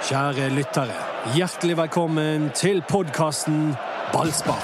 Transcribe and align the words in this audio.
Kjære 0.00 0.46
lyttere, 0.48 0.94
hjertelig 1.36 1.74
velkommen 1.76 2.46
til 2.56 2.78
podkasten 2.88 3.74
Ballspar. 4.14 4.62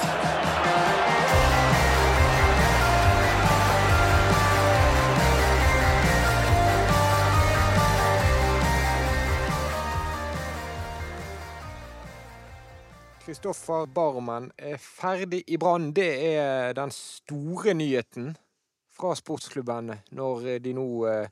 Kristoffer 13.20 13.84
Barmen 13.92 14.48
er 14.56 14.80
ferdig 14.80 15.42
i 15.52 15.60
Brann. 15.60 15.92
Det 15.92 16.10
er 16.32 16.72
den 16.72 16.90
store 16.90 17.76
nyheten 17.76 18.32
fra 18.96 19.12
sportsklubben 19.14 19.92
når 20.16 20.54
de 20.64 20.72
nå 20.80 20.88
eh, 21.12 21.28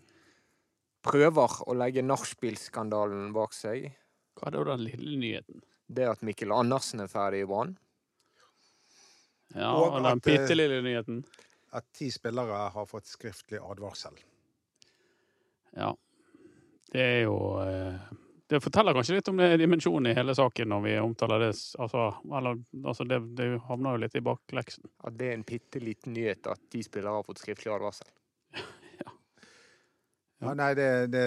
prøver 1.05 1.61
å 1.65 1.77
legge 1.77 2.05
nachspielskandalen 2.05 3.33
bak 3.33 3.57
seg. 3.57 3.93
Hva 4.35 4.51
er 4.51 4.57
da 4.57 4.65
den 4.75 4.85
lille 4.87 5.17
nyheten? 5.21 5.63
Det 5.87 6.07
at 6.09 6.23
Mikkel 6.25 6.53
Andersen 6.55 7.05
er 7.05 7.11
ferdig 7.13 7.45
i 7.45 7.49
Brann. 7.49 7.77
Ja, 9.55 9.71
Og 9.77 9.93
og 9.93 10.03
den 10.03 10.07
at, 10.11 10.27
eh, 10.27 10.39
bitte 10.39 10.55
lille 10.57 10.81
nyheten. 10.83 11.25
At 11.73 11.85
ti 11.93 12.11
spillere 12.11 12.71
har 12.75 12.87
fått 12.87 13.07
skriftlig 13.07 13.61
advarsel. 13.63 14.17
Ja. 15.77 15.95
Det 16.93 17.03
er 17.03 17.23
jo 17.25 17.37
eh, 17.63 17.99
Det 18.49 18.61
forteller 18.63 18.95
kanskje 18.95 19.17
litt 19.17 19.29
om 19.29 19.39
det 19.41 19.57
dimensjonen 19.59 20.11
i 20.11 20.15
hele 20.15 20.35
saken 20.37 20.69
når 20.69 20.83
vi 20.85 20.99
omtaler 21.01 21.47
det. 21.47 21.53
Altså, 21.81 22.15
eller, 22.29 22.59
altså 22.85 23.07
det, 23.09 23.19
det 23.35 23.49
havner 23.67 23.97
jo 23.97 24.03
litt 24.05 24.15
i 24.15 24.23
bakleksen. 24.23 24.85
At 25.03 25.17
det 25.19 25.31
er 25.31 25.39
en 25.39 25.47
bitte 25.49 25.81
liten 25.83 26.15
nyhet 26.15 26.47
at 26.53 26.61
ti 26.71 26.83
spillere 26.85 27.17
har 27.19 27.27
fått 27.27 27.43
skriftlig 27.43 27.73
advarsel. 27.75 28.11
Ja, 29.05 29.11
Ja, 30.51 30.53
nei, 30.59 30.75
det, 30.77 30.89
det 31.15 31.25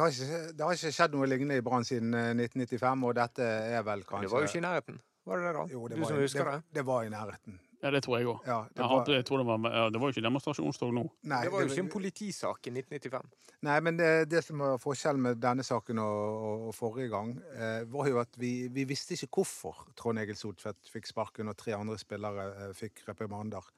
har 0.00 0.08
ikke, 0.10 0.40
Det 0.56 0.64
har 0.66 0.72
ikke 0.78 0.92
skjedd 0.96 1.12
noe 1.16 1.26
lignende 1.30 1.56
i 1.60 1.64
Brann 1.66 1.84
siden 1.84 2.14
eh, 2.14 2.32
1995, 2.34 3.04
og 3.04 3.14
dette 3.14 3.42
er 3.76 3.82
vel 3.86 4.02
kanskje 4.08 4.26
Det 4.26 4.32
var 4.32 4.40
jo 4.46 4.50
ikke 4.50 4.58
i 4.62 4.66
nærheten. 4.66 4.98
Var 5.26 5.38
det 5.40 5.46
det, 5.46 5.54
da? 5.56 5.64
Jo, 5.74 5.86
det 5.88 5.96
du 5.96 6.02
var, 6.02 6.08
som 6.10 6.18
i- 6.18 6.22
husker 6.26 6.44
det? 6.50 6.58
det, 6.62 6.74
det 6.80 6.84
var 6.86 7.04
i 7.04 7.08
nærheten. 7.10 7.60
Ja, 7.82 7.90
det 7.92 8.00
tror 8.06 8.16
jeg 8.18 8.26
òg. 8.26 8.38
Ja, 8.46 8.56
det 8.72 8.82
var, 8.82 9.04
jeg 9.12 9.24
det, 9.28 9.46
var, 9.46 9.70
ja, 9.76 9.82
det 9.92 10.00
var 10.00 10.08
jo 10.08 10.14
ikke 10.14 10.22
demonstrasjonstog 10.24 10.94
nå. 10.96 11.02
nei, 11.28 11.42
Det 11.44 11.50
var 11.52 11.60
jo 11.60 11.68
ikke 11.68 11.82
en 11.84 11.90
politisak 11.92 12.66
i 12.66 12.72
1995. 12.72 13.26
Nei, 13.68 13.74
men 13.84 13.98
det, 13.98 14.08
det 14.32 14.40
som 14.46 14.58
var 14.64 14.78
forskjellen 14.80 15.20
med 15.22 15.40
denne 15.44 15.62
saken 15.66 15.98
og, 16.00 16.22
og, 16.48 16.64
og 16.70 16.74
forrige 16.74 17.10
gang, 17.12 17.34
eh, 17.52 17.84
var 17.92 18.08
jo 18.08 18.18
at 18.22 18.32
vi, 18.40 18.68
vi 18.72 18.86
visste 18.88 19.12
ikke 19.14 19.28
hvorfor 19.42 19.84
Trond 19.94 20.18
Egil 20.22 20.38
Soltvedt 20.40 20.88
fikk 20.88 21.06
sparken 21.12 21.52
og 21.52 21.56
tre 21.60 21.76
andre 21.76 21.98
spillere 22.00 22.48
eh, 22.68 22.72
fikk 22.74 23.04
reprimander. 23.10 23.68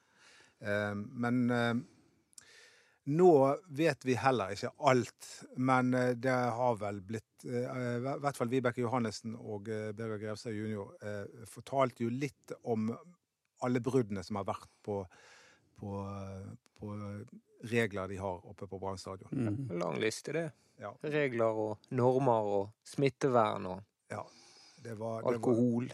Eh, 0.62 0.94
men 0.94 1.50
eh, 1.50 1.74
nå 3.08 3.56
vet 3.68 4.04
vi 4.04 4.14
heller 4.20 4.52
ikke 4.52 4.70
alt. 4.90 5.28
Men 5.56 5.94
eh, 5.94 6.10
det 6.20 6.34
har 6.58 6.76
vel 6.80 7.00
blitt 7.04 7.46
eh, 7.48 7.64
I 7.96 8.02
hvert 8.04 8.36
fall 8.36 8.50
Vibeke 8.52 8.82
Johannessen 8.84 9.36
og 9.38 9.70
eh, 9.72 9.90
Birger 9.96 10.20
Grevstad 10.22 10.56
jr. 10.56 11.46
Fortalte 11.48 12.04
jo 12.04 12.12
litt 12.12 12.52
om 12.68 12.90
alle 13.64 13.82
bruddene 13.82 14.22
som 14.22 14.38
har 14.38 14.46
vært 14.46 14.70
på, 14.86 15.00
på, 15.80 15.94
på 16.78 16.92
regler 17.66 18.12
de 18.12 18.20
har 18.22 18.44
oppe 18.46 18.68
på 18.70 18.78
Brann 18.78 19.00
stadion. 19.00 19.32
Mm. 19.32 19.78
Lang 19.80 19.98
liste, 19.98 20.34
det. 20.36 20.44
Ja. 20.78 20.92
Regler 21.02 21.58
og 21.58 21.88
normer 21.90 22.52
og 22.58 22.74
smittevern 22.86 23.72
og 23.72 23.86
Ja. 24.12 24.22
Det 24.82 24.94
var, 24.94 25.18
det 25.18 25.24
var, 25.24 25.34
alkohol. 25.34 25.90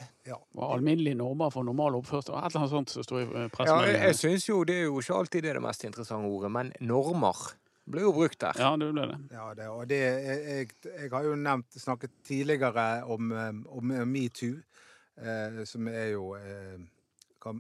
Og 0.55 0.75
alminnelige 0.75 1.17
normer 1.19 1.51
for 1.51 1.67
normal 1.67 1.99
oppførsel. 1.99 2.37
Et 2.37 2.51
eller 2.51 2.61
annet 2.61 2.73
sånt 2.75 2.93
som 2.93 3.07
står 3.07 3.21
i 3.21 3.25
eh, 3.25 3.33
Ja, 3.35 3.43
jeg, 3.43 3.53
pressemeldingen. 3.57 4.17
syns 4.21 4.49
jo 4.49 4.63
det 4.69 4.79
er 4.79 4.89
jo 4.89 5.01
ikke 5.01 5.19
alltid 5.19 5.45
det 5.45 5.53
er 5.53 5.59
det 5.61 5.65
mest 5.65 5.87
interessante 5.89 6.31
ordet, 6.31 6.51
men 6.53 6.73
normer 6.85 7.45
ble 7.85 8.05
jo 8.05 8.15
brukt 8.17 8.41
der. 8.41 8.61
Ja, 8.61 8.73
det 8.81 8.91
ble 8.93 9.07
det. 9.11 9.19
ja, 9.33 9.47
det, 9.57 9.69
og 9.69 9.89
det, 9.89 10.01
jeg, 10.01 10.69
jeg, 10.85 11.11
har 11.13 11.29
jo 11.29 11.37
nevnt, 11.37 11.81
snakket 11.81 12.13
tidligere 12.25 12.89
om, 13.13 13.33
eh, 13.33 13.53
om 13.77 13.95
metoo, 14.09 14.59
eh, 15.21 15.63
som 15.69 15.89
er 15.89 16.13
jo 16.15 16.35
eh, 16.39 16.81
hva, 17.45 17.53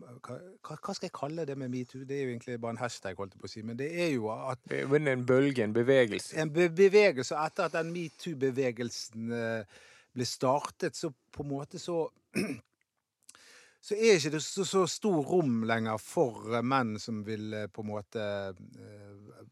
hva, 0.64 0.94
skal 0.94 1.08
jeg 1.08 1.14
kalle 1.14 1.44
det 1.44 1.56
med 1.60 1.72
metoo? 1.72 2.04
Det 2.08 2.16
er 2.16 2.22
jo 2.24 2.32
egentlig 2.32 2.56
bare 2.60 2.76
en 2.76 2.80
hashtag, 2.80 3.18
holdt 3.20 3.34
jeg 3.36 3.42
på 3.42 3.48
å 3.48 3.52
si. 3.52 3.64
Men 3.66 3.76
det 3.76 3.90
er 3.92 4.14
jo 4.14 4.30
at 4.32 4.62
Det 4.70 4.80
er 4.80 5.10
en 5.12 5.26
bølge, 5.26 5.64
en 5.64 5.74
bevegelse. 5.76 6.36
en 6.40 6.52
be 6.52 6.70
bevegelse, 6.72 7.36
etter 7.36 7.68
at 7.68 7.76
den 7.76 7.92
metoo-bevegelsen 7.92 9.34
eh, 9.36 9.82
ble 10.14 10.26
startet, 10.28 10.96
så 10.96 11.10
på 11.34 11.44
en 11.44 11.50
måte 11.50 11.80
så 11.82 12.06
så 13.84 13.96
er 13.96 14.16
ikke 14.16 14.34
det 14.36 14.42
så, 14.44 14.64
så 14.66 14.84
stor 14.90 15.20
rom 15.28 15.64
lenger 15.68 16.00
for 16.02 16.54
eh, 16.54 16.64
menn 16.64 16.96
som 17.02 17.22
vil 17.26 17.52
eh, 17.54 17.68
på 17.68 17.84
en 17.84 17.90
måte 17.90 18.22
eh, 18.54 19.42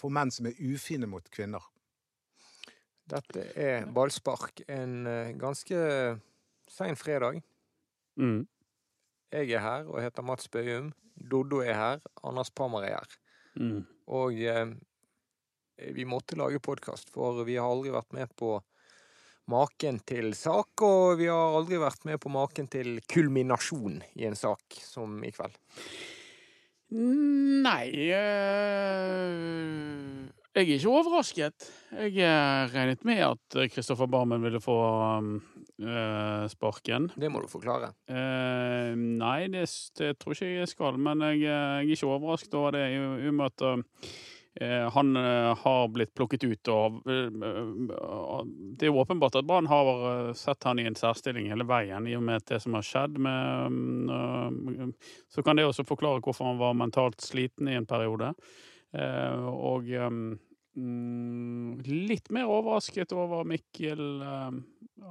For 0.00 0.12
menn 0.14 0.32
som 0.32 0.46
er 0.48 0.56
ufine 0.56 1.04
mot 1.10 1.26
kvinner. 1.28 1.60
Dette 3.10 3.42
er 3.58 3.84
ballspark 3.92 4.62
en 4.70 5.02
ganske 5.36 5.76
sein 6.70 6.96
fredag. 6.96 7.42
Mm. 8.16 8.46
Jeg 9.30 9.50
er 9.52 9.60
her 9.60 9.90
og 9.90 10.00
heter 10.00 10.24
Mats 10.24 10.48
Bøyum. 10.48 10.92
Doddo 11.20 11.60
er 11.60 11.76
her. 11.76 12.00
Anders 12.24 12.50
Pammer 12.50 12.86
er 12.86 12.96
her. 12.96 13.18
Mm. 13.60 13.84
Og 14.10 14.40
eh, 14.40 14.72
vi 15.94 16.04
måtte 16.08 16.38
lage 16.38 16.62
podkast, 16.62 17.10
for 17.12 17.44
vi 17.44 17.58
har 17.58 17.68
aldri 17.68 17.92
vært 17.94 18.12
med 18.16 18.32
på 18.38 18.56
maken 19.50 20.00
til 20.06 20.34
sak, 20.38 20.82
og 20.84 21.18
vi 21.20 21.28
har 21.30 21.56
aldri 21.56 21.80
vært 21.80 22.04
med 22.08 22.20
på 22.22 22.32
maken 22.32 22.68
til 22.70 22.98
kulminasjon 23.10 24.00
i 24.20 24.26
en 24.28 24.38
sak 24.38 24.80
som 24.84 25.18
i 25.24 25.32
kveld. 25.34 25.56
Nei 26.90 27.86
øh, 28.10 29.28
Jeg 30.50 30.64
er 30.64 30.72
ikke 30.74 30.90
overrasket. 30.90 31.68
Jeg 31.94 32.16
eh, 32.26 32.72
regnet 32.72 33.04
med 33.06 33.22
at 33.22 33.58
Kristoffer 33.70 34.10
Barmen 34.10 34.42
ville 34.42 34.58
få 34.60 34.74
eh, 35.78 36.48
sparken. 36.50 37.06
Det 37.14 37.30
må 37.30 37.44
du 37.44 37.46
forklare. 37.46 37.92
Uh, 38.10 38.90
nei, 38.98 39.46
det, 39.54 39.68
det 40.00 40.16
tror 40.18 40.34
ikke 40.34 40.50
jeg 40.50 40.72
skal, 40.72 40.98
men 40.98 41.22
jeg, 41.28 41.44
jeg 41.46 41.54
er 41.54 41.94
ikke 41.94 42.10
overrasket 42.10 42.58
over 42.58 42.74
det. 42.74 42.84
I 42.90 43.30
og 43.30 43.38
med 43.38 43.46
at 43.46 43.86
han 44.90 45.16
eh, 45.16 45.56
har 45.56 45.88
blitt 45.88 46.14
plukket 46.14 46.44
ut. 46.44 46.68
Og, 46.68 47.00
eh, 47.06 47.30
eh, 47.30 48.40
det 48.76 48.86
er 48.86 48.90
jo 48.90 48.98
åpenbart 48.98 49.38
at 49.38 49.46
Brann 49.46 49.70
har 49.70 49.90
eh, 50.10 50.32
sett 50.34 50.66
han 50.66 50.80
i 50.82 50.88
en 50.90 50.98
særstilling 50.98 51.46
hele 51.52 51.66
veien, 51.68 52.08
i 52.10 52.16
og 52.18 52.24
med 52.26 52.42
det 52.50 52.58
som 52.64 52.74
har 52.74 52.86
skjedd. 52.86 53.20
Med, 53.22 54.10
eh, 54.10 55.14
så 55.30 55.46
kan 55.46 55.56
det 55.56 55.68
også 55.68 55.86
forklare 55.86 56.22
hvorfor 56.24 56.50
han 56.50 56.60
var 56.60 56.74
mentalt 56.78 57.22
sliten 57.22 57.70
i 57.70 57.78
en 57.78 57.86
periode. 57.86 58.32
Eh, 58.90 59.46
og 59.46 59.86
eh, 59.94 60.10
mm, 60.10 61.78
litt 62.10 62.32
mer 62.34 62.50
overrasket 62.50 63.14
over 63.14 63.46
Mikkel 63.46 64.02
eh, 64.26 64.50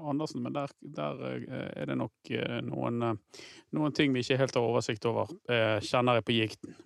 Andersen, 0.03 0.43
men 0.43 0.53
der, 0.57 0.75
der 0.83 1.23
eh, 1.31 1.71
er 1.79 1.89
det 1.93 1.97
nok 2.03 2.35
eh, 2.35 2.59
noen, 2.67 3.01
eh, 3.07 3.41
noen 3.79 3.95
ting 3.95 4.11
vi 4.11 4.25
ikke 4.25 4.41
helt 4.43 4.59
har 4.59 4.67
oversikt 4.67 5.07
over, 5.07 5.31
eh, 5.47 5.79
kjenner 5.79 6.19
jeg 6.19 6.27
på 6.27 6.37
gikten. 6.41 6.77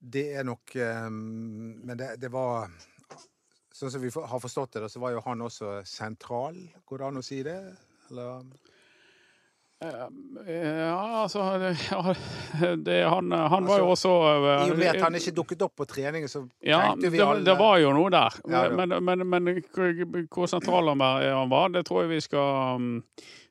Det 0.00 0.26
er 0.36 0.44
nok 0.44 0.74
eh, 0.76 1.08
Men 1.10 1.96
det, 1.98 2.12
det 2.20 2.28
var 2.32 2.68
Sånn 3.76 3.90
som 3.92 4.00
vi 4.00 4.08
har 4.14 4.40
forstått 4.40 4.78
det, 4.80 4.88
så 4.88 5.00
var 5.02 5.12
jo 5.12 5.20
han 5.26 5.42
også 5.44 5.82
sentral. 5.84 6.56
Går 6.88 6.98
det 7.02 7.06
an 7.10 7.18
å 7.20 7.24
si 7.24 7.42
det? 7.44 7.58
Eller? 8.08 8.46
Eh, 9.84 10.06
Ja, 10.48 11.22
altså 11.26 11.42
det, 11.60 11.74
ja, 11.90 12.14
det, 12.86 12.96
han, 13.04 13.32
han 13.32 13.66
var 13.68 13.82
jo 13.82 13.90
også 13.92 14.12
eh, 14.30 14.46
I 14.64 14.70
og 14.72 14.78
med 14.80 14.88
at 14.94 15.02
han 15.04 15.18
ikke 15.18 15.34
dukket 15.36 15.64
opp 15.66 15.74
på 15.76 15.84
trening, 15.90 16.24
så 16.32 16.46
Ja, 16.64 16.80
tenkte 16.94 17.10
vi 17.12 17.20
det, 17.20 17.26
alle 17.26 17.44
det 17.44 17.56
var 17.60 17.76
jo 17.82 17.92
noe 17.98 18.08
der. 18.14 18.38
Ja, 18.48 18.62
det- 18.70 18.78
men, 18.80 18.96
men, 19.04 19.26
men 19.28 19.52
hvor 20.32 20.48
sentral 20.48 20.88
han 20.96 21.50
var- 21.52 21.68
det 21.76 21.84
tror 21.90 22.06
jeg 22.06 22.14
vi 22.16 22.20
skal, 22.24 22.78
um, 22.80 23.04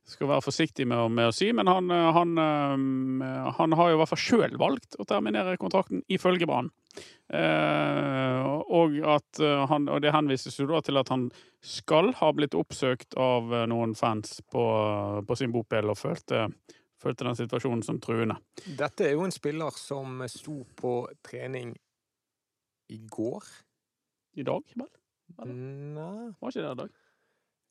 skal 0.05 0.29
være 0.29 0.45
forsiktig 0.45 0.85
med, 0.89 1.11
med 1.17 1.29
å 1.29 1.35
si. 1.35 1.49
Men 1.55 1.69
han, 1.69 1.91
uh, 1.91 2.09
han, 2.15 2.37
um, 2.37 3.23
han 3.57 3.75
har 3.79 3.91
jo 3.91 3.97
i 3.97 3.99
hvert 4.01 4.11
fall 4.13 4.23
sjøl 4.23 4.57
valgt 4.61 4.97
å 4.99 5.07
terminere 5.09 5.57
kontrakten 5.61 6.03
ifølge 6.11 6.49
Brann. 6.49 6.71
Eh, 7.27 8.45
og, 8.71 8.93
at 9.03 9.39
han, 9.67 9.89
og 9.91 9.97
det 9.99 10.13
henvises 10.15 10.55
jo 10.61 10.67
da 10.69 10.79
til 10.85 10.95
at 11.01 11.09
han 11.11 11.25
skal 11.59 12.13
ha 12.21 12.29
blitt 12.37 12.55
oppsøkt 12.55 13.17
av 13.19 13.51
noen 13.67 13.97
fans 13.99 14.37
på, 14.47 14.63
på 15.27 15.35
sin 15.35 15.51
bopel 15.51 15.91
og 15.91 15.97
følte, 15.99 16.45
følte 17.01 17.27
den 17.27 17.35
situasjonen 17.35 17.83
som 17.83 17.99
truende. 17.99 18.37
Dette 18.79 19.09
er 19.09 19.17
jo 19.17 19.25
en 19.25 19.35
spiller 19.35 19.75
som 19.75 20.23
sto 20.31 20.61
på 20.79 20.93
trening 21.25 21.73
i 22.95 23.01
går. 23.11 23.43
I 24.35 24.43
dag, 24.43 24.71
vel? 24.75 24.91
Nei 25.47 26.31
Var 26.39 26.51
ikke 26.51 26.61
det 26.61 26.71
i 26.71 26.79
dag? 26.83 26.95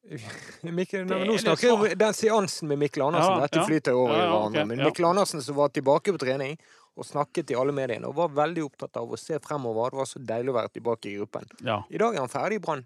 Mikkel, 0.05 1.07
Det 1.09 1.17
nå, 1.27 1.35
er 1.35 1.41
snakker 1.41 1.73
om 1.73 1.85
den 1.99 2.17
seansen 2.17 2.69
med 2.69 2.79
Mikkel 2.83 3.03
Andersen. 3.07 3.39
Ja, 3.39 3.47
Dette 3.47 3.63
ja. 3.63 3.67
flyter 3.69 3.97
over 3.97 4.15
i 4.15 4.19
Ja, 4.21 4.27
hverandre. 4.29 4.65
Okay, 4.65 4.77
Men. 4.77 4.83
Mikkel 4.89 5.07
Andersen 5.09 5.43
som 5.43 5.57
var 5.57 5.73
tilbake 5.73 6.13
på 6.13 6.21
trening 6.21 6.59
og 6.95 7.07
snakket 7.09 7.49
til 7.49 7.59
alle 7.59 7.73
mediene 7.75 8.07
og 8.07 8.15
var 8.19 8.35
veldig 8.37 8.67
opptatt 8.69 9.01
av 9.01 9.11
å 9.11 9.19
se 9.19 9.39
fremover. 9.43 9.91
Det 9.95 10.01
var 10.03 10.11
så 10.11 10.21
deilig 10.23 10.53
å 10.53 10.59
være 10.59 10.73
tilbake 10.77 11.11
i 11.11 11.17
gruppen. 11.19 11.49
I 11.65 11.99
dag 12.03 12.15
er 12.15 12.21
han 12.23 12.31
ferdig 12.33 12.61
i 12.61 12.65
Brann. 12.67 12.85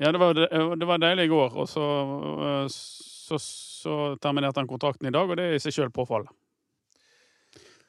Ja, 0.00 0.10
det 0.16 0.20
var, 0.22 0.34
det 0.34 0.88
var 0.88 0.98
deilig 1.02 1.28
i 1.28 1.30
går, 1.30 1.56
og 1.60 1.68
så, 1.68 1.84
så, 2.72 3.36
så 3.38 3.96
terminerte 4.22 4.62
han 4.62 4.70
kontrakten 4.70 5.10
i 5.10 5.12
dag, 5.12 5.28
og 5.28 5.36
det 5.36 5.44
er 5.50 5.58
i 5.58 5.60
seg 5.62 5.76
sjøl 5.76 5.92
påfallende. 5.92 6.32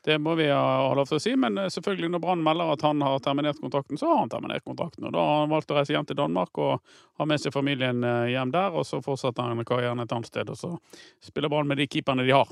Det 0.02 0.16
må 0.18 0.34
vi 0.40 0.48
ha 0.50 0.94
lov 0.98 1.06
til 1.06 1.20
å 1.20 1.22
si, 1.22 1.36
men 1.38 1.60
eh, 1.62 1.68
selvfølgelig 1.70 2.10
når 2.10 2.22
Brann 2.24 2.42
melder 2.42 2.72
at 2.74 2.82
han 2.88 3.04
har 3.06 3.20
terminert 3.22 3.60
kontrakten, 3.62 4.00
så 4.02 4.10
har 4.10 4.24
han 4.24 4.32
terminert 4.34 4.66
kontrakten. 4.66 5.06
Og 5.06 5.14
da 5.14 5.22
har 5.28 5.44
han 5.44 5.52
valgt 5.54 5.70
å 5.74 5.78
reise 5.78 5.94
hjem 5.94 6.08
til 6.10 6.18
Danmark 6.18 6.58
og 6.58 6.80
ha 7.22 7.28
med 7.30 7.42
seg 7.44 7.54
familien 7.54 8.02
eh, 8.08 8.32
hjem 8.34 8.54
der, 8.56 8.74
og 8.74 8.88
så 8.90 8.98
fortsetter 9.06 9.46
han 9.46 9.62
karrieren 9.68 10.02
et 10.02 10.16
annet 10.18 10.32
sted, 10.32 10.50
og 10.50 10.58
så 10.58 10.74
spiller 11.22 11.54
Brann 11.54 11.70
med 11.70 11.78
de 11.78 11.86
keeperne 11.92 12.26
de 12.26 12.34
har. 12.34 12.50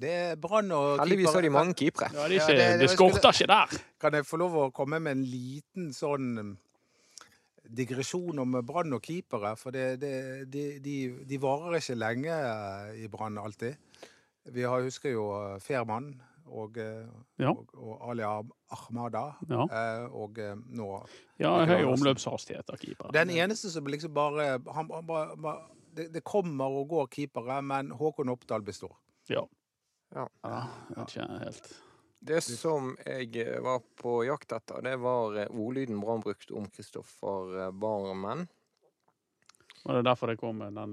Det 0.00 0.12
er 0.16 0.36
Brann 0.40 0.70
og 0.76 1.00
Heldigvis 1.00 1.32
har 1.36 1.44
de 1.44 1.52
mange 1.52 1.74
keepere. 1.76 2.12
Ja, 2.16 2.28
det, 2.28 2.40
er 2.52 2.78
det 2.80 2.90
skulle- 2.92 3.16
skorter 3.16 3.36
ikke 3.36 3.48
der. 3.52 3.80
Kan 4.00 4.16
jeg 4.16 4.28
få 4.28 4.38
lov 4.40 4.56
å 4.56 4.70
komme 4.72 5.00
med 5.00 5.16
en 5.18 5.24
liten 5.28 5.90
sånn 5.96 6.30
um, 6.40 6.54
digresjon 7.64 8.40
om 8.44 8.56
Brann 8.64 8.96
og 8.96 9.04
keepere? 9.04 9.52
For 9.60 9.76
det, 9.76 9.98
det, 10.00 10.14
de, 10.52 10.64
de, 10.84 10.96
de 11.28 11.40
varer 11.40 11.80
ikke 11.80 11.98
lenge 12.00 12.32
eh, 12.32 13.04
i 13.04 13.08
Brann 13.12 13.36
alltid. 13.40 13.76
Vi 14.52 14.64
har, 14.64 14.80
husker 14.88 15.12
jo 15.12 15.26
Fairmann 15.60 16.14
og, 16.50 16.76
eh, 16.78 17.06
Ja. 17.38 17.50
og, 17.50 17.68
og 17.74 18.08
Ali 18.10 18.22
Ahmada. 18.22 19.22
Ja. 19.48 19.64
eh, 19.64 20.06
Og 20.12 20.38
eh, 20.38 20.54
nå 20.68 20.88
Ja, 21.38 21.52
høy 21.66 21.84
omløpshastighet 21.92 22.70
av 22.70 22.76
keeper. 22.82 23.12
Den 23.12 23.30
eneste 23.30 23.70
som 23.70 23.86
liksom 23.86 24.14
bare 24.14 24.58
han, 24.58 24.90
han 24.90 25.06
bare, 25.06 25.36
bare 25.36 25.68
det, 25.94 26.12
det 26.14 26.22
kommer 26.24 26.70
og 26.70 26.88
går 26.88 27.08
keepere, 27.10 27.60
men 27.62 27.90
Håkon 27.90 28.28
Oppdal 28.30 28.62
består. 28.62 28.92
Ja. 29.28 29.42
Ja. 30.14 30.26
Ja, 30.44 30.60
vet 30.96 31.14
ikke 31.16 31.26
helt. 31.44 31.72
Det 32.20 32.42
som 32.44 32.96
jeg 33.06 33.46
var 33.64 33.80
på 33.96 34.18
jakt 34.26 34.52
etter, 34.52 34.82
det 34.84 34.96
var 35.00 35.38
ordlyden 35.48 36.00
Brann 36.02 36.20
brukte 36.20 36.52
om 36.54 36.66
Kristoffer 36.68 37.70
Barmen. 37.72 38.46
Og 39.86 39.94
det 39.94 39.98
er 40.02 40.08
derfor 40.10 40.28
det 40.28 40.38
kom 40.38 40.58
den 40.60 40.92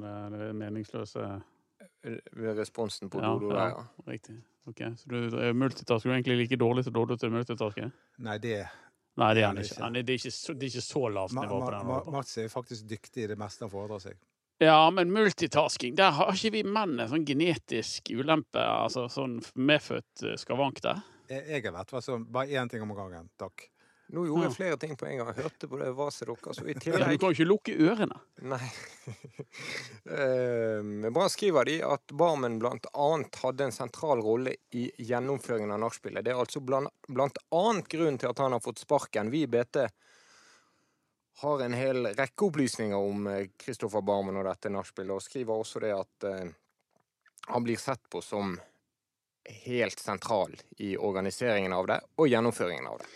meningsløse 0.58 1.42
responsen 2.58 3.10
på 3.12 3.20
Ja, 3.20 3.34
Dodo 3.34 3.50
ja. 3.52 3.56
der, 3.58 3.68
ja. 3.76 4.12
Riktig. 4.12 4.38
Ok, 4.68 4.82
Så 5.00 5.08
du 5.08 5.38
er 5.40 5.54
multitasker 5.56 6.10
du 6.10 6.14
er 6.14 6.20
egentlig 6.20 6.42
like 6.42 6.60
dårlig 6.60 6.84
som 6.84 6.96
dårlig 6.96 7.20
til 7.22 7.32
multitasker? 7.32 7.92
Nei, 8.20 8.38
det 8.44 8.58
Nei, 9.18 9.32
det 9.34 9.42
er 9.42 9.48
han 9.48 9.58
ikke. 9.62 9.78
er, 9.82 9.94
det, 9.98 10.14
er 10.14 10.20
ikke 10.20 10.32
så, 10.36 10.54
det 10.54 10.68
er 10.68 10.74
ikke 10.76 10.86
så 10.86 11.08
lavt 11.10 11.34
nivå 11.34 11.60
på 11.64 11.70
den. 11.74 11.94
Mats 12.14 12.36
er 12.38 12.50
faktisk 12.54 12.90
dyktig 12.90 13.24
i 13.24 13.30
det 13.32 13.38
meste 13.40 13.66
han 13.66 13.72
foredrar 13.72 14.04
seg. 14.04 14.20
Ja, 14.62 14.90
men 14.94 15.12
multitasking, 15.14 15.96
der 15.98 16.14
har 16.18 16.34
ikke 16.34 16.52
vi 16.56 16.64
menn 16.66 16.98
en 17.00 17.10
sånn 17.10 17.26
genetisk 17.26 18.12
ulempe, 18.14 18.62
altså 18.62 19.06
sånn 19.14 19.40
medfødt 19.58 20.24
eh, 20.26 20.38
skavank 20.42 20.82
der. 20.86 21.02
Jeg, 21.30 21.44
jeg 21.50 21.74
vet 21.74 21.92
hva 21.94 22.02
som 22.02 22.24
Bare 22.34 22.58
én 22.58 22.70
ting 22.72 22.86
om 22.86 22.94
gangen. 22.98 23.28
Takk. 23.42 23.68
Nå 24.16 24.24
gjorde 24.24 24.46
jeg 24.46 24.56
flere 24.56 24.78
ting 24.80 24.94
på 24.96 25.06
en 25.10 25.20
gang. 25.20 25.32
Hørte 25.36 25.68
på 25.68 25.80
det 25.82 25.90
vaset 25.98 26.30
deres. 26.30 26.62
Og 26.62 26.70
i 26.70 26.76
Ja, 26.78 27.00
du 27.04 27.18
kan 27.20 27.34
jo 27.34 27.36
ikke 27.36 27.48
lukke 27.48 27.78
ørene. 27.90 28.22
Nei. 28.54 28.64
Eh, 30.08 31.10
Brann 31.12 31.30
skriver 31.30 31.68
de 31.68 31.74
at 31.84 32.14
Barmen 32.16 32.62
annet 32.64 33.40
hadde 33.42 33.66
en 33.66 33.74
sentral 33.76 34.22
rolle 34.24 34.54
i 34.72 34.86
gjennomføringen 35.04 35.74
av 35.76 35.82
nachspielet. 35.84 36.24
Det 36.24 36.32
er 36.32 36.40
altså 36.40 36.62
annet 36.64 37.90
grunnen 37.92 38.20
til 38.22 38.32
at 38.32 38.40
han 38.40 38.56
har 38.56 38.64
fått 38.64 38.80
sparken. 38.80 39.32
Vi 39.34 39.42
i 39.44 39.50
BT 39.52 39.82
har 41.42 41.62
en 41.62 41.76
hel 41.76 42.08
rekke 42.16 42.48
opplysninger 42.48 42.98
om 42.98 43.28
eh, 43.28 43.50
Kristoffer 43.60 44.02
Barmen 44.02 44.40
og 44.40 44.48
dette 44.48 44.72
nachspielet, 44.74 45.18
og 45.18 45.26
skriver 45.26 45.60
også 45.60 45.84
det 45.84 45.94
at 45.98 46.30
eh, 46.32 46.56
han 47.52 47.68
blir 47.68 47.78
sett 47.82 48.08
på 48.10 48.24
som 48.24 48.56
helt 49.68 50.00
sentral 50.00 50.56
i 50.78 50.96
organiseringen 50.98 51.74
av 51.74 51.88
det 51.88 52.00
og 52.16 52.32
gjennomføringen 52.32 52.88
av 52.88 53.04
det. 53.04 53.12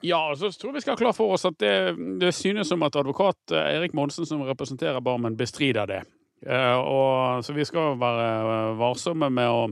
Ja, 0.00 0.22
så 0.36 0.48
tror 0.52 0.70
jeg 0.70 0.78
vi 0.78 0.84
skal 0.84 0.94
ha 0.96 1.00
klar 1.00 1.16
for 1.16 1.34
oss 1.34 1.44
at 1.48 1.58
det, 1.60 1.74
det 2.20 2.32
synes 2.32 2.70
som 2.72 2.82
at 2.86 2.96
advokat 2.96 3.52
Eirik 3.52 3.90
Erik 3.90 3.96
Monsen, 3.98 4.26
som 4.26 4.42
representerer 4.48 5.00
Barmen, 5.04 5.36
bestrider 5.36 5.86
det. 5.90 6.00
Eh, 6.46 6.78
og, 6.78 7.44
så 7.44 7.52
vi 7.52 7.66
skal 7.68 7.98
være 8.00 8.28
eh, 8.40 8.78
varsomme 8.80 9.28
med 9.32 9.50
å 9.52 9.66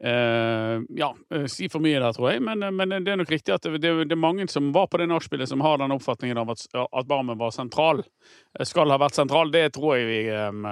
eh, 0.00 0.80
ja, 0.98 1.16
eh, 1.30 1.46
si 1.50 1.68
for 1.72 1.84
mye 1.84 2.00
der, 2.00 2.12
tror 2.16 2.30
jeg. 2.32 2.42
Men, 2.44 2.64
men 2.76 2.94
det 3.04 3.12
er 3.12 3.20
nok 3.20 3.30
riktig 3.32 3.54
at 3.54 3.64
det, 3.66 3.80
det, 3.82 3.92
det 4.10 4.16
er 4.16 4.20
mange 4.20 4.46
som 4.52 4.68
var 4.74 4.88
på 4.92 5.00
det 5.00 5.08
nachspielet, 5.10 5.48
som 5.48 5.64
har 5.64 5.78
den 5.80 5.94
oppfatningen 5.94 6.40
av 6.42 6.52
at, 6.54 6.66
at 6.74 7.08
Barmen 7.08 7.38
var 7.40 7.54
sentral. 7.54 8.02
Eh, 8.58 8.66
Skal 8.68 8.92
ha 8.92 8.98
vært 9.00 9.18
sentral. 9.18 9.52
Det 9.54 9.64
tror 9.76 9.96
jeg 9.96 10.08
vi 10.10 10.20
um, 10.32 10.66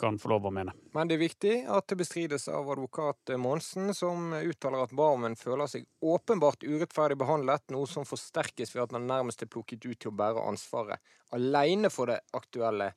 kan 0.00 0.20
få 0.20 0.34
lov 0.34 0.48
å 0.50 0.54
mene. 0.54 0.76
Men 0.94 1.10
det 1.10 1.18
er 1.18 1.24
viktig 1.24 1.56
at 1.72 1.88
det 1.90 1.98
bestrides 2.04 2.46
av 2.52 2.70
advokat 2.76 3.34
Monsen, 3.40 3.90
som 3.96 4.32
uttaler 4.38 4.84
at 4.86 4.94
Barmen 4.94 5.34
føler 5.38 5.70
seg 5.70 5.88
åpenbart 6.04 6.62
urettferdig 6.62 7.18
behandlet, 7.20 7.66
noe 7.74 7.90
som 7.90 8.06
forsterkes 8.06 8.74
ved 8.76 8.86
at 8.86 8.96
han 8.98 9.08
nærmest 9.10 9.42
er 9.42 9.50
plukket 9.50 9.84
ut 9.88 9.98
til 9.98 10.12
å 10.12 10.16
bære 10.18 10.46
ansvaret 10.46 11.02
alene 11.34 11.90
for 11.90 12.12
det 12.12 12.20
aktuelle 12.36 12.92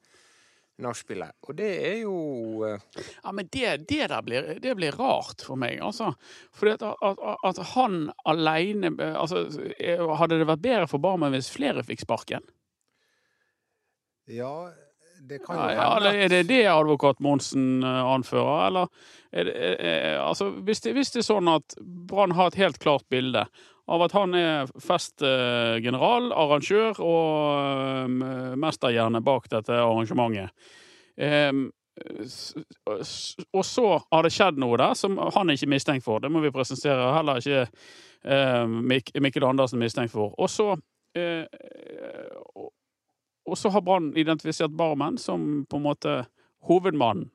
nachspielet. 0.84 1.34
Og 1.48 1.58
det 1.58 1.70
er 1.88 1.96
jo 2.04 2.18
eh, 2.68 3.04
Ja, 3.24 3.34
men 3.36 3.50
det, 3.54 3.88
det 3.90 4.10
der 4.12 4.26
blir, 4.26 4.50
det 4.64 4.76
blir 4.78 4.98
rart 4.98 5.44
for 5.46 5.60
meg, 5.60 5.80
altså. 5.84 6.14
For 6.56 6.74
at, 6.74 6.84
at, 6.84 7.24
at 7.50 7.62
han 7.74 8.12
aleine 8.28 8.94
altså, 9.14 9.48
Hadde 10.20 10.40
det 10.42 10.50
vært 10.50 10.66
bedre 10.66 10.90
for 10.92 11.04
Barmen 11.04 11.34
hvis 11.36 11.52
flere 11.54 11.86
fikk 11.86 12.06
sparken? 12.06 12.46
Ja, 14.28 14.70
det 15.30 15.40
kan 15.46 15.58
jo 15.58 15.62
Ja, 15.62 15.68
hende 15.70 15.82
ja, 15.84 15.88
eller 15.98 16.20
er 16.26 16.34
det 16.34 16.42
det 16.50 16.62
advokat 16.72 17.20
Monsen 17.24 17.84
eh, 17.84 18.04
anfører, 18.16 18.68
eller 18.68 18.88
er 19.32 19.50
det, 19.50 19.56
er, 19.80 20.20
altså, 20.24 20.50
hvis, 20.66 20.82
det, 20.86 20.94
hvis 20.98 21.12
det 21.14 21.24
er 21.24 21.28
sånn 21.30 21.52
at 21.52 21.76
Brann 21.82 22.36
har 22.38 22.52
et 22.54 22.62
helt 22.62 22.80
klart 22.84 23.06
bilde 23.12 23.46
av 23.88 24.02
at 24.04 24.12
han 24.18 24.34
er 24.36 24.72
festgeneral, 24.84 26.32
arrangør 26.36 27.00
og 27.00 28.18
eh, 28.18 28.58
mesterhjerne 28.60 29.24
bak 29.24 29.48
dette 29.54 29.76
arrangementet 29.76 30.52
s- 32.24 33.36
og 33.54 33.66
så 33.66 34.02
har 34.12 34.24
det 34.24 34.34
skjedd 34.34 34.60
noe 34.62 34.78
der 34.80 34.94
som 34.98 35.18
han 35.18 35.50
er 35.50 35.58
ikke 35.58 35.72
mistenkt 35.72 36.06
for. 36.06 36.20
Det 36.22 36.32
må 36.32 36.42
vi 36.44 36.52
presentere. 36.54 37.14
Heller 37.16 37.42
ikke 37.42 37.64
um, 38.24 38.78
Mik 38.88 39.12
Mikkel 39.22 39.46
Andersen 39.48 39.80
mistenkt 39.82 40.14
for. 40.14 40.34
Og 40.38 40.50
så 40.52 40.76
eh, 41.18 41.46
og, 43.48 43.58
så 43.58 43.72
har 43.72 43.84
Brann 43.86 44.12
identifisert 44.20 44.76
Barmen 44.76 45.18
som 45.22 45.66
på 45.70 45.80
en 45.80 45.88
måte 45.88 46.16
hovedmannen 46.68 47.30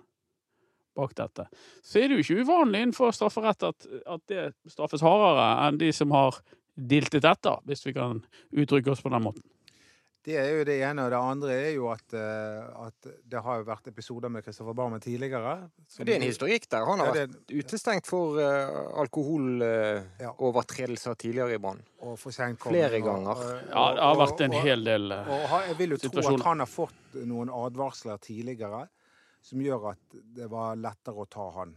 bak 0.96 1.14
dette. 1.16 1.46
Så 1.84 2.02
er 2.02 2.08
det 2.08 2.18
jo 2.18 2.24
ikke 2.24 2.44
uvanlig 2.44 2.82
innenfor 2.84 3.14
strafferett 3.16 3.64
at, 3.64 3.86
at 4.04 4.22
det 4.28 4.50
straffes 4.68 5.04
hardere 5.04 5.46
enn 5.64 5.80
de 5.80 5.88
som 5.96 6.12
har 6.12 6.42
diltet 6.76 7.24
etter, 7.28 7.60
hvis 7.68 7.86
vi 7.86 7.94
kan 7.96 8.20
uttrykke 8.52 8.92
oss 8.92 9.00
på 9.04 9.12
den 9.12 9.24
måten. 9.24 9.44
Det 10.24 10.36
er 10.38 10.52
jo 10.54 10.62
det 10.64 10.76
ene, 10.86 11.02
og 11.02 11.10
det 11.10 11.18
andre 11.18 11.50
er 11.50 11.72
jo 11.74 11.88
at, 11.90 12.12
eh, 12.14 12.62
at 12.86 12.94
det 13.26 13.40
har 13.42 13.56
jo 13.58 13.64
vært 13.66 13.88
episoder 13.90 14.30
med 14.30 14.44
Kristoffer 14.46 14.70
Barmen 14.78 15.00
tidligere. 15.02 15.66
som- 15.88 16.06
Det 16.06 16.12
er 16.14 16.20
en 16.20 16.28
historikk 16.30 16.68
der. 16.70 16.84
Han 16.86 16.98
har 17.00 17.06
Ja, 17.06 17.12
vært 17.26 17.36
utestengt 17.50 18.06
for 18.06 18.38
uh, 18.38 19.00
alkoholovertredelser 19.02 21.14
tidligere 21.18 21.54
i 21.54 21.58
Brann. 21.58 21.82
og 22.00 22.18
Flere 22.18 22.96
og- 22.96 23.02
ganger. 23.04 23.30
og- 23.30 23.38
Ja, 23.68 23.94
det 23.94 24.02
har 24.02 24.16
vært 24.16 24.40
en 24.40 24.52
hel 24.52 24.84
del 24.84 25.10
situasjoner. 25.10 25.28
Og 25.28 25.66
jeg 25.68 25.76
vil 25.78 25.90
jo 25.90 25.96
tro 25.96 26.34
at 26.34 26.40
han 26.42 26.58
har 26.58 26.66
fått 26.66 26.92
noen 27.26 27.48
advarsler 27.48 28.18
tidligere 28.20 28.88
som 29.42 29.58
gjør 29.58 29.90
at 29.90 29.98
det 30.34 30.48
var 30.48 30.76
lettere 30.76 31.16
å 31.16 31.26
ta 31.28 31.50
han. 31.50 31.76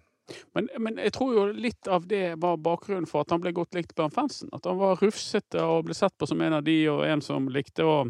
Men, 0.58 0.70
men 0.82 0.98
jeg 1.02 1.14
tror 1.16 1.36
jo 1.36 1.46
litt 1.54 1.90
av 1.92 2.08
det 2.10 2.36
var 2.42 2.58
bakgrunnen 2.64 3.10
for 3.10 3.26
at 3.26 3.34
han 3.34 3.44
ble 3.44 3.54
godt 3.56 3.78
likt 3.78 3.96
blant 3.98 4.16
fansen. 4.16 4.50
At 4.56 4.66
han 4.70 4.80
var 4.82 5.00
rufsete 5.02 5.62
og 5.62 5.86
ble 5.90 5.98
sett 5.98 6.16
på 6.18 6.30
som 6.30 6.42
en 6.42 6.60
av 6.60 6.66
de, 6.66 6.80
og 6.92 7.06
en 7.06 7.24
som 7.26 7.50
likte 7.54 7.86
å 7.86 8.02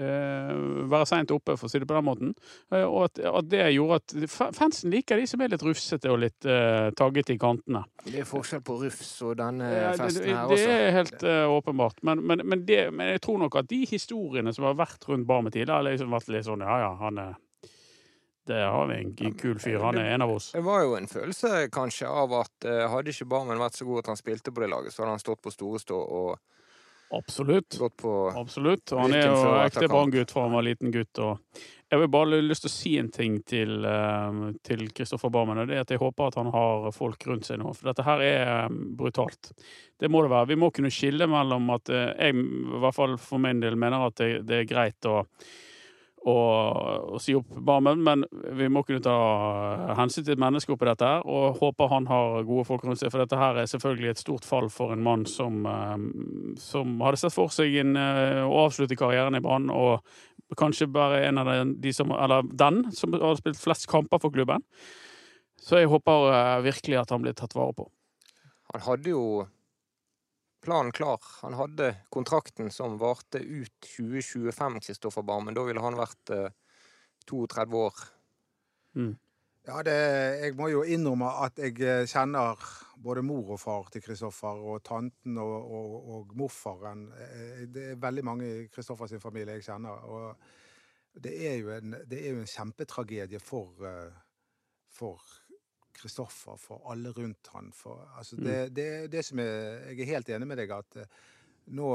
Uh, 0.00 0.88
være 0.88 1.04
seint 1.04 1.32
oppe, 1.34 1.52
for 1.60 1.68
å 1.68 1.70
si 1.70 1.76
det 1.78 1.86
på 1.86 1.94
den 1.94 2.06
måten. 2.06 2.30
Uh, 2.72 2.86
og 2.86 3.02
at, 3.04 3.20
at 3.28 3.48
det 3.52 3.66
gjorde 3.74 3.98
at 4.00 4.14
fansen 4.56 4.88
liker 4.90 5.20
de 5.20 5.26
som 5.28 5.42
er 5.44 5.52
litt 5.52 5.64
rufsete 5.66 6.08
og 6.08 6.22
litt 6.22 6.48
uh, 6.48 6.88
tagget 6.96 7.34
i 7.34 7.36
kantene. 7.40 7.84
Det 8.06 8.22
er 8.22 8.26
forskjell 8.26 8.64
på 8.64 8.78
Rufs 8.80 9.12
og 9.28 9.36
denne 9.42 9.68
det, 9.68 9.84
festen 10.00 10.30
her 10.32 10.48
det 10.48 10.56
også. 10.56 10.72
er 10.72 10.96
helt 10.96 11.26
åpenbart. 11.58 12.00
Men, 12.08 12.24
men, 12.24 12.40
men, 12.40 12.64
det, 12.66 12.86
men 12.88 13.12
jeg 13.12 13.22
tror 13.28 13.44
nok 13.44 13.60
at 13.60 13.68
de 13.68 13.82
historiene 13.92 14.56
som 14.56 14.70
har 14.70 14.80
vært 14.80 15.04
rundt 15.10 15.28
Barmen 15.28 15.52
tidligere, 15.52 15.82
har 15.82 15.86
liksom 15.90 16.16
vært 16.16 16.32
litt 16.32 16.48
sånn 16.48 16.64
ja 16.64 16.78
ja, 16.86 16.92
han 17.04 17.20
er 17.20 17.36
Det 18.46 18.58
har 18.58 18.86
vi 18.90 18.96
en 18.98 19.34
kul 19.38 19.58
fyr. 19.62 19.78
Han 19.84 19.98
er 20.00 20.14
en 20.14 20.24
av 20.24 20.32
oss. 20.34 20.50
Det 20.52 20.64
var 20.66 20.82
jo 20.82 20.96
en 20.98 21.06
følelse 21.10 21.68
kanskje 21.72 22.08
av 22.10 22.32
at 22.40 22.66
eh, 22.66 22.86
hadde 22.90 23.14
ikke 23.14 23.28
Barmen 23.30 23.60
vært 23.60 23.78
så 23.78 23.86
god 23.86 24.02
at 24.02 24.10
han 24.10 24.18
spilte 24.18 24.54
på 24.54 24.64
det 24.64 24.72
laget, 24.72 24.94
så 24.94 25.04
hadde 25.04 25.14
han 25.14 25.22
stått 25.22 25.44
på 25.44 25.54
store 25.54 25.82
stå 25.82 26.00
og 26.22 26.32
Absolutt. 27.12 27.76
Absolutt. 28.40 28.92
Og 28.92 29.00
han 29.02 29.12
er 29.12 29.26
jo 29.28 29.40
ekte 29.60 29.88
Brann-gutt 29.90 30.32
fra 30.32 30.46
han 30.46 30.54
var 30.56 30.64
liten 30.64 30.92
gutt. 30.94 31.20
Jeg 31.92 32.00
vil 32.00 32.08
bare 32.08 32.38
lyst 32.40 32.64
til 32.64 32.70
å 32.70 32.72
si 32.72 32.92
en 32.96 33.10
ting 33.12 33.34
til 33.44 33.84
eh, 33.84 34.38
til 34.64 34.86
Kristoffer 34.96 35.32
Barmen. 35.32 35.60
og 35.60 35.68
Det 35.68 35.76
er 35.76 35.84
at 35.84 35.92
jeg 35.92 36.00
håper 36.00 36.30
at 36.30 36.38
han 36.40 36.48
har 36.54 36.86
folk 36.96 37.26
rundt 37.28 37.44
seg 37.48 37.60
nå. 37.60 37.74
For 37.76 37.90
dette 37.90 38.06
her 38.06 38.24
er 38.24 38.52
eh, 38.54 38.78
brutalt. 38.96 39.52
Det 40.00 40.08
må 40.08 40.22
det 40.24 40.32
være. 40.32 40.54
Vi 40.54 40.60
må 40.62 40.72
kunne 40.72 40.92
skille 40.94 41.28
mellom 41.28 41.68
at 41.76 41.92
eh, 41.92 42.14
jeg, 42.16 42.38
i 42.38 42.80
hvert 42.80 42.96
fall 42.96 43.18
for 43.20 43.44
min 43.44 43.60
del, 43.60 43.76
mener 43.76 44.08
at 44.08 44.16
det, 44.22 44.30
det 44.48 44.62
er 44.62 44.72
greit 44.72 45.10
å 45.10 45.20
å, 46.28 47.18
si 47.22 47.34
opp 47.34 47.50
Barmen, 47.66 48.02
men 48.04 48.24
vi 48.58 48.68
må 48.70 48.84
kunne 48.86 49.02
ta 49.02 49.14
hensyn 49.98 50.24
til 50.24 50.36
et 50.36 50.42
menneske 50.42 50.74
oppi 50.74 50.86
dette 50.86 51.08
her, 51.08 51.24
og 51.26 51.58
håper 51.58 51.90
han 51.90 52.06
har 52.10 52.42
gode 52.48 52.66
folk 52.68 52.84
rundt 52.86 53.00
seg, 53.00 53.10
for 53.12 53.22
dette 53.24 53.38
her 53.38 53.58
er 53.58 53.70
selvfølgelig 53.70 54.12
et 54.12 54.22
stort 54.22 54.46
fall 54.46 54.68
for 54.72 54.94
en 54.94 55.02
mann 55.02 55.26
som, 55.26 55.64
eh, 55.66 56.04
som 56.62 57.00
hadde 57.02 57.22
sett 57.22 57.34
for 57.34 57.52
seg 57.52 57.74
en, 57.82 57.96
eh, 57.96 58.42
å 58.46 58.66
avslutte 58.66 58.98
karrieren 58.98 59.38
i 59.38 59.42
Brann, 59.42 59.70
og 59.70 60.02
kanskje 60.58 60.90
bare 60.92 61.24
en 61.26 61.38
av 61.38 61.50
de 61.80 61.92
som, 61.92 62.12
eller 62.12 62.42
den 62.42 62.84
som 62.92 63.12
har 63.12 63.38
spilt 63.40 63.58
flest 63.58 63.88
kamper 63.88 64.20
for 64.20 64.30
klubben. 64.30 64.62
Så 65.62 65.78
jeg 65.78 65.90
håper 65.90 66.28
eh, 66.34 66.62
virkelig 66.66 67.00
at 67.00 67.10
han 67.14 67.22
blir 67.22 67.34
tatt 67.38 67.54
vare 67.54 67.72
på. 67.72 67.88
Han 68.74 68.84
hadde 68.86 69.12
jo 69.12 69.46
planen 70.62 70.92
klar. 70.94 71.20
Han 71.42 71.56
hadde 71.58 71.94
kontrakten 72.14 72.70
som 72.70 72.98
varte 73.00 73.42
ut 73.42 73.74
2025, 73.96 74.80
Kristoffer 74.86 75.26
Barmen. 75.26 75.54
Da 75.54 75.64
ville 75.66 75.82
han 75.82 75.98
vært 75.98 76.32
eh, 76.34 76.48
32 77.28 77.82
år. 77.82 78.02
Mm. 78.96 79.12
Ja, 79.66 79.78
det, 79.86 79.92
jeg 80.42 80.56
må 80.58 80.66
jo 80.72 80.82
innrømme 80.82 81.28
at 81.44 81.60
jeg 81.62 81.76
eh, 81.86 82.06
kjenner 82.10 82.58
både 83.02 83.22
mor 83.26 83.54
og 83.54 83.60
far 83.62 83.90
til 83.94 84.02
Kristoffer, 84.02 84.58
og 84.58 84.82
tanten 84.86 85.38
og, 85.38 85.54
og, 85.78 85.94
og 86.16 86.34
morfaren. 86.38 87.04
Eh, 87.14 87.62
Det 87.70 87.86
er 87.92 88.02
veldig 88.02 88.24
mange 88.26 88.50
i 88.50 88.66
Kristoffers 88.72 89.14
familie 89.22 89.58
jeg 89.58 89.68
kjenner. 89.68 90.02
Og 90.10 91.22
det 91.22 91.34
er 91.46 91.56
jo 91.60 91.70
en, 91.76 91.94
det 92.08 92.22
er 92.22 92.34
jo 92.34 92.42
en 92.42 92.52
kjempetragedie 92.54 93.42
for, 93.42 93.86
eh, 93.86 94.18
for 94.90 95.22
Kristoffer, 95.96 96.56
for 96.60 96.82
alle 96.92 97.10
rundt 97.16 97.48
han. 97.54 97.70
For, 97.76 98.00
altså 98.18 98.36
det, 98.40 98.56
det, 98.76 98.88
det 99.12 99.22
som 99.24 99.38
er, 99.42 99.90
jeg 99.92 100.00
er 100.06 100.10
helt 100.14 100.28
enig 100.34 100.48
med 100.50 100.58
deg 100.62 100.72
at 100.74 100.96
eh, 101.02 101.06
nå, 101.76 101.88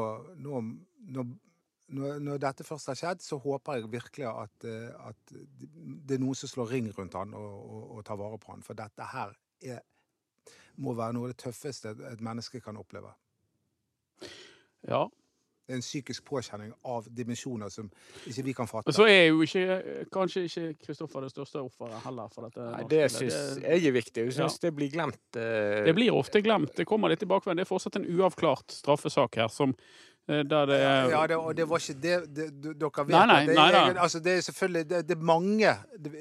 nå, 0.44 0.62
nå 1.14 1.28
når, 1.88 2.18
når 2.20 2.40
dette 2.44 2.66
først 2.68 2.90
har 2.92 2.98
skjedd, 3.00 3.22
så 3.24 3.38
håper 3.40 3.78
jeg 3.78 3.92
virkelig 3.94 4.26
at, 4.28 4.66
eh, 4.68 4.90
at 5.08 5.30
det 5.32 6.18
er 6.18 6.20
noen 6.20 6.36
som 6.36 6.50
slår 6.52 6.74
ring 6.74 6.90
rundt 6.98 7.16
han 7.16 7.32
og, 7.38 7.54
og, 7.64 7.86
og 7.98 8.02
tar 8.10 8.20
vare 8.20 8.40
på 8.44 8.52
han. 8.52 8.64
For 8.66 8.76
dette 8.76 9.08
her 9.14 9.32
er, 9.72 9.80
må 10.84 10.92
være 10.98 11.16
noe 11.16 11.30
av 11.30 11.32
det 11.32 11.40
tøffeste 11.46 11.94
et- 11.96 12.04
et 12.12 12.22
menneske 12.28 12.60
kan 12.62 12.76
oppleve. 12.78 13.14
Ja. 14.88 15.06
En 15.68 15.82
psykisk 15.84 16.24
påkjenning 16.28 16.72
av 16.88 17.08
dimensjoner 17.12 17.72
som 17.74 17.90
ikke 18.30 18.46
vi 18.46 18.54
kan 18.56 18.70
fatte. 18.70 18.88
Og 18.88 18.96
så 18.96 19.08
er 19.12 19.26
jo 19.28 19.42
ikke, 19.44 19.80
kanskje 20.14 20.46
ikke 20.48 20.66
Kristoffer 20.86 21.26
det 21.26 21.32
største 21.34 21.60
offeret 21.60 22.00
heller 22.06 22.32
for 22.32 22.48
dette. 22.48 22.68
Nei, 22.72 22.86
det 22.92 23.02
synes 23.12 23.36
syns 23.36 23.64
jeg 23.66 23.88
er 23.90 23.96
viktig. 23.96 24.28
Jeg 24.30 24.38
syns 24.38 24.60
det 24.64 24.74
blir 24.78 24.92
glemt. 24.94 25.24
Uh... 25.36 25.84
Det 25.88 25.96
blir 25.98 26.16
ofte 26.16 26.42
glemt. 26.46 26.74
Det 26.78 26.88
kommer 26.88 27.12
litt 27.12 27.24
tilbake. 27.24 27.50
men 27.50 27.60
Det 27.60 27.68
er 27.68 27.72
fortsatt 27.72 28.00
en 28.00 28.08
uavklart 28.08 28.78
straffesak 28.80 29.40
her, 29.42 29.52
som, 29.54 29.76
der 30.28 30.66
det 30.68 30.78
er 30.84 31.10
Ja, 31.10 31.22
det, 31.28 31.38
og 31.40 31.56
det 31.56 31.66
var 31.70 31.80
ikke 31.80 31.94
det, 32.04 32.16
det, 32.36 32.48
dere 32.76 33.04
vet 33.06 33.14
Nei, 33.14 33.26
nei, 33.30 33.38
det, 33.48 33.56
nei 33.56 33.68
er, 33.72 34.00
altså, 34.04 34.20
det 34.20 34.34
er 34.38 34.42
selvfølgelig 34.42 34.88
det, 34.90 35.00
det 35.08 35.16
er 35.18 35.22
mange 35.24 35.72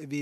vi 0.06 0.20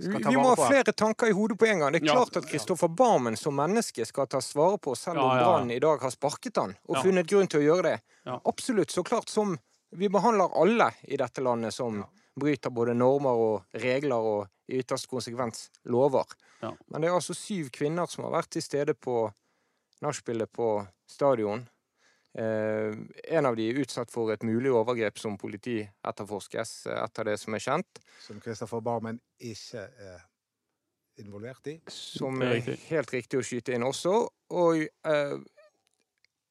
skal 0.00 0.22
ta 0.22 0.22
vare 0.22 0.24
på. 0.24 0.30
Vi 0.30 0.36
må 0.40 0.48
ha 0.54 0.68
flere 0.70 0.94
tanker 0.96 1.28
i 1.28 1.34
hodet 1.36 1.58
på 1.60 1.68
en 1.68 1.78
gang. 1.84 1.92
Det 1.92 2.00
er 2.02 2.06
Ja. 2.06 2.14
klart 2.16 2.36
at 2.40 2.48
Kristoffer 2.48 2.88
Barmen 2.88 3.36
som 3.36 3.54
menneske 3.60 4.06
skal 4.08 4.26
tas 4.26 4.48
vare 4.56 4.78
på, 4.78 4.94
selv 4.96 5.18
om 5.20 5.28
Ja, 5.30 5.36
ja. 5.36 5.44
Brann 5.44 5.70
i 5.70 5.78
dag 5.78 6.00
har 6.00 6.10
sparket 6.10 6.56
han 6.56 6.76
og 6.88 6.96
Ja. 6.96 7.02
funnet 7.02 7.26
grunn 7.28 7.46
til 7.48 7.60
å 7.60 7.64
gjøre 7.68 7.82
det. 7.82 8.00
Ja. 8.24 8.40
Absolutt. 8.44 8.90
Så 8.90 9.04
klart 9.04 9.28
som 9.28 9.58
vi 9.92 10.08
behandler 10.08 10.48
alle 10.56 10.92
i 11.04 11.16
dette 11.16 11.40
landet 11.44 11.72
som 11.74 12.04
bryter 12.38 12.70
både 12.70 12.94
normer 12.96 13.30
og 13.36 13.62
regler 13.74 14.16
og 14.16 14.48
i 14.68 14.80
ytterste 14.80 15.08
konsekvens 15.08 15.68
lover. 15.84 16.24
Ja. 16.62 16.72
Men 16.90 17.00
det 17.02 17.08
er 17.10 17.14
altså 17.14 17.34
syv 17.36 17.68
kvinner 17.70 18.08
som 18.08 18.24
har 18.24 18.32
vært 18.42 18.50
til 18.50 18.62
stede 18.62 18.94
på 18.94 19.30
nachspielet 20.02 20.50
på 20.52 20.86
stadion. 21.08 21.68
Eh, 22.36 22.92
en 23.24 23.46
av 23.46 23.56
de 23.56 23.64
er 23.70 23.78
utsatt 23.80 24.10
for 24.12 24.28
et 24.34 24.42
mulig 24.44 24.68
overgrep 24.68 25.16
som 25.16 25.38
politi 25.40 25.78
etterforskes, 26.04 26.72
eh, 26.90 26.98
etter 27.00 27.30
det 27.30 27.38
som 27.40 27.56
er 27.56 27.62
kjent. 27.64 28.00
Som 28.20 28.42
Kristoffer 28.44 28.82
Barmen 28.84 29.20
ikke 29.40 29.86
er 29.86 30.20
involvert 31.16 31.70
i. 31.72 31.78
Som 31.88 32.42
er 32.44 32.58
er 32.58 32.76
helt 32.90 33.14
riktig 33.14 33.40
å 33.40 33.46
skyte 33.46 33.72
inn 33.72 33.86
også. 33.88 34.28
Og 34.52 34.84
eh, 34.84 35.36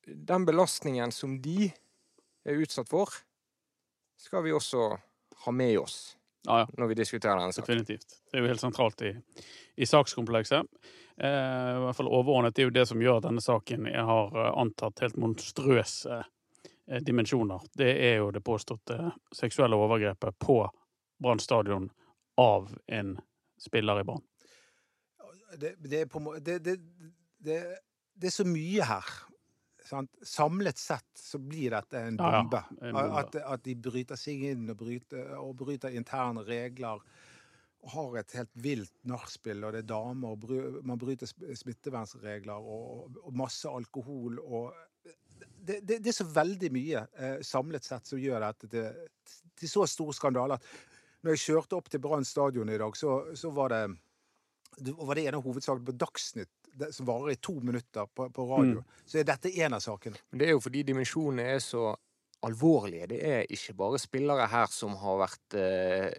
den 0.07 0.45
belastningen 0.49 1.13
som 1.13 1.37
de 1.41 1.69
er 2.45 2.61
utsatt 2.65 2.89
for, 2.89 3.13
skal 4.17 4.41
vi 4.41 4.57
også 4.57 4.89
ha 5.45 5.51
med 5.53 5.77
oss 5.77 6.15
Ja, 6.45 6.59
ja. 6.63 6.67
når 6.77 6.87
vi 6.91 6.97
diskuterer 6.99 7.39
denne 7.39 7.53
saken. 7.55 7.67
Definitivt. 7.71 8.19
Det 8.31 8.37
er 8.37 8.43
jo 8.45 8.51
helt 8.51 8.61
sentralt 8.61 9.01
i, 9.01 9.11
i 9.75 9.87
sakskomplekset. 9.89 10.67
Eh, 11.17 11.71
I 11.75 11.81
hvert 11.85 11.97
fall 11.97 12.09
overordnet. 12.11 12.55
Det 12.55 12.63
er 12.65 12.69
jo 12.69 12.75
det 12.75 12.87
som 12.89 13.01
gjør 13.01 13.19
at 13.21 13.27
denne 13.29 13.43
saken 13.43 13.87
jeg 13.91 14.05
har 14.09 14.35
eh, 14.41 14.51
antatt 14.61 15.03
helt 15.05 15.17
monstrøse 15.21 16.21
eh, 16.21 17.01
dimensjoner. 17.05 17.63
Det 17.73 17.91
er 18.09 18.17
jo 18.19 18.31
det 18.35 18.43
påståtte 18.45 18.99
seksuelle 19.35 19.79
overgrepet 19.79 20.37
på 20.43 20.59
Brann 21.23 21.39
stadion 21.39 21.89
av 22.37 22.67
en 22.91 23.15
spiller 23.61 24.01
i 24.01 24.03
Brann. 24.03 24.23
Det, 25.55 25.75
det, 25.79 26.01
er 26.01 26.09
på, 26.11 26.19
en 26.19 26.25
må- 26.27 26.39
det, 26.43 26.59
det, 26.65 26.75
det, 27.39 27.61
det 28.13 28.27
er 28.27 28.33
så 28.35 28.43
mye 28.47 28.83
her. 28.83 29.13
Sant? 29.85 30.09
Samlet 30.25 30.79
sett 30.81 31.05
så 31.19 31.37
blir 31.41 31.75
dette 31.75 31.99
en 32.01 32.17
Ja, 32.17 32.31
ja, 32.31 32.41
bombe. 32.41 32.63
en 32.81 32.95
bombe. 32.97 33.19
At, 33.21 33.35
at 33.55 33.63
de 33.67 33.75
bryter 33.77 34.17
seg 34.19 34.41
inn 34.51 34.69
og 34.73 34.79
bryter, 34.81 35.35
og 35.37 35.55
bryter 35.61 35.93
interne 35.95 36.41
regler. 36.47 37.03
Og 37.85 37.91
har 37.93 38.15
et 38.23 38.31
helt 38.39 38.55
vilt 38.57 38.95
nachspiel, 39.05 39.61
og 39.63 39.75
det 39.75 39.83
er 39.83 39.89
damer, 39.91 40.33
og 40.33 40.81
man 40.89 40.97
bryter 40.97 41.29
sm- 41.29 41.51
smittevernregler, 41.61 42.57
og, 42.65 43.19
og 43.21 43.35
masse 43.37 43.69
alkohol 43.69 44.39
og 44.41 44.73
det, 45.65 45.79
det, 45.81 45.99
det 46.01 46.09
er 46.11 46.15
så 46.17 46.25
veldig 46.29 46.69
mye 46.73 46.99
eh, 47.17 47.37
samlet 47.45 47.83
sett 47.85 48.05
som 48.09 48.19
gjør 48.21 48.41
dette 48.43 48.67
til, 48.69 49.37
til 49.57 49.69
så 49.69 49.85
stor 49.89 50.11
skandale 50.13 50.57
at 50.59 50.67
når 51.25 51.33
jeg 51.33 51.41
kjørte 51.41 51.77
opp 51.77 51.87
til 51.89 52.01
Brann 52.03 52.25
stadion 52.25 52.69
i 52.69 52.77
dag, 52.77 52.97
så, 52.97 53.15
så 53.37 53.49
var 53.53 53.73
det 53.73 53.79
det 54.77 54.93
var 54.97 55.15
det 55.17 55.23
en 55.29 55.37
av 55.39 55.45
hovedsakene 55.45 55.87
på 55.87 55.95
Dagsnytt, 55.97 56.64
som 56.91 57.07
varer 57.07 57.35
i 57.35 57.39
to 57.41 57.55
minutter 57.59 58.07
på, 58.07 58.29
på 58.29 58.47
radio. 58.49 58.83
Så 59.05 59.21
er 59.21 59.27
dette 59.27 59.53
en 59.63 59.77
av 59.77 59.83
sakene. 59.83 60.19
Men 60.31 60.41
det 60.41 60.49
er 60.49 60.55
jo 60.55 60.63
fordi 60.63 60.83
dimensjonene 60.87 61.55
er 61.55 61.63
så 61.63 61.89
alvorlige. 62.45 63.09
Det 63.13 63.19
er 63.25 63.51
ikke 63.53 63.75
bare 63.79 63.99
spillere 64.01 64.47
her 64.51 64.71
som 64.71 64.95
har 65.01 65.21
vært 65.23 65.57
eh, 65.59 66.09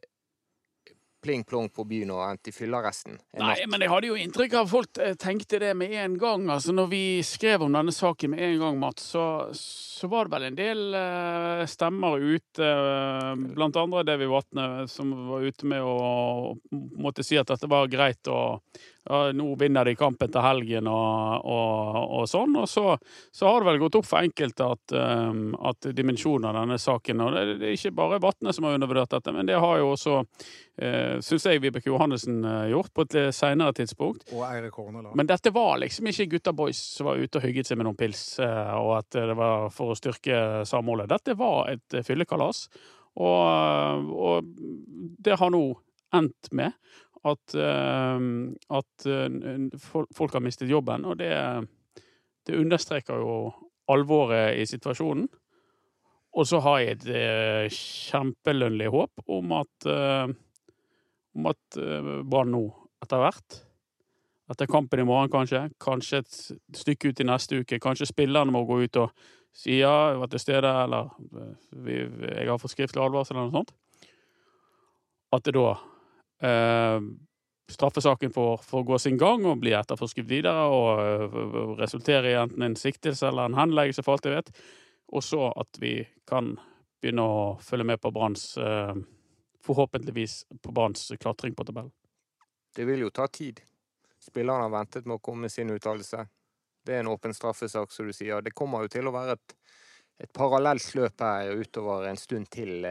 pling-plong 1.27 1.69
på 1.75 1.85
byen 1.89 2.13
og 2.15 2.23
endt 2.27 2.51
i 2.51 2.55
fyllearresten 2.55 3.17
Nei, 3.41 3.57
men 3.71 3.83
jeg 3.83 3.91
hadde 3.91 4.11
jo 4.11 4.19
inntrykk 4.21 4.57
av 4.57 4.67
at 4.67 4.71
folk 4.71 5.01
eh, 5.03 5.15
tenkte 5.19 5.61
det 5.63 5.73
med 5.79 5.95
en 5.99 6.17
gang. 6.21 6.47
Altså, 6.53 6.75
når 6.77 6.91
vi 6.93 7.03
skrev 7.27 7.65
om 7.67 7.75
denne 7.75 7.95
saken 7.95 8.35
med 8.35 8.45
en 8.47 8.59
gang, 8.63 8.81
Mats, 8.81 9.09
så, 9.15 9.25
så 9.57 10.11
var 10.13 10.27
det 10.27 10.37
vel 10.37 10.49
en 10.51 10.59
del 10.59 10.83
uh, 10.95 11.63
stemmer 11.69 12.21
ute, 12.23 12.67
uh, 12.67 13.33
blant 13.57 13.79
andre 13.81 14.05
Davy 14.07 14.29
Vatne, 14.31 14.87
som 14.91 15.13
var 15.31 15.47
ute 15.47 15.69
med 15.69 15.83
å 15.85 16.55
måtte 17.03 17.27
si 17.27 17.39
at 17.41 17.51
dette 17.51 17.71
var 17.71 17.91
greit, 17.93 18.23
ja, 18.27 18.59
nå 19.07 19.47
vinner 19.61 19.87
de 19.87 19.95
kampen 19.99 20.31
til 20.33 20.43
helgen 20.43 20.89
og, 20.91 21.47
og, 21.47 21.99
og 22.19 22.29
sånn. 22.31 22.57
Og 22.59 22.69
så, 22.71 22.97
så 23.35 23.49
har 23.49 23.63
det 23.63 23.71
vel 23.71 23.81
gått 23.85 23.99
opp 24.01 24.09
for 24.09 24.27
enkelte 24.27 24.67
at, 24.75 24.95
um, 24.97 25.55
at 25.71 25.89
dimensjonen 25.97 26.49
av 26.51 26.59
denne 26.59 26.79
saken 26.81 27.23
Og 27.25 27.35
det, 27.35 27.45
det 27.61 27.69
er 27.71 27.77
ikke 27.77 27.95
bare 27.97 28.21
Vatne 28.23 28.55
som 28.55 28.67
har 28.67 28.77
undervurdert 28.79 29.15
dette, 29.15 29.35
men 29.35 29.49
det 29.49 29.61
har 29.63 29.79
jo 29.81 29.93
også 29.95 30.19
uh, 30.23 31.17
syns 31.25 31.47
jeg 31.47 31.63
Vibeke 31.63 31.91
Johannessen 31.91 32.43
eh, 32.45 32.73
gjort 32.73 32.93
på 32.95 33.07
et 33.07 33.17
senere 33.35 33.75
tidspunkt. 33.77 34.27
Og 34.35 34.43
Eirik 34.49 34.77
Horneland. 34.77 35.15
Men 35.17 35.29
dette 35.29 35.53
var 35.55 35.77
liksom 35.81 36.11
ikke 36.11 36.29
gutta 36.37 36.55
boys 36.57 36.81
som 36.97 37.11
var 37.11 37.21
ute 37.21 37.41
og 37.41 37.47
hygget 37.47 37.71
seg 37.71 37.81
med 37.81 37.89
noen 37.89 37.99
pils, 37.99 38.25
uh, 38.43 38.75
og 38.81 38.93
at 39.01 39.17
det 39.17 39.39
var 39.39 39.71
for 39.75 39.95
å 39.95 39.99
styrke 39.99 40.65
samholdet. 40.69 41.11
Dette 41.13 41.37
var 41.39 41.71
et 41.73 41.97
eh, 41.97 42.05
fyllekalas, 42.07 42.67
og, 43.17 44.11
og 44.13 44.49
det 45.25 45.39
har 45.41 45.53
nå 45.53 45.65
endt 46.15 46.51
med 46.53 46.75
at, 47.27 47.55
eh, 47.55 48.27
at 48.79 49.07
eh, 49.11 49.67
folk 50.15 50.37
har 50.37 50.45
mistet 50.45 50.71
jobben, 50.71 51.05
og 51.05 51.19
det, 51.21 51.33
det 52.47 52.61
understreker 52.61 53.23
jo 53.23 53.37
alvoret 53.93 54.59
i 54.61 54.67
situasjonen. 54.69 55.29
Og 56.37 56.45
så 56.45 56.61
har 56.61 56.81
jeg 56.83 56.97
et 56.97 57.07
eh, 57.17 57.69
kjempelønnlig 57.73 58.91
håp 58.93 59.29
om 59.33 59.55
at, 59.57 59.87
om 61.37 61.49
at 61.49 61.79
Brann 62.29 62.53
nå 62.53 62.67
etter 63.03 63.23
hvert 63.23 63.63
etter 64.53 64.69
kampen 64.71 65.01
i 65.03 65.07
morgen, 65.07 65.31
kanskje. 65.33 65.65
Kanskje 65.83 66.21
et 66.23 66.37
stykke 66.79 67.11
ut 67.11 67.23
i 67.23 67.27
neste 67.27 67.63
uke. 67.63 67.81
Kanskje 67.83 68.07
spillerne 68.07 68.55
må 68.55 68.63
gå 68.69 68.79
ut 68.85 68.99
og 69.03 69.25
si 69.57 69.81
ja, 69.81 70.13
jeg 70.13 70.21
var 70.21 70.31
til 70.31 70.43
stede, 70.43 70.71
eller 70.85 71.09
jeg 71.89 72.47
har 72.47 72.61
fått 72.63 72.77
skriftlig 72.77 73.03
advarsel, 73.03 73.37
eller 73.37 73.51
noe 73.51 73.57
sånt. 73.57 73.73
At 75.35 75.49
det 75.49 75.57
da 75.57 75.73
eh, 76.43 77.01
Straffesaken 77.69 78.31
får, 78.31 78.57
får 78.63 78.83
gå 78.83 78.99
sin 78.99 79.19
gang 79.19 79.43
og 79.47 79.59
bli 79.59 79.73
etterforsket 79.75 80.29
videre 80.31 80.69
og 80.71 81.01
eh, 81.03 81.39
resultere 81.81 82.31
i 82.31 82.39
enten 82.39 82.63
en 82.63 82.79
siktelse 82.79 83.27
eller 83.27 83.51
en 83.51 83.59
henleggelse, 83.59 84.05
for 84.07 84.15
alt 84.15 84.29
jeg 84.29 84.39
vet. 84.39 84.53
Og 85.17 85.25
så 85.25 85.49
at 85.51 85.81
vi 85.83 85.99
kan 86.29 86.55
begynne 87.03 87.27
å 87.27 87.41
følge 87.63 87.87
med 87.87 88.01
på 88.03 88.13
Branns 88.15 88.53
eh, 88.59 88.95
Forhåpentligvis 89.67 90.45
på 90.63 90.71
Branns 90.71 91.09
klatring 91.19 91.55
på 91.59 91.65
tabellen. 91.67 91.91
Det 92.77 92.85
vil 92.87 93.01
jo 93.03 93.11
ta 93.11 93.27
tid. 93.27 93.59
Spillerne 94.23 94.69
har 94.69 94.71
ventet 94.71 95.09
med 95.09 95.19
å 95.19 95.23
komme 95.23 95.49
med 95.49 95.53
sin 95.53 95.73
uttalelse. 95.75 96.23
Det 96.87 96.95
er 96.95 97.03
en 97.03 97.11
åpen 97.11 97.35
straffesak, 97.35 97.91
som 97.91 98.07
du 98.07 98.15
sier. 98.15 98.45
Det 98.47 98.55
kommer 98.55 98.85
jo 98.85 98.93
til 98.95 99.11
å 99.11 99.15
være 99.15 99.35
et, 99.35 99.57
et 100.23 100.31
parallelt 100.31 100.87
løp 100.95 101.25
her 101.27 101.51
utover 101.59 102.07
en 102.07 102.21
stund 102.21 102.47
til, 102.55 102.87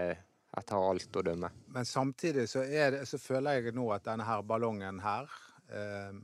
etter 0.60 0.88
alt 0.90 1.18
å 1.20 1.26
dømme. 1.26 1.50
Men 1.76 1.88
samtidig 1.88 2.48
så, 2.52 2.64
er 2.64 2.96
det, 2.96 3.04
så 3.10 3.20
føler 3.22 3.60
jeg 3.60 3.76
nå 3.76 3.90
at 3.96 4.06
denne 4.08 4.28
her 4.28 4.46
ballongen 4.48 5.02
her 5.04 5.30
eh, 5.70 6.16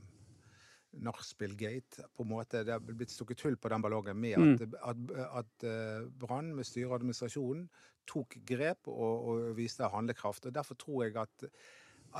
Nachspiel-gate 0.92 2.04
på 2.12 2.24
en 2.24 2.28
måte, 2.28 2.64
Det 2.64 2.74
har 2.74 2.82
blitt 2.84 3.12
stukket 3.12 3.40
hull 3.46 3.56
på 3.56 3.70
den 3.72 3.84
ballongen 3.84 4.18
med 4.20 4.36
at, 4.36 4.74
at, 4.90 5.14
at 5.40 5.64
eh, 5.68 6.08
Brann 6.20 6.52
med 6.56 6.68
styret 6.68 6.90
og 6.90 6.98
administrasjonen 6.98 7.64
tok 8.08 8.36
grep 8.48 8.90
og, 8.90 9.28
og 9.30 9.54
viste 9.56 9.88
handlekraft. 9.88 10.46
og 10.46 10.56
Derfor 10.56 10.78
tror 10.80 11.04
jeg 11.06 11.16
at, 11.22 11.46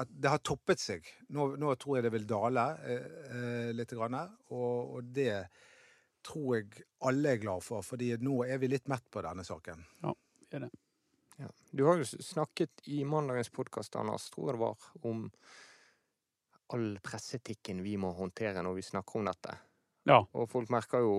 at 0.01 0.15
det 0.15 0.31
har 0.33 0.41
toppet 0.45 0.81
seg. 0.81 1.11
Nå, 1.35 1.51
nå 1.61 1.75
tror 1.81 1.99
jeg 1.99 2.07
det 2.07 2.15
vil 2.15 2.29
dale 2.29 2.67
eh, 2.87 3.11
eh, 3.35 3.71
litt. 3.77 3.93
Grann, 3.93 4.17
og, 4.55 4.97
og 4.97 5.13
det 5.13 5.35
tror 6.25 6.57
jeg 6.57 6.87
alle 7.09 7.35
er 7.35 7.43
glad 7.43 7.65
for, 7.67 7.85
fordi 7.85 8.15
nå 8.23 8.45
er 8.47 8.63
vi 8.63 8.71
litt 8.71 8.89
mett 8.89 9.05
på 9.11 9.25
denne 9.27 9.45
saken. 9.45 9.85
Er 10.53 10.67
det. 10.67 10.73
Ja. 11.41 11.49
Du 11.71 11.85
har 11.89 12.01
jo 12.01 12.05
snakket 12.05 12.83
i 12.93 13.05
mandagens 13.09 13.51
podkast, 13.51 13.97
Anders, 13.97 14.29
tror 14.31 14.51
jeg 14.51 14.59
det 14.59 14.63
var, 14.65 14.89
om 15.09 15.25
all 16.73 16.99
pressetikken 17.05 17.83
vi 17.85 17.97
må 18.01 18.13
håndtere 18.17 18.63
når 18.65 18.79
vi 18.79 18.85
snakker 18.87 19.21
om 19.21 19.27
dette. 19.29 19.57
Ja. 20.09 20.21
Og 20.35 20.49
folk 20.51 20.71
merker 20.73 21.05
jo 21.05 21.17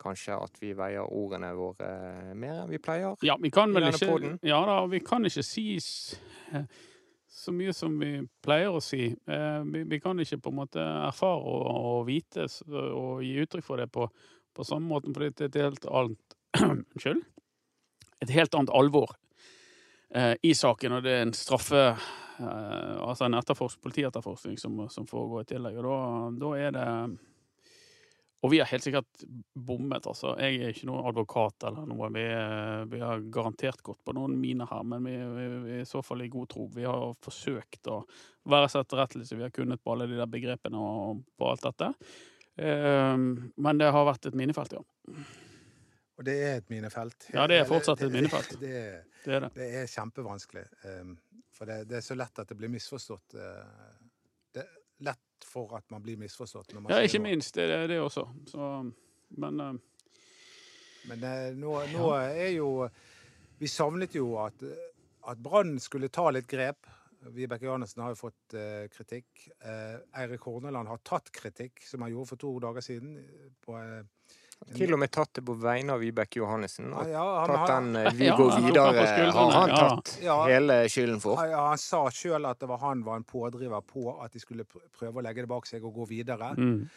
kanskje 0.00 0.36
at 0.36 0.58
vi 0.60 0.74
veier 0.76 1.08
ordene 1.08 1.54
våre 1.56 1.88
mer 2.36 2.62
enn 2.62 2.70
vi 2.70 2.80
pleier. 2.82 3.16
Ja, 3.24 3.38
vi 3.40 3.50
kan 3.50 3.72
vel 3.74 3.88
ikke? 3.88 4.36
Ja 4.44 4.60
da, 4.68 4.82
vi 4.92 5.00
kan 5.04 5.24
ikke 5.28 5.44
si 5.46 5.66
så 7.36 7.52
mye 7.52 7.72
som 7.76 7.96
vi 8.00 8.10
pleier 8.44 8.72
å 8.76 8.82
si. 8.84 9.08
Eh, 9.12 9.62
Vi, 9.72 9.82
vi 9.88 10.00
kan 10.00 10.20
ikke 10.20 10.38
på 10.44 10.52
en 10.52 10.58
måte 10.60 10.80
erfare 10.80 11.40
og, 11.42 11.64
og 11.66 12.06
vite 12.08 12.46
og 12.68 13.24
gi 13.24 13.34
uttrykk 13.42 13.66
for 13.66 13.80
det 13.82 13.88
på, 13.92 14.06
på 14.56 14.64
samme 14.64 14.88
måten, 14.88 15.16
for 15.16 15.24
det 15.26 15.40
er 15.40 15.50
et 15.50 15.58
helt 15.64 15.88
annet 15.90 16.36
Unnskyld. 16.66 17.24
Et 18.24 18.30
helt 18.32 18.54
annet 18.56 18.72
alvor 18.74 19.12
eh, 20.14 20.34
i 20.42 20.54
saken, 20.56 20.98
og 20.98 21.02
det 21.04 21.12
er 21.18 21.24
en 21.26 21.34
straffe 21.36 21.82
eh, 21.92 22.96
Altså 23.06 23.26
en 23.28 23.36
etterforsk, 23.38 23.80
politietterforskning 23.84 24.58
som, 24.60 24.82
som 24.92 25.06
foregår 25.08 25.44
i 25.44 25.50
tillegg. 25.54 25.78
Og 25.80 25.86
da, 25.88 25.96
da 26.44 26.52
er 26.66 26.76
det 26.76 26.86
og 28.44 28.50
vi 28.52 28.58
har 28.60 28.68
helt 28.68 28.84
sikkert 28.84 29.22
bommet, 29.58 30.04
altså. 30.06 30.34
Jeg 30.38 30.58
er 30.60 30.68
ikke 30.70 30.86
noen 30.86 31.06
advokat 31.08 31.64
eller 31.66 31.86
noe. 31.88 32.10
Vi, 32.14 32.20
er- 32.30 32.84
vi 32.92 33.00
har 33.00 33.22
garantert 33.32 33.80
gått 33.82 33.98
på 34.06 34.12
noen 34.14 34.36
miner 34.38 34.68
her, 34.70 34.84
men 34.86 35.02
vi, 35.08 35.14
vi, 35.16 35.46
vi 35.64 35.72
er 35.78 35.80
i 35.82 35.88
så 35.88 36.02
fall 36.04 36.20
i 36.22 36.28
god 36.30 36.46
tro. 36.52 36.66
Vi 36.70 36.84
har 36.86 37.16
forsøkt 37.24 37.88
å 37.90 38.02
være 38.46 38.68
så 38.70 38.84
etterrettelige 38.84 39.40
vi 39.40 39.46
har 39.48 39.54
kunnet 39.56 39.82
på 39.82 39.96
alle 39.96 40.06
de 40.12 40.20
der 40.20 40.30
begrepene 40.30 40.78
og 40.78 41.24
på 41.40 41.48
alt 41.50 41.64
dette. 41.66 41.88
Eh, 42.60 43.16
men 43.16 43.80
det 43.82 43.90
har 43.96 44.06
vært 44.12 44.28
et 44.30 44.38
minefelt, 44.38 44.76
ja. 44.78 44.84
Og 46.16 46.24
det 46.24 46.34
er 46.46 46.54
et 46.62 46.70
minefelt. 46.72 47.26
Ja, 47.34 47.44
det 47.50 47.58
er 47.60 47.66
fortsatt 47.68 48.00
et 48.06 48.12
minefelt. 48.14 48.54
Det, 48.62 48.70
er- 48.72 49.04
Det 49.26 49.34
er 49.34 49.40
det. 49.44 49.50
det 49.56 49.66
er 49.82 49.86
kjempevanskelig. 49.90 50.64
Um, 50.84 51.16
For 51.52 51.66
det, 51.68 51.80
det 51.90 51.96
er 51.98 52.04
så 52.06 52.14
lett 52.16 52.38
at 52.38 52.48
det 52.48 52.56
blir 52.56 52.70
misforstått. 52.72 53.34
uh, 53.34 53.98
Det 54.54 54.62
er 54.62 54.70
lett 55.10 55.44
for 55.44 55.74
at 55.76 55.84
man 55.92 56.02
blir 56.02 56.16
misforstått. 56.16 56.72
Når 56.72 56.80
man 56.86 56.92
Ja, 56.94 57.02
ikke 57.04 57.20
minst. 57.20 57.54
Det 57.58 57.66
er 57.70 57.86
det 57.90 57.98
også. 58.00 58.24
Så, 58.48 58.68
men 59.36 59.60
eh, 59.60 59.72
Men 61.08 61.22
eh, 61.24 61.52
nå, 61.54 61.74
nå 61.92 62.08
er 62.16 62.50
jo 62.56 62.88
Vi 63.58 63.68
savnet 63.70 64.14
jo 64.16 64.36
at, 64.42 64.62
at 65.28 65.38
Brann 65.38 65.76
skulle 65.80 66.08
ta 66.08 66.30
litt 66.30 66.46
grep. 66.48 66.86
Vibeke 67.34 67.64
Johannessen 67.66 68.02
har 68.04 68.12
jo 68.14 68.18
fått 68.20 68.54
uh, 68.54 68.86
kritikk. 68.92 69.48
Uh, 69.64 69.96
Eirik 70.20 70.44
Horneland 70.46 70.86
har 70.88 71.00
tatt 71.02 71.30
kritikk, 71.34 71.80
som 71.82 72.02
han 72.04 72.12
gjorde 72.12 72.28
for 72.28 72.36
to 72.42 72.50
dager 72.62 72.84
siden. 72.84 73.16
På, 73.64 73.74
eh, 73.80 74.04
Til 74.76 74.92
og 74.92 74.98
med 74.98 75.10
tatt 75.14 75.30
det 75.36 75.44
på 75.46 75.54
vegne 75.60 75.92
av 75.94 76.00
Vibeke 76.00 76.40
Johannessen. 76.40 76.88
Og 76.92 77.08
ja, 77.10 77.24
han, 77.40 77.50
tatt 77.52 77.68
den 77.68 77.96
eh, 77.96 78.10
'vi 78.12 78.26
Ja, 78.26 78.36
går 78.36 78.50
videre' 78.66 79.30
har 79.32 79.50
han 79.52 79.68
tatt 79.68 80.18
Ja. 80.22 80.44
hele 80.46 80.88
skylden 80.88 81.20
for. 81.20 81.36
han, 81.36 81.50
han 81.52 81.78
sa 81.78 82.06
sjøl 82.10 82.46
at 82.50 82.58
det 82.58 82.68
var 82.68 82.78
han 82.78 83.04
var 83.04 83.16
en 83.16 83.24
pådriver 83.24 83.80
på 83.86 84.16
at 84.24 84.32
de 84.32 84.40
skulle 84.40 84.64
prøve 84.64 85.20
å 85.20 85.22
legge 85.22 85.42
det 85.42 85.48
bak 85.48 85.66
seg 85.66 85.84
og 85.84 85.94
gå 85.94 86.08
videre. 86.08 86.54
mm. 86.56 86.88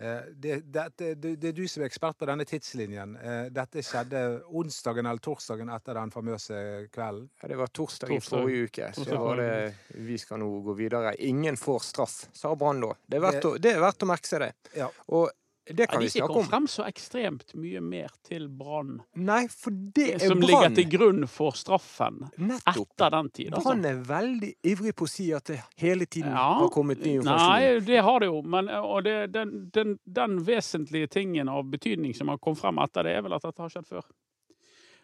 Eh, 0.00 0.20
Det, 0.30 0.60
det, 0.72 0.92
det, 0.96 1.14
det 1.40 1.48
er 1.48 1.52
du 1.52 1.66
som 1.68 1.82
er 1.82 1.88
ekspert 1.88 2.16
på 2.18 2.26
denne 2.26 2.44
tidslinjen. 2.46 3.16
Eh, 3.18 3.48
Dette 3.50 3.82
skjedde 3.82 4.42
onsdagen 4.54 5.04
eller 5.06 5.18
torsdagen 5.18 5.68
etter 5.74 5.94
den 5.98 6.10
famøse 6.14 6.88
kvelden. 6.94 7.28
Ja, 7.42 7.48
det 7.48 7.56
var 7.58 7.66
torsdag, 7.66 8.12
i 8.14 8.20
forrige 8.20 8.68
uke. 8.70 8.92
Så 8.94 9.02
Torsdag 9.02 9.18
var 9.18 9.36
det 9.36 9.74
'vi 9.98 10.18
skal 10.18 10.38
nå 10.38 10.62
gå 10.62 10.74
videre'. 10.78 11.16
Ingen 11.18 11.56
får 11.56 11.80
straff, 11.82 12.28
sa 12.32 12.54
Brann 12.54 12.80
da. 12.80 12.94
Det 13.08 13.16
er 13.18 13.80
verdt 13.80 14.02
å 14.02 14.06
merke 14.06 14.26
seg 14.26 14.40
det. 14.40 14.52
Ja. 14.76 14.88
Og 15.08 15.30
det 15.74 15.86
kan 15.90 16.00
vi 16.00 16.06
ikke 16.08 16.26
Det 16.26 16.34
kom 16.34 16.44
frem 16.48 16.66
så 16.70 16.84
ekstremt 16.88 17.54
mye 17.60 17.80
mer 17.84 18.08
til 18.24 18.46
Brann. 18.48 19.00
Nei, 19.16 19.42
for 19.52 19.70
det 19.70 20.06
er 20.14 20.22
Som 20.30 20.40
ligger 20.40 20.74
til 20.74 20.86
grunn 20.92 21.26
for 21.28 21.52
straffen 21.58 22.22
Nettopp. 22.38 22.86
etter 22.94 23.10
den 23.10 23.30
tid. 23.30 23.50
Altså. 23.52 23.64
Brann 23.68 23.84
er 23.84 23.98
veldig 24.08 24.52
ivrig 24.72 24.94
på 24.96 25.04
å 25.04 25.10
si 25.12 25.26
at 25.36 25.44
det 25.50 25.60
hele 25.76 26.06
tiden 26.06 26.30
Ja. 26.32 26.54
har 26.60 26.68
kommet 26.70 27.02
ny 27.04 27.18
informasjon. 27.18 27.48
Nei, 27.50 27.80
det 27.80 28.02
har 28.02 28.20
det 28.20 28.26
jo. 28.30 28.42
Men, 28.42 28.68
og 28.68 29.04
det, 29.04 29.16
den, 29.32 29.68
den, 29.74 29.98
den 30.04 30.38
vesentlige 30.46 31.06
tingen 31.08 31.48
av 31.48 31.64
betydning 31.70 32.14
som 32.16 32.28
har 32.28 32.38
kommet 32.38 32.58
frem 32.62 32.78
etter 32.78 33.02
det, 33.04 33.16
er 33.18 33.22
vel 33.22 33.32
at 33.36 33.42
dette 33.42 33.60
har 33.62 33.68
skjedd 33.68 33.86
før. 33.86 34.08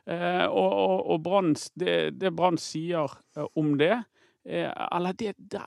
Eh, 0.07 0.47
og 0.47 0.73
og, 0.73 1.07
og 1.15 1.21
Branns- 1.25 1.71
det, 1.75 2.19
det 2.21 2.33
Brann 2.37 2.59
sier 2.61 3.09
eh, 3.37 3.47
om 3.57 3.71
det 3.81 3.95
eh, 4.45 4.69
Eller 4.93 5.15
det, 5.17 5.31
det 5.39 5.63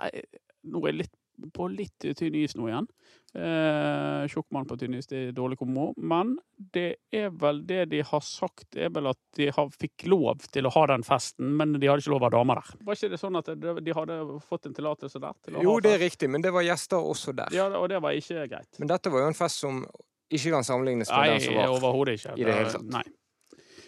Nå 0.70 0.84
er 0.86 0.92
jeg 0.92 0.98
litt 1.00 1.16
på 1.54 1.68
litt 1.70 2.06
tynn 2.18 2.34
is 2.36 2.56
nå 2.58 2.66
igjen. 2.68 2.88
Eh, 3.36 4.24
Tjukkmann 4.32 4.66
på 4.66 4.78
tynn 4.80 4.96
is, 4.98 5.06
det 5.12 5.18
er 5.28 5.34
dårlig 5.36 5.58
kommo, 5.60 5.90
Men 6.00 6.38
det 6.74 6.96
er 7.14 7.30
vel 7.30 7.60
det 7.68 7.90
de 7.92 8.00
har 8.02 8.22
sagt, 8.24 8.76
er 8.80 8.90
vel 8.90 9.08
at 9.12 9.20
de 9.38 9.50
har, 9.54 9.68
fikk 9.70 10.08
lov 10.10 10.46
til 10.52 10.66
å 10.66 10.72
ha 10.74 10.86
den 10.88 11.04
festen, 11.06 11.52
men 11.60 11.76
de 11.76 11.88
hadde 11.92 12.02
ikke 12.02 12.14
lov 12.16 12.26
ha 12.26 12.32
damer 12.34 12.62
der. 12.64 12.72
Var 12.88 12.96
ikke 12.98 13.12
det 13.14 13.20
sånn 13.22 13.38
at 13.38 13.52
de 13.60 13.94
hadde 13.94 14.18
fått 14.48 14.66
en 14.72 14.74
tillatelse 14.74 15.20
der? 15.22 15.36
Til 15.46 15.60
å 15.60 15.64
Jo, 15.68 15.76
ha 15.78 15.84
det 15.86 15.94
er 15.98 16.04
riktig, 16.08 16.30
men 16.34 16.42
det 16.42 16.54
var 16.56 16.66
gjester 16.66 16.98
også 17.04 17.36
der. 17.36 17.54
Ja, 17.54 17.68
og 17.78 17.90
det 17.92 18.02
var 18.02 18.16
ikke 18.18 18.48
greit. 18.50 18.80
Men 18.80 18.88
dette 18.88 19.12
var 19.14 19.26
jo 19.26 19.28
en 19.28 19.38
fest 19.38 19.60
som 19.62 19.84
ikke 20.32 20.52
kan 20.58 20.64
sammenlignes 20.68 21.12
med 21.12 21.30
den 21.36 21.42
som 21.46 21.54
Nei, 21.54 21.62
var. 21.68 21.76
overhodet 21.78 22.18
ikke. 22.20 22.38
i 22.40 22.44
det 22.48 22.56
hele 22.58 22.72
tatt. 22.74 22.90
Nei. 22.96 23.04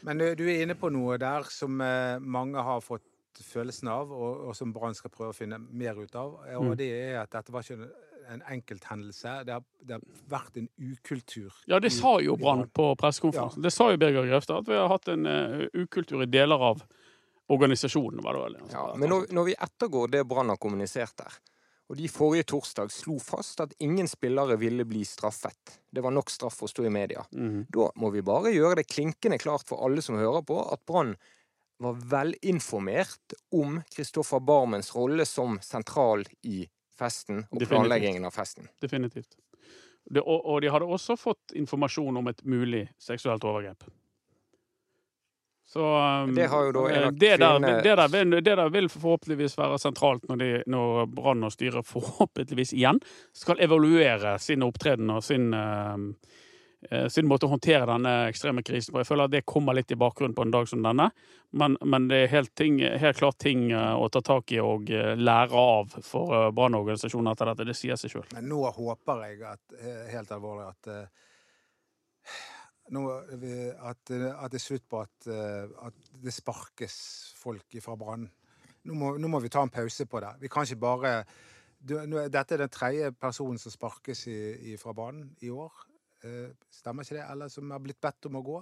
Men 0.08 0.22
eh, 0.22 0.36
du 0.40 0.46
er 0.48 0.62
inne 0.64 0.76
på 0.80 0.92
noe 0.94 1.18
der 1.20 1.44
som 1.52 1.82
eh, 1.82 2.20
mange 2.20 2.62
har 2.64 2.80
fått 2.86 3.04
følelsen 3.40 3.88
av, 3.88 4.12
og, 4.12 4.48
og 4.50 4.56
som 4.56 4.72
Brann 4.76 4.96
skal 4.96 5.12
prøve 5.12 5.32
å 5.32 5.36
finne 5.36 5.58
mer 5.60 5.96
ut 6.00 6.16
av. 6.16 6.38
Og 6.60 6.70
Mm. 6.70 6.78
det 6.78 6.88
er 6.92 7.22
at 7.22 7.32
dette 7.32 7.52
var 7.56 7.64
ikke 7.64 7.88
en, 8.30 8.42
en 8.42 8.44
enkelthendelse. 8.54 9.44
Det 9.46 9.54
har, 9.58 9.64
det 9.82 9.98
har 9.98 10.02
vært 10.30 10.58
en 10.62 10.70
ukultur. 10.78 11.54
Ja, 11.68 11.80
det 11.80 11.92
sa 11.96 12.16
jo 12.22 12.36
Brann 12.38 12.68
på 12.70 12.92
pressekonferansen. 13.02 13.62
Det 13.66 13.72
sa 13.74 13.90
jo 13.92 13.98
Birger 14.02 14.28
Grøfte, 14.30 14.58
at 14.62 14.68
vi 14.70 14.78
har 14.78 14.88
hatt 14.92 15.08
en 15.14 15.26
uh, 15.26 15.66
ukultur 15.74 16.24
i 16.24 16.30
deler 16.30 16.62
av 16.72 16.84
organisasjonen. 17.50 18.22
Var 18.24 18.34
det 18.34 18.42
vel. 18.46 18.56
altså. 18.62 18.76
Ja, 18.78 18.96
men 18.96 19.10
når, 19.10 19.26
når 19.34 19.48
vi 19.50 19.56
ettergår 19.58 20.12
det 20.14 20.24
Brann 20.30 20.50
har 20.54 20.58
kommunisert 20.62 21.16
der, 21.18 21.40
og 21.90 21.98
de 21.98 22.06
forrige 22.14 22.46
torsdag 22.52 22.92
slo 22.94 23.16
fast 23.18 23.64
at 23.64 23.72
ingen 23.82 24.06
spillere 24.08 24.60
ville 24.62 24.86
bli 24.86 25.02
straffet, 25.10 25.80
det 25.90 26.04
var 26.06 26.14
nok 26.14 26.30
straff 26.30 26.60
å 26.62 26.70
stå 26.70 26.86
i 26.86 26.92
media, 26.94 27.24
Mhm. 27.34 27.64
da 27.74 27.88
må 27.98 28.12
vi 28.14 28.22
bare 28.22 28.52
gjøre 28.54 28.76
det 28.84 28.88
klinkende 28.94 29.40
klart 29.42 29.66
for 29.66 29.82
alle 29.88 30.04
som 30.06 30.20
hører 30.22 30.46
på, 30.46 30.60
at 30.74 30.84
Brann 30.86 31.16
var 31.82 31.96
velinformert 32.12 33.34
om 33.58 33.80
Kristoffer 33.90 34.40
Barmens 34.40 34.92
rolle 34.96 35.26
som 35.26 35.58
sentral 35.64 36.26
i 36.44 36.68
festen 37.00 37.44
og 37.46 37.56
Definitivt. 37.56 37.76
planleggingen 37.78 38.28
av 38.28 38.36
festen. 38.36 38.68
Definitivt. 38.84 39.38
Det, 40.10 40.22
og, 40.22 40.44
og 40.46 40.62
de 40.64 40.72
hadde 40.74 40.88
også 40.90 41.16
fått 41.20 41.56
informasjon 41.60 42.18
om 42.20 42.30
et 42.32 42.44
mulig 42.50 42.88
seksuelt 43.02 43.44
overgrep. 43.46 43.88
Så 45.70 45.86
um, 45.86 46.32
Det 46.36 46.48
en 46.50 46.54
av 46.54 47.12
det, 47.14 47.38
der, 47.38 47.60
det, 47.84 47.96
der 47.96 48.08
vil, 48.10 48.32
det 48.44 48.56
der 48.58 48.70
vil 48.74 48.88
forhåpentligvis 48.90 49.54
være 49.58 49.78
sentralt 49.78 50.24
når, 50.32 50.40
de, 50.42 50.48
når 50.66 51.04
Brann 51.14 51.46
og 51.46 51.54
styret 51.54 51.86
forhåpentligvis 51.86 52.74
igjen 52.74 52.98
skal 53.38 53.62
evaluere 53.62 54.40
sin 54.42 54.66
opptreden 54.66 55.12
og 55.14 55.22
sin, 55.24 55.52
eh, 55.54 55.94
sin 57.12 57.28
måte 57.28 57.44
å 57.44 57.52
håndtere 57.52 57.84
denne 57.90 58.12
ekstreme 58.30 58.64
krisen 58.64 58.94
på. 58.94 59.02
Jeg 59.02 59.10
føler 59.10 59.28
at 59.28 59.34
det 59.34 59.42
kommer 59.50 59.76
litt 59.76 59.92
i 59.92 59.98
bakgrunnen 60.00 60.36
på 60.38 60.46
en 60.46 60.54
dag 60.54 60.70
som 60.72 60.84
denne, 60.86 61.10
men, 61.52 61.76
men 61.82 62.06
det 62.08 62.22
er 62.24 62.32
helt, 62.32 62.54
ting, 62.56 62.78
helt 62.80 63.18
klart 63.18 63.40
ting 63.42 63.72
eh, 63.74 63.96
å 63.98 64.08
ta 64.14 64.22
tak 64.26 64.54
i 64.54 64.62
og 64.62 64.92
eh, 64.94 65.16
lære 65.18 65.60
av 65.60 65.98
for 66.06 66.36
eh, 66.38 66.48
brannorganisasjonen 66.56 67.32
etter 67.34 67.52
dette. 67.52 67.68
Det 67.68 67.76
sier 67.78 68.00
seg 68.00 68.14
sjøl. 68.14 68.28
Men 68.36 68.48
nå 68.52 68.62
håper 68.76 69.26
jeg 69.26 69.44
at, 69.50 69.64
eh, 69.80 70.06
helt 70.14 70.32
alvorlig 70.36 70.70
at 70.70 70.92
eh, 70.94 71.28
nå, 72.96 73.06
at, 73.10 74.14
eh, 74.14 74.30
at 74.30 74.54
det 74.54 74.62
er 74.62 74.64
slutt 74.64 74.86
på 74.90 75.02
at, 75.02 75.30
eh, 75.30 75.66
at 75.90 76.14
det 76.22 76.36
sparkes 76.36 77.00
folk 77.40 77.80
fra 77.84 77.98
brannen. 78.00 78.30
Nå, 78.88 79.16
nå 79.20 79.30
må 79.30 79.42
vi 79.44 79.52
ta 79.52 79.66
en 79.66 79.74
pause 79.74 80.06
på 80.08 80.22
det. 80.24 80.36
Vi 80.46 80.52
kan 80.52 80.66
ikke 80.66 80.84
bare 80.86 81.14
du, 81.80 81.98
nå, 82.08 82.28
Dette 82.32 82.56
er 82.56 82.64
den 82.64 82.72
tredje 82.72 83.12
personen 83.16 83.60
som 83.60 83.74
sparkes 83.74 84.26
i, 84.30 84.40
i, 84.72 84.78
fra 84.80 84.94
banen 84.96 85.32
i 85.44 85.52
år. 85.52 85.86
Eh, 86.24 86.50
stemmer 86.74 87.04
ikke 87.06 87.16
det? 87.20 87.26
Eller 87.32 87.48
som 87.54 87.72
har 87.72 87.80
blitt 87.80 88.00
bedt 88.02 88.26
om 88.30 88.36
å 88.40 88.44
gå? 88.44 88.60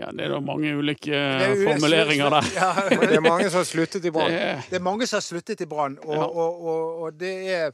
Ja, 0.00 0.08
det 0.10 0.24
er 0.24 0.32
da 0.32 0.38
mange 0.40 0.70
ulike 0.78 1.12
Det 1.12 1.48
formuleringer 1.66 2.30
der. 2.32 2.46
Ja, 2.56 2.70
Det 2.88 3.16
er 3.18 3.20
mange 3.24 3.50
som 3.52 3.58
har 3.60 3.68
sluttet 3.68 4.04
i 4.08 4.10
Brann. 4.14 4.30
Det- 4.32 4.70
Det 4.70 4.78
er 4.80 4.84
mange 4.86 5.06
som 5.06 5.18
har 5.20 5.26
sluttet 5.26 5.60
i 5.60 5.66
Brann, 5.68 5.98
og, 6.02 6.14
Ja. 6.16 6.24
og, 6.24 6.62
og, 6.64 7.02
og 7.02 7.18
det 7.20 7.34
er 7.58 7.72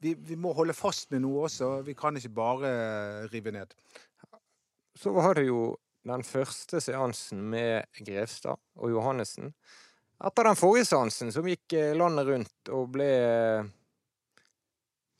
vi, 0.00 0.14
vi 0.14 0.34
må 0.40 0.54
holde 0.56 0.72
fast 0.72 1.10
med 1.12 1.20
noe 1.20 1.44
også. 1.46 1.82
Vi 1.84 1.92
kan 1.94 2.16
ikke 2.16 2.32
bare 2.32 2.70
rive 3.28 3.52
ned. 3.52 3.74
Så 4.96 5.12
var 5.12 5.34
det 5.36 5.44
jo 5.46 5.76
den 6.08 6.22
første 6.24 6.80
seansen 6.80 7.42
med 7.52 7.84
Grevstad 8.00 8.56
og 8.80 8.90
Johannessen. 8.90 9.52
Etter 10.24 10.48
den 10.48 10.56
forrige 10.56 10.86
seansen, 10.88 11.30
som 11.32 11.44
gikk 11.44 11.72
eh, 11.76 11.92
landet 11.96 12.26
rundt 12.28 12.72
og 12.72 12.88
ble 12.96 13.10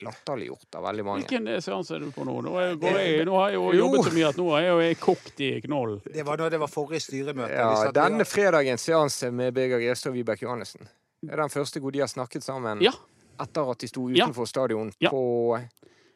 latterliggjort 0.03 0.75
av 0.79 0.85
veldig 0.89 1.05
mange. 1.05 1.25
Hvilken 1.27 1.49
seanse 1.63 1.95
er 1.97 2.01
du 2.05 2.11
på 2.15 2.25
nå? 2.25 2.35
Nå, 2.47 2.55
er, 2.61 2.75
går 2.81 2.99
jeg, 3.01 3.25
nå 3.29 3.35
har 3.39 3.51
jeg 3.51 3.59
jo 3.59 3.65
Jo. 3.73 3.79
jobbet 3.85 4.07
så 4.09 4.13
mye 4.17 4.29
at 4.31 4.39
nå 4.41 4.47
er 4.59 4.65
jeg 4.67 4.95
jo 4.95 4.99
kokt 5.05 5.41
i 5.47 5.51
knoll. 5.67 5.95
Det 6.07 6.25
var 6.27 6.37
da 6.41 6.49
det 6.51 6.61
var 6.63 6.71
forrige 6.73 7.01
styremøte. 7.05 7.53
Ja, 7.53 7.91
denne 7.97 8.25
fredagens 8.29 8.83
seanse 8.89 9.31
med 9.31 9.55
Birger 9.55 9.79
Grevstad 9.83 10.11
og 10.13 10.17
Vibeke 10.21 10.47
Johannessen 10.47 10.89
er 11.29 11.37
den 11.37 11.53
første 11.53 11.81
hvor 11.85 11.93
de 11.93 12.01
har 12.01 12.09
snakket 12.09 12.43
sammen 12.47 12.81
Ja. 12.81 12.93
etter 13.41 13.71
at 13.71 13.79
de 13.79 13.89
sto 13.89 14.09
Ja. 14.09 14.25
utenfor 14.27 14.47
stadion 14.49 14.93
Ja. 15.01 15.11
på 15.11 15.61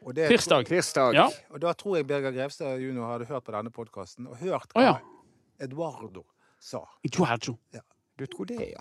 Og, 0.05 0.15
det, 0.15 0.29
Tirsdag. 0.29 0.67
Tirsdag. 0.69 1.15
Ja. 1.15 1.31
og 1.51 1.61
da 1.61 1.73
tror 1.73 1.97
jeg 1.97 2.07
Birger 2.07 2.33
Grevstad 2.33 2.79
jr. 2.81 3.05
hadde 3.09 3.25
hørt 3.29 3.45
på 3.45 3.53
denne 3.53 3.71
podkasten 3.71 4.27
og 4.29 4.37
hørt 4.37 4.69
hva 4.75 4.81
oh, 4.81 4.85
ja. 4.85 4.99
Eduardo 5.65 6.25
sa. 6.61 6.83
Eduardo. 7.05 7.57
Du 8.19 8.27
tror 8.27 8.45
det, 8.47 8.73
ja? 8.73 8.81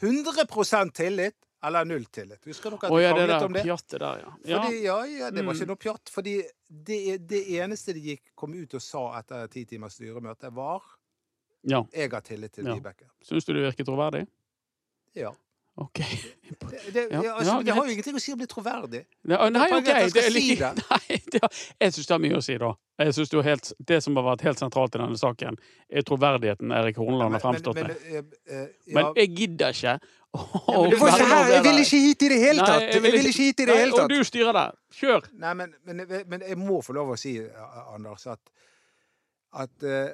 100% 0.00 0.92
tillit 0.92 1.34
eller 1.64 1.84
null 1.84 2.04
tillit. 2.04 2.44
Husker 2.44 2.70
dere 2.70 2.86
at 2.86 2.92
vi 2.92 3.02
ja, 3.02 3.12
det 3.16 3.26
der 3.28 3.44
om 3.44 3.52
det? 3.52 3.62
pjattet 3.64 4.00
der, 4.00 4.18
ja. 4.24 4.32
ja. 4.44 4.62
Fordi, 4.62 4.82
ja, 4.84 4.98
ja, 5.06 5.30
det 5.30 5.44
var 5.44 5.52
Mm. 5.54 5.60
ikke 5.60 5.66
noe 5.66 5.76
pjatt. 5.76 6.10
Fordi 6.12 6.34
det, 6.68 7.18
det 7.28 7.40
eneste 7.56 7.92
de 7.96 8.00
gikk, 8.00 8.34
kom 8.34 8.54
ut 8.54 8.74
og 8.74 8.82
sa 8.82 9.18
etter 9.18 9.48
ti 9.48 9.64
timers 9.64 9.94
styremøte, 9.96 10.50
var 10.52 10.82
ja. 11.62 11.82
'jeg 11.92 12.10
har 12.10 12.20
tillit 12.20 12.52
til 12.52 12.66
Ja. 12.66 12.74
Vibeke'. 12.74 13.08
Syns 13.22 13.44
du 13.44 13.52
det 13.54 13.62
virker 13.62 13.84
troverdig? 13.84 14.26
Ja. 15.14 15.32
OK. 15.76 15.98
Det, 16.00 16.92
det, 16.94 17.02
Ja, 17.10 17.20
ja, 17.22 17.32
altså, 17.36 17.52
ja, 17.52 17.62
det 17.62 17.74
har 17.76 17.84
jo 17.84 17.92
ingenting 17.92 18.16
å 18.16 18.20
si 18.22 18.32
å 18.32 18.36
bli 18.40 18.46
troverdig. 18.48 19.02
Nei, 19.28 19.38
nei, 19.52 19.66
OK. 19.76 19.88
Det 20.14 20.22
er 20.22 20.32
like, 20.32 20.70
nei, 20.80 21.18
har, 21.42 21.56
jeg 21.82 21.92
syns 21.96 22.06
det 22.08 22.14
har 22.14 22.22
mye 22.22 22.38
å 22.38 22.44
si, 22.46 22.56
da. 22.62 22.70
Jeg 23.02 23.16
synes 23.18 23.32
det, 23.32 23.42
helt, 23.44 23.72
det 23.90 23.98
som 24.06 24.16
har 24.16 24.24
vært 24.30 24.44
helt 24.46 24.62
sentralt 24.62 24.96
i 24.96 25.02
denne 25.02 25.20
saken, 25.20 25.58
er 25.92 26.06
troverdigheten 26.08 26.72
Erik 26.72 26.96
Horneland 27.02 27.36
har 27.36 27.44
fremstått 27.44 27.76
med. 27.82 27.92
men, 27.92 28.14
men, 28.14 28.30
eh, 28.48 28.62
ja, 28.88 28.94
Men 28.96 29.10
jeg 29.20 29.34
gidder 29.36 29.76
ikke 29.76 29.98
ja, 30.36 30.80
ikke 30.92 31.12
her, 31.12 31.50
jeg 31.54 31.62
vil 31.64 31.78
ikke 31.82 32.00
hit 32.06 32.24
i 32.24 32.28
det 32.32 32.38
hele 32.40 32.64
tatt! 32.64 32.82
jeg 32.82 32.94
Jeg 32.94 33.02
vil 33.04 33.20
ikke- 33.30 33.36
hit 33.42 33.60
i 33.60 33.64
det 33.68 33.76
hele 33.76 33.92
tatt. 33.92 34.02
Og 34.04 34.10
du 34.16 34.24
styrer 34.24 34.52
det. 34.56 34.66
Kjør! 34.96 35.28
Nei, 35.44 35.54
men, 35.60 35.74
men, 35.84 36.02
men 36.28 36.44
jeg 36.48 36.58
må 36.60 36.80
få 36.84 36.96
lov 36.96 37.12
å 37.14 37.18
si, 37.20 37.36
eh, 37.40 37.82
Anders, 37.94 38.26
at, 38.32 38.40
at 39.52 39.84
eh, 39.84 40.12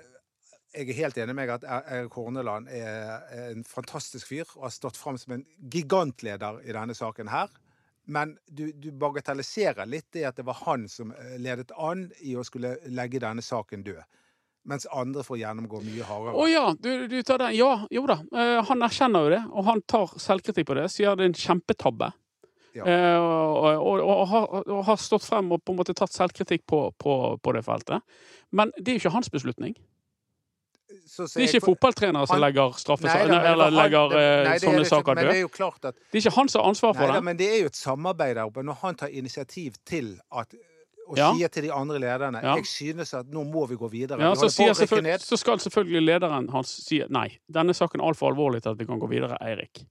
jeg 0.72 0.88
er 0.88 0.98
helt 1.02 1.18
enig 1.20 1.34
med 1.36 1.50
at 1.52 1.64
Erik 1.68 2.14
Horneland 2.16 2.70
er 2.72 3.26
en 3.50 3.64
fantastisk 3.68 4.30
fyr 4.30 4.46
og 4.56 4.66
har 4.66 4.72
stått 4.72 4.96
fram 4.96 5.18
som 5.20 5.36
en 5.36 5.44
gigantleder 5.72 6.62
i 6.64 6.72
denne 6.72 6.96
saken 6.96 7.28
her. 7.32 7.52
Men 8.04 8.34
du, 8.46 8.72
du 8.72 8.90
bagatelliserer 8.98 9.86
litt 9.86 10.08
det 10.16 10.24
at 10.26 10.40
det 10.40 10.46
var 10.48 10.58
han 10.64 10.88
som 10.90 11.12
eh, 11.14 11.36
ledet 11.38 11.70
an 11.78 12.08
i 12.24 12.34
å 12.34 12.42
skulle 12.46 12.74
legge 12.90 13.20
denne 13.22 13.44
saken 13.44 13.84
død. 13.86 14.00
Mens 14.66 14.86
andre 14.94 15.24
får 15.26 15.40
gjennomgå 15.40 15.82
mye 15.82 16.06
hardere. 16.06 16.34
Å 16.38 16.48
ja, 16.50 16.64
du, 16.78 17.06
du 17.10 17.16
tar 17.26 17.42
den. 17.42 17.54
Ja, 17.58 17.72
jo 17.90 18.04
da. 18.06 18.20
Uh, 18.30 18.60
han 18.68 18.84
erkjenner 18.86 19.26
jo 19.26 19.32
det, 19.34 19.40
og 19.50 19.66
han 19.66 19.82
tar 19.90 20.12
selvkritikk 20.22 20.68
på 20.68 20.76
det. 20.78 20.84
Sier 20.94 21.18
det 21.18 21.26
er 21.26 21.32
en 21.32 21.40
kjempetabbe. 21.40 22.12
Ja. 22.78 22.86
Uh, 22.86 23.18
og, 23.18 23.66
og, 23.82 24.04
og, 24.06 24.22
har, 24.30 24.46
og 24.62 24.84
har 24.86 25.00
stått 25.02 25.26
frem 25.26 25.50
og 25.52 25.64
på 25.66 25.74
en 25.74 25.80
måte 25.82 25.96
tatt 25.98 26.14
selvkritikk 26.14 26.62
på, 26.70 26.84
på, 26.94 27.16
på 27.42 27.56
det 27.58 27.64
feltet. 27.66 28.06
Men 28.54 28.70
det 28.78 28.86
er 28.86 28.98
jo 29.00 29.02
ikke 29.02 29.16
hans 29.18 29.32
beslutning. 29.34 29.74
Så 31.06 31.26
Det 31.26 31.42
er 31.42 31.54
ikke 31.54 31.66
fotballtrenere 31.66 32.26
som 32.26 32.40
legger 32.40 32.72
straffesaker, 32.78 33.28
det 33.28 33.50
eller 33.52 33.70
legger 33.70 34.12
eh, 34.16 34.44
nei, 34.48 34.58
sånne 34.58 34.84
saker 34.88 35.14
Men 35.14 35.24
det 35.26 35.32
død. 35.52 35.94
Det 36.10 36.14
er 36.14 36.20
ikke 36.22 36.36
han 36.36 36.48
som 36.48 36.62
har 36.62 36.68
ansvar 36.68 36.94
for 36.94 37.00
Nei 37.02 37.08
da, 37.08 37.14
det. 37.14 37.24
men 37.24 37.36
det 37.36 37.48
er 37.52 37.58
jo 37.60 37.66
et 37.66 37.76
samarbeid 37.76 38.34
der 38.36 38.44
oppe. 38.44 38.62
Når 38.62 38.74
han 38.82 38.94
tar 38.94 39.08
initiativ 39.08 39.72
til 39.84 40.18
at 40.32 40.54
og 41.08 41.18
Ja. 41.18 41.32
sier 41.34 41.48
til 41.48 41.64
de 41.64 41.72
andre 41.72 41.98
lederne 41.98 42.40
Ja. 42.42 42.54
jeg 42.54 42.64
synes 42.64 43.12
at 43.12 43.26
nå 43.26 43.42
må 43.44 43.66
vi 43.68 43.74
gå 43.76 43.88
videre. 43.90 44.20
Ja, 44.20 44.30
Vi 44.30 44.36
så, 44.36 44.48
så 45.18 45.36
skal 45.36 45.58
selvfølgelig 45.58 46.02
lederen 46.06 46.48
hans 46.48 46.68
si 46.86 47.02
nei. 47.10 47.38
Denne 47.52 47.74
saken 47.74 48.00
er 48.00 48.04
altfor 48.06 48.30
alvorlig 48.32 48.62
til 48.62 48.70
at 48.70 48.78
vi 48.78 48.86
kan 48.86 48.98
gå 49.00 49.08
videre, 49.10 49.36
Eirik. 49.42 49.84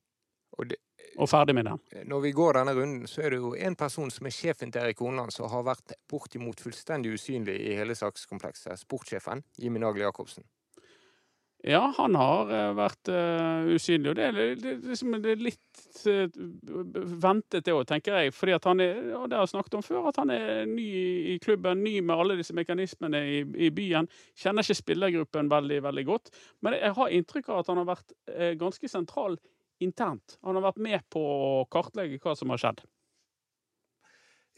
Og 0.57 0.69
det- 0.69 0.77
Og 1.19 1.27
ferdig 1.29 1.53
med 1.53 1.65
den. 1.65 1.79
Når 2.07 2.21
vi 2.21 2.31
går 2.31 2.53
denne 2.53 2.71
runden, 2.73 3.03
så 3.07 3.21
er 3.25 3.29
det 3.31 3.39
jo 3.39 3.53
en 3.53 3.75
person 3.75 4.09
som 4.09 4.25
er 4.25 4.29
sjefen 4.31 4.71
til 4.71 4.81
Erik 4.81 4.97
Horneland, 4.99 5.31
som 5.33 5.49
har 5.49 5.61
vært 5.63 5.91
bortimot 6.09 6.55
fullstendig 6.61 7.11
usynlig 7.13 7.59
i 7.59 7.75
hele 7.75 7.93
sakskomplekset. 7.93 8.79
Sportssjefen 8.79 9.43
Jimmy 9.59 9.79
Nagel 9.79 10.01
Jacobsen. 10.01 10.43
Ja, 11.63 11.81
han 11.93 12.15
har 12.17 12.49
eh, 12.49 12.69
vært 12.73 13.09
eh, 13.13 13.67
usynlig, 13.75 14.09
og 14.09 14.15
det 14.17 14.23
er, 14.25 14.37
det, 14.57 14.71
det, 14.81 15.29
er 15.29 15.43
litt 15.45 16.05
eh, 16.09 16.39
ventet 17.21 17.67
det 17.67 17.75
òg, 17.75 17.83
tenker 17.89 18.17
jeg. 18.17 18.33
Fordi 18.33 18.55
at 18.55 18.65
han 18.65 18.81
er, 18.81 18.97
og 19.19 19.27
det 19.29 19.37
har 19.37 19.45
jeg 19.45 19.51
snakket 19.53 19.77
om 19.77 19.85
før, 19.85 20.07
at 20.09 20.17
han 20.23 20.33
er 20.33 20.65
ny 20.69 20.87
i 21.35 21.37
klubben, 21.43 21.83
ny 21.85 21.99
med 22.01 22.15
alle 22.15 22.39
disse 22.39 22.55
mekanismene 22.57 23.21
i, 23.29 23.43
i 23.67 23.69
byen. 23.77 24.09
Kjenner 24.41 24.65
ikke 24.65 24.79
spillergruppen 24.79 25.51
veldig, 25.53 25.77
veldig 25.85 26.05
godt. 26.09 26.33
Men 26.65 26.79
jeg 26.79 26.97
har 26.97 27.13
inntrykk 27.19 27.51
av 27.51 27.61
at 27.61 27.69
han 27.69 27.83
har 27.83 27.91
vært 27.91 28.17
ganske 28.57 28.89
sentral 28.89 29.37
internt. 29.85 30.39
Han 30.41 30.57
har 30.57 30.65
vært 30.71 30.81
med 30.81 31.05
på 31.13 31.21
å 31.21 31.69
kartlegge 31.69 32.17
hva 32.25 32.33
som 32.37 32.53
har 32.53 32.63
skjedd. 32.63 32.81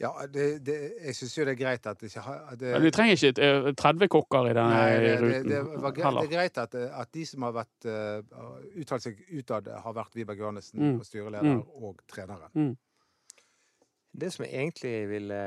Ja, 0.02 0.10
det, 0.26 0.44
det, 0.66 0.74
jeg 1.04 1.14
syns 1.14 1.36
jo 1.38 1.44
det 1.46 1.52
er 1.54 1.58
greit 1.60 1.84
at 1.86 2.00
det 2.00 2.08
ikke 2.10 2.22
har 2.24 2.56
det, 2.58 2.72
vi 2.82 2.90
trenger 2.90 3.14
ikke 3.14 3.44
eh, 3.46 3.68
30 3.78 4.08
kokker 4.10 4.48
i 4.50 4.54
denne 4.56 4.80
Nei, 4.80 5.12
ruten. 5.22 5.46
det, 5.52 5.60
var 5.84 5.94
det 5.94 6.24
er 6.24 6.32
greit 6.32 6.58
at, 6.58 6.74
at 6.74 7.12
de 7.14 7.22
som 7.30 7.46
har 7.46 7.54
vært 7.54 7.86
uh, 7.86 8.56
uttalt 8.82 9.06
seg 9.06 9.20
utad, 9.38 9.70
har 9.84 9.94
vært 9.94 10.18
Vibeke 10.18 10.42
Johannessen, 10.42 10.82
Mm. 10.82 10.98
og 10.98 11.06
styreleder 11.06 11.62
og 11.78 12.02
treneren. 12.10 12.74
Det 14.14 14.32
som 14.34 14.44
jeg 14.44 14.54
egentlig 14.54 14.96
ville 15.10 15.40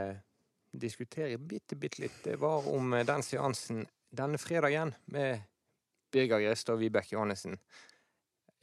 diskutere 0.71 1.38
bitte, 1.39 1.75
bitte 1.79 2.01
litt, 2.05 2.17
det 2.23 2.39
var 2.39 2.67
om 2.71 2.93
eh, 2.95 3.05
den 3.07 3.23
seansen 3.23 3.83
denne 4.15 4.39
fredagen 4.39 4.93
med 5.12 5.43
Birger 6.12 6.39
Grestad 6.39 6.77
og 6.77 6.81
Vibeke 6.86 7.15
Johannessen 7.17 7.60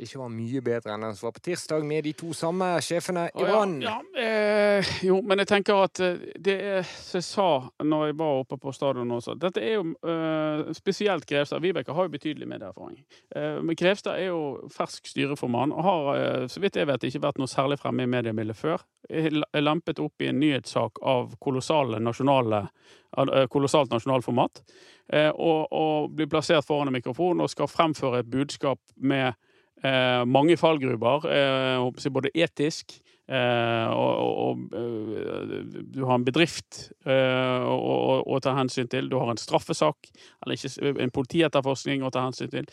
ikke 0.00 0.18
var 0.18 0.30
mye 0.32 0.60
bedre 0.64 0.94
enn 0.94 1.04
den 1.06 1.14
som 1.14 1.28
var 1.28 1.34
på 1.36 1.42
tirsdag, 1.48 1.84
med 1.86 2.04
de 2.06 2.12
to 2.18 2.32
samme 2.34 2.66
sjefene 2.82 3.28
i 3.30 3.44
Brann. 3.46 3.76
Ja, 3.84 3.94
ja, 4.00 4.22
eh, 4.24 4.90
jo, 5.06 5.20
men 5.22 5.42
jeg 5.42 5.50
tenker 5.52 5.84
at 5.84 6.00
eh, 6.02 6.24
det 6.34 6.56
er 6.58 6.88
som 6.88 7.20
jeg 7.20 7.26
sa 7.28 7.48
når 7.84 8.08
jeg 8.08 8.16
var 8.18 8.40
oppe 8.42 8.58
på 8.60 8.72
stadion 8.74 9.14
også 9.14 9.36
Dette 9.38 9.62
er 9.62 9.76
jo 9.76 9.84
eh, 10.10 10.72
spesielt 10.74 11.26
Grevstad. 11.30 11.62
Vibeke 11.62 11.94
har 11.94 12.08
jo 12.08 12.14
betydelig 12.14 12.48
medieerfaring. 12.50 12.98
Eh, 13.36 13.60
men 13.62 13.78
Grevstad 13.78 14.18
er 14.18 14.32
jo 14.32 14.42
fersk 14.74 15.06
styreformann 15.12 15.74
og 15.74 15.86
har, 15.86 16.10
eh, 16.16 16.48
så 16.50 16.62
vidt 16.64 16.80
jeg 16.80 16.90
vet, 16.90 17.06
ikke 17.06 17.22
vært 17.28 17.38
noe 17.42 17.50
særlig 17.50 17.78
fremme 17.82 18.06
i 18.06 18.10
mediebildet 18.10 18.58
før. 18.58 18.82
Jeg 19.10 19.44
lempet 19.62 20.00
opp 20.02 20.22
i 20.24 20.30
en 20.32 20.40
nyhetssak 20.40 21.02
av 21.04 21.36
kolossale 21.44 22.00
nasjonale 22.02 22.64
eh, 23.18 23.46
kolossalt 23.52 23.92
nasjonalformat. 23.94 24.62
Eh, 25.12 25.30
og, 25.30 25.66
og 25.70 26.14
blir 26.16 26.30
plassert 26.32 26.66
foran 26.66 26.88
en 26.90 26.96
mikrofon 26.96 27.42
og 27.44 27.50
skal 27.52 27.68
fremføre 27.70 28.22
et 28.22 28.30
budskap 28.30 28.80
med 28.96 29.34
mange 30.26 30.56
fallgruver, 30.56 31.26
Eh, 31.28 32.10
både 32.10 32.30
etisk 32.34 32.94
eh, 33.28 33.88
og, 33.92 34.12
og, 34.18 34.34
og 34.44 34.76
eh, 34.78 35.54
du 35.94 36.04
har 36.04 36.18
en 36.18 36.26
bedrift 36.26 36.90
eh, 37.06 37.64
å, 37.64 38.38
ta 38.42 38.54
hensyn 38.58 38.90
til. 38.90 39.08
Du 39.10 39.18
har 39.20 39.32
en 39.32 39.40
straffesak, 39.40 40.10
eller 40.44 40.58
ikke, 40.58 40.94
en 41.00 41.14
politietterforskning 41.14 42.04
å 42.04 42.12
ta 42.14 42.26
hensyn 42.26 42.52
til. 42.52 42.68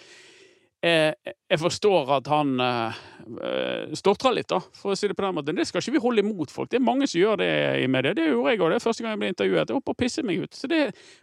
Eh, 0.81 1.11
jeg 1.45 1.59
forstår 1.61 2.09
at 2.15 2.29
han 2.31 2.55
eh, 2.65 3.01
eh, 3.45 3.91
stotrer 3.97 4.33
litt, 4.33 4.49
da, 4.49 4.57
for 4.73 4.93
å 4.93 4.97
si 4.97 5.09
det 5.11 5.17
på 5.17 5.25
den 5.27 5.35
måten. 5.37 5.57
Det 5.59 5.67
skal 5.69 5.83
ikke 5.83 5.93
vi 5.93 6.01
holde 6.01 6.23
imot 6.25 6.53
folk. 6.53 6.71
Det 6.71 6.79
er 6.79 6.87
mange 6.87 7.09
som 7.09 7.21
gjør 7.21 7.43
det 7.43 7.51
i 7.83 7.89
media. 7.91 8.15
Det 8.17 8.31
gjorde 8.31 8.55
jeg 8.55 8.61
òg. 8.61 8.71
Det 8.71 8.79
er 8.79 8.85
første 8.87 9.05
gang 9.05 9.13
jeg 9.13 9.21
ble 9.21 9.33
intervjuet. 9.35 9.61
Jeg 9.61 9.77
holdt 9.77 9.89
på 9.91 9.93
å 9.93 9.99
pisse 10.01 10.25
meg 10.25 10.41
ut. 10.41 10.63
Det, 10.71 10.79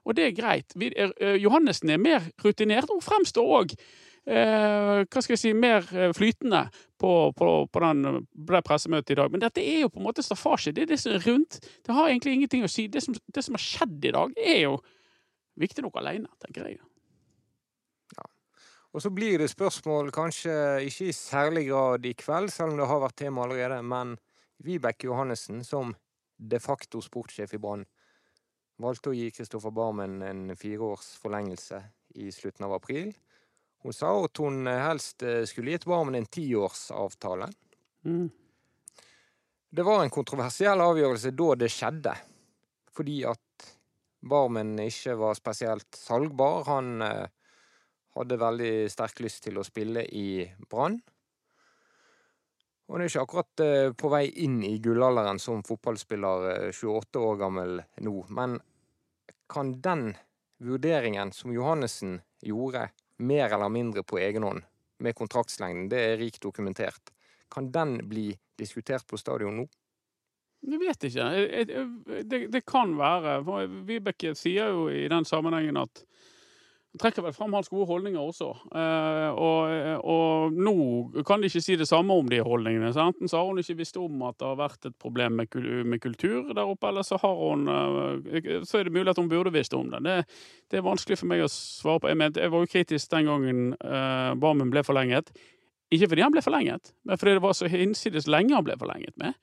og 0.06 0.18
det 0.18 0.28
er 0.28 0.36
greit. 0.36 0.76
Vi, 0.78 0.92
er, 0.94 1.14
eh, 1.18 1.40
Johannessen 1.42 1.90
er 1.90 1.98
mer 2.02 2.30
rutinert 2.44 2.92
og 2.94 3.02
fremstår 3.02 3.50
òg 3.58 3.74
eh, 3.74 3.88
hva 4.28 5.22
skal 5.22 5.34
jeg 5.34 5.40
si, 5.40 5.52
mer 5.56 5.86
eh, 5.94 6.12
flytende 6.16 6.66
på, 7.00 7.12
på, 7.36 7.48
på, 7.72 7.80
den, 7.84 8.26
på 8.28 8.54
det 8.56 8.62
pressemøtet 8.66 9.14
i 9.14 9.18
dag. 9.20 9.32
Men 9.32 9.42
dette 9.44 9.64
er 9.64 9.82
jo 9.84 9.92
på 9.94 10.02
en 10.02 10.08
måte 10.08 10.24
staffasje. 10.24 10.74
Det 10.76 10.84
er 10.84 10.92
det 10.92 11.00
som 11.00 11.14
er 11.16 11.24
rundt. 11.24 11.60
Det 11.86 11.96
har 11.96 12.10
egentlig 12.10 12.36
ingenting 12.36 12.66
å 12.66 12.70
si. 12.70 12.88
Det 12.92 13.02
som, 13.04 13.16
har 13.56 13.64
skjedd 13.64 14.04
i 14.04 14.14
dag, 14.14 14.36
er 14.36 14.62
jo 14.66 14.78
viktig 15.58 15.84
nok 15.86 15.96
alene, 16.02 16.28
tenker 16.44 16.68
jeg. 16.68 16.80
Og 18.96 19.02
så 19.04 19.10
blir 19.12 19.36
det 19.38 19.50
spørsmål, 19.52 20.08
kanskje 20.16 20.52
ikke 20.88 21.10
i 21.10 21.14
særlig 21.14 21.66
grad 21.68 22.06
i 22.08 22.14
kveld, 22.16 22.48
selv 22.50 22.72
om 22.72 22.80
det 22.80 22.86
har 22.88 23.02
vært 23.02 23.18
tema 23.20 23.44
allerede, 23.44 23.82
men 23.84 24.14
Vibeke 24.64 25.10
Johannessen, 25.10 25.60
som 25.64 25.92
de 26.38 26.58
facto 26.58 27.02
sportssjef 27.04 27.52
i 27.54 27.60
Brann, 27.60 27.84
valgte 28.80 29.12
å 29.12 29.16
gi 29.16 29.28
Kristoffer 29.34 29.74
Barmen 29.74 30.22
en 30.24 30.56
fireårs 30.56 31.12
forlengelse 31.20 31.82
i 32.16 32.30
slutten 32.32 32.64
av 32.66 32.78
april. 32.78 33.12
Hun 33.84 33.94
sa 33.94 34.10
at 34.24 34.40
hun 34.42 34.66
helst 34.66 35.22
eh, 35.22 35.44
skulle 35.46 35.74
gitt 35.74 35.86
Barmen 35.88 36.18
en 36.18 36.26
tiårsavtale. 36.26 37.48
Mm. 38.04 38.28
Det 39.70 39.84
var 39.84 40.02
en 40.02 40.12
kontroversiell 40.12 40.80
avgjørelse 40.80 41.34
da 41.36 41.48
det 41.60 41.68
skjedde, 41.72 42.14
fordi 42.96 43.20
at 43.28 43.68
Barmen 44.28 44.74
ikke 44.82 45.14
var 45.20 45.36
spesielt 45.38 45.94
salgbar. 45.94 46.64
Han 46.66 47.04
eh, 47.04 47.28
hadde 48.18 48.40
veldig 48.40 48.72
sterk 48.90 49.20
lyst 49.22 49.44
til 49.46 49.60
å 49.60 49.66
spille 49.66 50.02
i 50.08 50.42
Brann. 50.70 50.98
Og 52.88 52.96
han 52.96 53.04
er 53.04 53.10
ikke 53.10 53.26
akkurat 53.26 53.62
eh, 53.62 53.90
på 53.92 54.10
vei 54.10 54.24
inn 54.44 54.62
i 54.64 54.78
gullalderen 54.82 55.38
som 55.42 55.60
fotballspiller, 55.66 56.48
eh, 56.54 56.70
28 56.72 57.20
år 57.20 57.36
gammel 57.42 57.82
nå. 58.06 58.14
Men 58.32 58.56
kan 59.48 59.74
den 59.84 60.10
vurderingen 60.64 61.30
som 61.36 61.52
Johannessen 61.52 62.18
gjorde, 62.42 62.88
mer 63.18 63.52
eller 63.52 63.68
mindre 63.72 64.02
på 64.06 64.18
egen 64.18 64.42
hånd, 64.46 64.62
med 64.98 65.14
kontraktslengden, 65.14 65.88
det 65.90 65.98
er 65.98 66.16
rikt 66.18 66.42
dokumentert, 66.42 67.12
kan 67.50 67.70
den 67.72 67.98
bli 68.08 68.32
diskutert 68.58 69.06
på 69.06 69.18
stadion 69.18 69.56
nå? 69.62 69.68
Vi 70.66 70.76
vet 70.80 71.04
ikke. 71.06 71.26
Jeg- 71.38 72.24
Det, 72.28 72.46
det 72.50 72.64
kan 72.66 72.96
være. 72.98 73.36
Vibeke 73.86 74.34
sier 74.34 74.72
jo 74.74 74.88
i 74.90 75.06
den 75.08 75.24
sammenhengen 75.24 75.76
at 75.76 76.04
trekker 77.00 77.24
vel 77.24 77.34
fram 77.36 77.54
hans 77.56 77.70
gode 77.72 77.86
holdninger 77.88 78.20
også. 78.20 78.48
Eh, 78.74 79.38
og, 79.38 80.02
og 80.08 80.54
nå 80.56 81.22
kan 81.26 81.42
de 81.42 81.50
ikke 81.50 81.62
si 81.64 81.76
det 81.80 81.88
samme 81.90 82.14
om 82.14 82.28
de 82.30 82.40
holdningene. 82.44 82.92
Så 82.94 83.04
enten 83.04 83.30
så 83.30 83.40
har 83.40 83.50
hun 83.50 83.60
ikke 83.62 83.78
visst 83.80 83.98
om 84.00 84.22
at 84.28 84.38
det 84.40 84.48
har 84.48 84.58
vært 84.60 84.88
et 84.90 84.96
problem 85.00 85.38
med, 85.40 85.58
med 85.88 86.02
kultur 86.04 86.50
der 86.52 86.64
oppe, 86.64 86.90
eller 86.90 87.06
så, 87.06 87.20
har 87.22 87.36
hun, 87.40 87.68
eh, 87.68 88.64
så 88.68 88.80
er 88.80 88.88
det 88.88 88.96
mulig 88.96 89.12
at 89.12 89.20
hun 89.20 89.30
burde 89.30 89.54
visst 89.54 89.76
om 89.76 89.92
det. 89.92 90.02
det. 90.06 90.18
det. 90.70 90.80
er 90.80 90.88
vanskelig 90.88 91.20
for 91.20 91.30
meg 91.30 91.44
å 91.44 91.52
svare 91.52 92.02
på. 92.02 92.12
Jeg, 92.12 92.20
mente, 92.22 92.42
jeg 92.44 92.54
var 92.54 92.64
jo 92.64 92.72
kritisk 92.72 93.14
den 93.14 93.30
gangen 93.30 93.62
eh, 93.78 94.34
Barmen 94.38 94.74
ble 94.74 94.84
forlenget. 94.86 95.32
Ikke 95.94 96.10
fordi 96.10 96.26
han 96.26 96.34
ble 96.34 96.44
forlenget, 96.44 96.92
men 97.08 97.16
fordi 97.16 97.38
det 97.38 97.42
var 97.46 97.54
så 97.56 97.68
hinsides 97.72 98.28
lenge 98.28 98.52
han 98.52 98.66
ble 98.66 98.76
forlenget 98.76 99.14
med. 99.20 99.38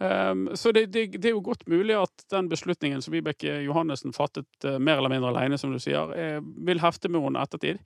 Um, 0.00 0.48
så 0.58 0.72
det, 0.72 0.86
det, 0.90 1.06
det, 1.12 1.28
er 1.30 1.36
jo 1.36 1.44
godt 1.44 1.66
mulig 1.70 1.94
at 1.94 2.24
den 2.32 2.48
beslutningen 2.50 3.02
som 3.04 3.14
Vibeke 3.14 3.60
Johannessen 3.62 4.14
fattet 4.16 4.48
uh, 4.66 4.78
mer 4.78 4.98
eller 4.98 5.12
mindre 5.12 5.30
alene, 5.30 5.58
som 5.60 5.70
du 5.70 5.78
sier, 5.82 6.10
er, 6.16 6.40
vil 6.42 6.82
hefte 6.82 7.10
med 7.12 7.22
henne 7.22 7.44
ettertid. 7.44 7.82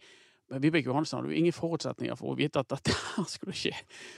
Men 0.48 0.62
Vibeke 0.62 0.88
Johannessen 0.88 1.18
hadde 1.18 1.32
jo 1.32 1.40
ingen 1.40 1.54
forutsetninger 1.54 2.16
for 2.18 2.30
å 2.30 2.38
vite 2.38 2.62
at 2.62 2.70
dette 2.70 2.94
her 3.16 3.26
skulle 3.30 3.56
skje. 3.56 3.74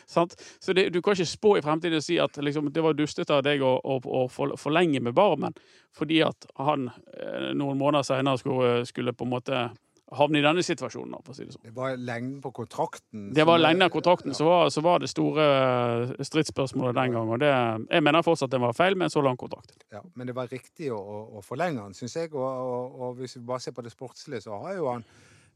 Sant? 0.07 0.37
Så 0.61 0.77
det, 0.77 0.91
du 0.93 1.01
kan 1.03 1.17
ikke 1.17 1.31
spå 1.31 1.55
i 1.57 1.65
fremtiden 1.65 2.03
og 2.03 2.05
si 2.05 2.19
at 2.21 2.37
liksom, 2.37 2.69
det 2.75 2.85
var 2.85 2.97
dustete 2.99 3.39
av 3.39 3.45
deg 3.47 3.65
å, 3.65 3.75
å, 3.81 3.99
å 3.99 4.25
forlenge 4.61 5.01
med 5.05 5.17
Barmen 5.17 5.57
fordi 5.97 6.21
at 6.23 6.47
han 6.61 6.91
eh, 7.17 7.51
noen 7.57 7.79
måneder 7.81 8.05
senere 8.07 8.39
skulle, 8.39 8.85
skulle 8.87 9.17
på 9.17 9.25
en 9.25 9.33
måte 9.33 9.63
havne 10.17 10.41
i 10.41 10.43
denne 10.45 10.63
situasjonen. 10.65 11.21
for 11.25 11.35
å 11.35 11.37
si 11.37 11.45
Det 11.45 11.55
sånn. 11.55 11.65
Det 11.69 11.75
var 11.77 11.97
lengden 11.97 12.41
på 12.41 12.53
kontrakten? 12.57 13.29
Det 13.35 13.45
var 13.45 13.59
lengden 13.59 13.87
av 13.87 13.93
kontrakten 13.93 14.33
ja. 14.33 14.39
så, 14.39 14.45
var, 14.45 14.71
så 14.73 14.83
var 14.85 15.03
det 15.03 15.11
store 15.13 15.45
eh, 15.45 16.25
stridsspørsmålet 16.25 16.97
den 16.97 17.17
gangen. 17.17 17.33
og 17.35 17.41
det, 17.43 17.53
Jeg 17.91 18.03
mener 18.03 18.25
fortsatt 18.25 18.51
det 18.51 18.61
var 18.63 18.77
feil 18.77 18.97
med 18.97 19.09
en 19.09 19.15
så 19.17 19.23
lang 19.25 19.37
kontrakt. 19.37 19.77
Ja, 19.93 20.03
Men 20.15 20.27
det 20.27 20.37
var 20.37 20.49
riktig 20.49 20.93
å, 20.93 21.01
å 21.39 21.45
forlenge 21.45 21.83
den, 21.83 21.95
syns 21.99 22.17
jeg. 22.17 22.33
Og, 22.33 22.47
og, 22.47 23.01
og, 23.01 23.17
hvis 23.21 23.37
vi 23.37 23.45
bare 23.45 23.61
ser 23.61 23.77
på 23.77 23.85
det 23.85 23.93
sportslige, 23.93 24.41
så 24.47 24.61
har 24.65 24.79
jo 24.79 24.89
han 24.93 25.05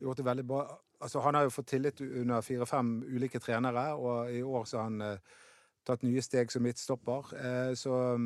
gjort 0.02 0.20
det 0.20 0.28
veldig 0.28 0.46
bra. 0.46 0.66
Altså, 1.02 1.20
Han 1.20 1.34
har 1.34 1.48
jo 1.48 1.54
fått 1.54 1.72
tillit 1.72 2.00
under 2.00 2.44
fire-fem 2.44 2.94
ulike 3.08 3.40
trenere, 3.40 3.92
og 3.94 4.32
i 4.32 4.42
år 4.42 4.64
så 4.68 4.82
har 4.82 4.90
han 4.90 5.00
eh, 5.00 5.42
tatt 5.86 6.04
nye 6.06 6.22
steg 6.22 6.52
som 6.52 6.62
midtstopper. 6.62 7.34
Eh, 7.40 7.74
så, 7.78 8.18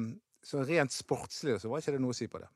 så 0.45 0.65
rent 0.67 0.93
sportslig 0.93 1.61
så 1.61 1.71
var 1.71 1.85
ikke 1.85 1.97
det 1.97 2.03
noe 2.03 2.17
å 2.17 2.19
si 2.19 2.29
på 2.31 2.43
det. 2.43 2.51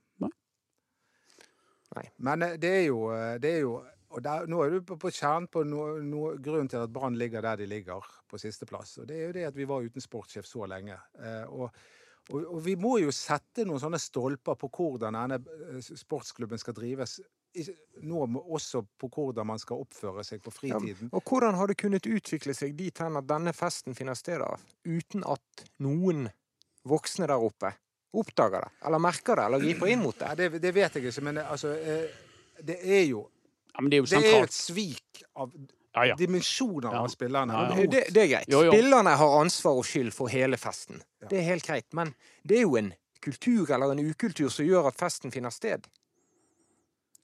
Nei. 1.97 2.07
Men 2.17 2.47
eh, 2.47 2.59
det 2.61 2.71
er 2.83 2.85
jo, 2.89 3.01
eh, 3.15 3.39
det 3.43 3.57
er 3.57 3.65
jo 3.65 3.81
og 4.11 4.23
der, 4.25 4.47
Nå 4.51 4.59
er 4.65 4.73
du 4.75 4.81
på, 4.83 4.97
på 4.99 5.13
kjernen 5.15 5.47
på 5.51 5.63
no, 5.63 5.85
no, 6.03 6.33
grunnen 6.43 6.69
til 6.71 6.83
at 6.83 6.91
Brann 6.91 7.15
ligger 7.19 7.45
der 7.47 7.61
de 7.61 7.69
ligger, 7.71 8.07
på 8.27 8.39
sisteplass. 8.43 8.97
Og 8.99 9.07
det 9.07 9.17
er 9.17 9.29
jo 9.29 9.35
det 9.37 9.45
at 9.47 9.59
vi 9.59 9.67
var 9.71 9.87
uten 9.87 10.03
sportssjef 10.03 10.49
så 10.49 10.67
lenge. 10.71 10.97
Eh, 11.23 11.45
og, 11.47 11.71
og, 12.31 12.41
og, 12.41 12.57
vi 12.65 12.75
må 12.79 12.97
jo 12.99 13.13
sette 13.15 13.63
noen 13.67 13.83
sånne 13.83 14.01
stolper 14.03 14.59
på 14.59 14.71
hvordan 14.75 15.15
denne 15.15 15.39
sportsklubben 15.87 16.59
skal 16.59 16.75
drives. 16.75 17.21
Nå 18.07 18.25
også 18.41 18.83
på 18.99 19.11
hvordan 19.15 19.47
man 19.47 19.63
skal 19.63 19.83
oppføre 19.83 20.27
seg 20.27 20.43
på 20.43 20.55
fritiden. 20.55 21.11
Ja, 21.11 21.15
og 21.15 21.31
hvordan 21.31 21.59
har 21.59 21.71
det 21.71 21.79
kunnet 21.79 22.11
utvikle 22.11 22.55
seg 22.55 22.75
dit 22.79 22.99
hen 23.03 23.19
at 23.19 23.31
denne 23.31 23.55
festen 23.55 23.95
finner 23.99 24.19
sted 24.19 24.43
av, 24.43 24.63
uten 24.87 25.23
at 25.23 25.65
noen 25.83 26.27
voksne 26.83 27.31
der 27.31 27.47
oppe 27.47 27.77
oppdager 28.13 28.67
det, 28.67 28.71
eller 28.87 29.03
merker 29.03 29.39
det, 29.39 29.49
eller 29.49 29.63
griper 29.63 29.91
inn 29.93 30.01
mot 30.03 30.17
det? 30.19 30.31
Ja, 30.31 30.39
det, 30.39 30.63
det, 30.63 30.73
vet 30.75 30.97
jeg 30.97 31.11
ikke, 31.11 31.27
men 31.29 31.43
altså 31.43 31.75
eh, 31.79 32.09
Det 32.61 32.81
er 32.83 33.05
jo 33.07 33.27
ja, 33.71 33.85
det, 33.87 33.97
er 33.97 34.01
jo 34.01 34.09
det 34.11 34.33
er 34.33 34.49
et 34.49 34.55
svik 34.55 35.23
av 35.39 35.53
ja, 35.95 36.07
ja. 36.11 36.17
dimensjoner 36.19 36.95
av 36.95 37.07
spillerne. 37.09 37.61
Det, 37.87 38.05
det, 38.11 38.23
er 38.23 38.29
greit. 38.35 38.51
Jo, 38.51 38.65
jo. 38.67 38.75
Spillerne 38.75 39.15
har 39.19 39.37
ansvar 39.41 39.79
og 39.81 39.87
skyld 39.87 40.13
for 40.15 40.31
hele 40.33 40.59
festen. 40.61 41.03
Det 41.31 41.39
er 41.41 41.47
helt 41.47 41.67
greit. 41.67 41.87
Men 41.97 42.13
det 42.43 42.61
er 42.61 42.67
jo 42.67 42.77
en 42.79 42.93
kultur 43.25 43.71
eller 43.71 43.95
en 43.95 44.03
ukultur 44.11 44.51
som 44.53 44.67
gjør 44.67 44.91
at 44.91 45.01
festen 45.01 45.33
finner 45.35 45.55
sted. 45.55 45.87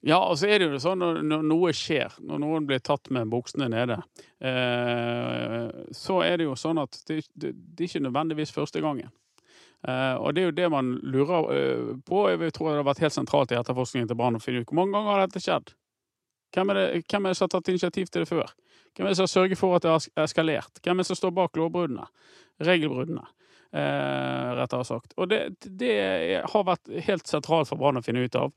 Ja, 0.06 0.20
og 0.20 0.36
så 0.38 0.50
er 0.52 0.60
det 0.60 0.68
jo 0.68 0.80
sånn 0.82 1.00
når, 1.02 1.22
når 1.26 1.46
noe 1.48 1.72
skjer, 1.74 2.14
når 2.22 2.42
noen 2.42 2.66
blir 2.68 2.82
tatt 2.84 3.08
med 3.14 3.30
buksene 3.32 3.66
nede, 3.72 3.96
eh, 4.38 5.70
så 5.96 6.20
er 6.22 6.38
det 6.38 6.46
jo 6.46 6.54
sånn 6.58 6.78
at 6.78 6.98
det, 7.08 7.24
det, 7.34 7.54
det 7.56 7.86
er 7.86 7.90
ikke 7.90 8.04
nødvendigvis 8.04 8.54
første 8.54 8.82
gangen. 8.84 9.10
Uh, 9.86 10.16
og 10.18 10.32
det 10.34 10.42
er 10.42 10.48
jo 10.48 10.54
det 10.56 10.68
man 10.72 10.94
lurer 11.04 11.50
uh, 11.50 11.90
på. 12.06 12.22
Jeg 12.32 12.54
tror 12.56 12.70
det 12.70 12.78
har 12.80 12.88
vært 12.88 13.02
helt 13.04 13.16
sentralt 13.16 13.52
i 13.52 13.58
etterforskningen 13.58 14.08
til 14.10 14.18
Brann 14.18 14.38
å 14.38 14.42
finne 14.42 14.62
ut 14.62 14.70
hvor 14.70 14.80
mange 14.80 14.96
ganger 14.96 15.12
har 15.12 15.26
dette 15.26 15.42
skjedd. 15.44 15.74
Hvem 16.54 16.72
er, 16.72 16.78
det, 16.78 17.02
hvem 17.10 17.26
er 17.26 17.32
det 17.34 17.38
som 17.38 17.46
har 17.46 17.52
tatt 17.56 17.68
initiativ 17.72 18.08
til 18.08 18.24
det 18.24 18.30
før? 18.30 18.52
Hvem 18.96 19.06
er 19.06 19.12
det 19.12 19.18
som 19.18 19.26
har 19.26 19.32
sørget 19.34 19.60
for 19.60 19.76
at 19.76 19.84
det 19.84 19.92
har 19.92 20.24
eskalert? 20.24 20.80
Hvem 20.80 20.96
er 20.96 21.04
det 21.04 21.10
som 21.10 21.18
står 21.18 21.34
bak 21.36 21.58
lovbruddene? 21.58 22.06
Regelbruddene, 22.64 23.26
eh, 23.76 24.52
rettere 24.56 24.86
sagt. 24.88 25.12
Og 25.20 25.28
det, 25.28 25.40
det 25.60 25.96
har 26.48 26.64
vært 26.64 26.88
helt 27.10 27.28
sentralt 27.28 27.68
for 27.68 27.80
Brann 27.80 28.00
å 28.00 28.04
finne 28.06 28.24
ut 28.24 28.38
av. 28.40 28.54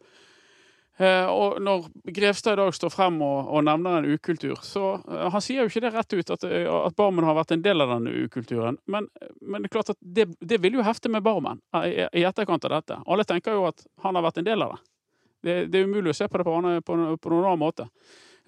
Eh, 0.99 1.25
og 1.31 1.61
når 1.63 1.85
Grevstad 2.11 2.57
i 2.57 2.59
dag 2.59 2.73
står 2.75 2.91
frem 2.91 3.21
og, 3.23 3.47
og 3.47 3.63
nevner 3.63 4.01
en 4.01 4.09
ukultur, 4.11 4.57
så 4.67 4.97
uh, 4.99 5.29
Han 5.31 5.43
sier 5.43 5.63
jo 5.63 5.71
ikke 5.71 5.83
det 5.85 5.93
rett 5.93 6.15
ut, 6.17 6.31
at, 6.35 6.43
eh, 6.43 6.67
at 6.67 6.97
Barmen 6.99 7.23
har 7.23 7.37
vært 7.37 7.53
en 7.55 7.63
del 7.63 7.85
av 7.85 7.93
denne 7.93 8.11
ukulturen. 8.25 8.75
Men, 8.91 9.07
men 9.39 9.63
det 9.63 9.69
er 9.69 9.75
klart 9.77 9.93
at 9.95 9.99
det, 10.01 10.27
det 10.43 10.59
vil 10.59 10.75
jo 10.75 10.83
hefte 10.83 11.11
med 11.11 11.23
Barmen 11.23 11.61
i, 11.85 12.03
i, 12.03 12.25
etterkant 12.27 12.67
av 12.67 12.75
dette. 12.75 12.99
Alle 13.07 13.23
tenker 13.27 13.55
jo 13.55 13.69
at 13.69 13.85
han 14.03 14.19
har 14.19 14.27
vært 14.27 14.41
en 14.41 14.49
del 14.49 14.65
av 14.67 14.75
det. 14.75 14.81
Det, 15.39 15.55
det 15.71 15.79
er 15.79 15.87
umulig 15.87 16.11
å 16.11 16.17
se 16.19 16.27
på 16.27 16.41
det 16.41 16.47
på, 16.49 16.59
på, 16.59 16.97
på 17.15 17.31
noen 17.31 17.47
annen 17.47 17.63
måte. 17.63 17.87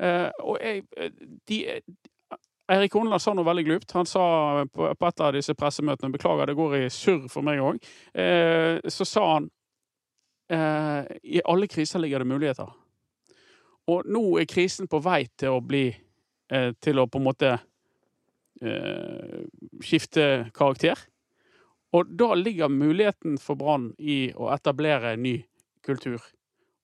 Eh, 0.01 0.27
og 0.43 0.59
jeg, 0.59 0.83
de, 1.47 1.61
Eirik 2.71 2.93
Horneland 2.95 3.23
sa 3.23 3.31
noe 3.35 3.47
veldig 3.47 3.63
glupt. 3.67 3.95
Han 3.95 4.07
sa 4.07 4.25
på 4.67 4.91
et 4.91 5.23
av 5.23 5.31
disse 5.35 5.55
pressemøtene 5.55 6.11
Beklager, 6.11 6.51
det 6.51 6.59
går 6.59 6.77
i 6.81 6.85
surr 6.91 7.31
for 7.31 7.47
meg 7.47 7.63
òg. 7.63 7.79
Eh, 8.11 8.83
så 8.91 9.07
sa 9.07 9.25
han 9.37 9.49
eh, 10.51 11.17
I 11.23 11.41
alle 11.45 11.67
kriser 11.67 11.99
ligger 11.99 12.19
det 12.19 12.29
muligheter. 12.29 12.71
Og 13.91 14.07
nå 14.07 14.23
er 14.39 14.49
krisen 14.49 14.89
på 14.91 15.01
vei 15.03 15.25
til 15.39 15.57
å 15.57 15.61
bli 15.65 15.87
eh, 15.89 16.71
Til 16.79 17.01
å 17.01 17.07
på 17.07 17.21
en 17.21 17.27
måte 17.27 17.53
eh, 18.61 19.39
skifte 19.83 20.51
karakter. 20.53 20.99
Og 21.91 22.11
da 22.15 22.33
ligger 22.35 22.71
muligheten 22.71 23.37
for 23.41 23.59
Brann 23.59 23.91
i 23.99 24.31
å 24.35 24.51
etablere 24.53 25.15
en 25.15 25.23
ny 25.25 25.35
kultur. 25.83 26.21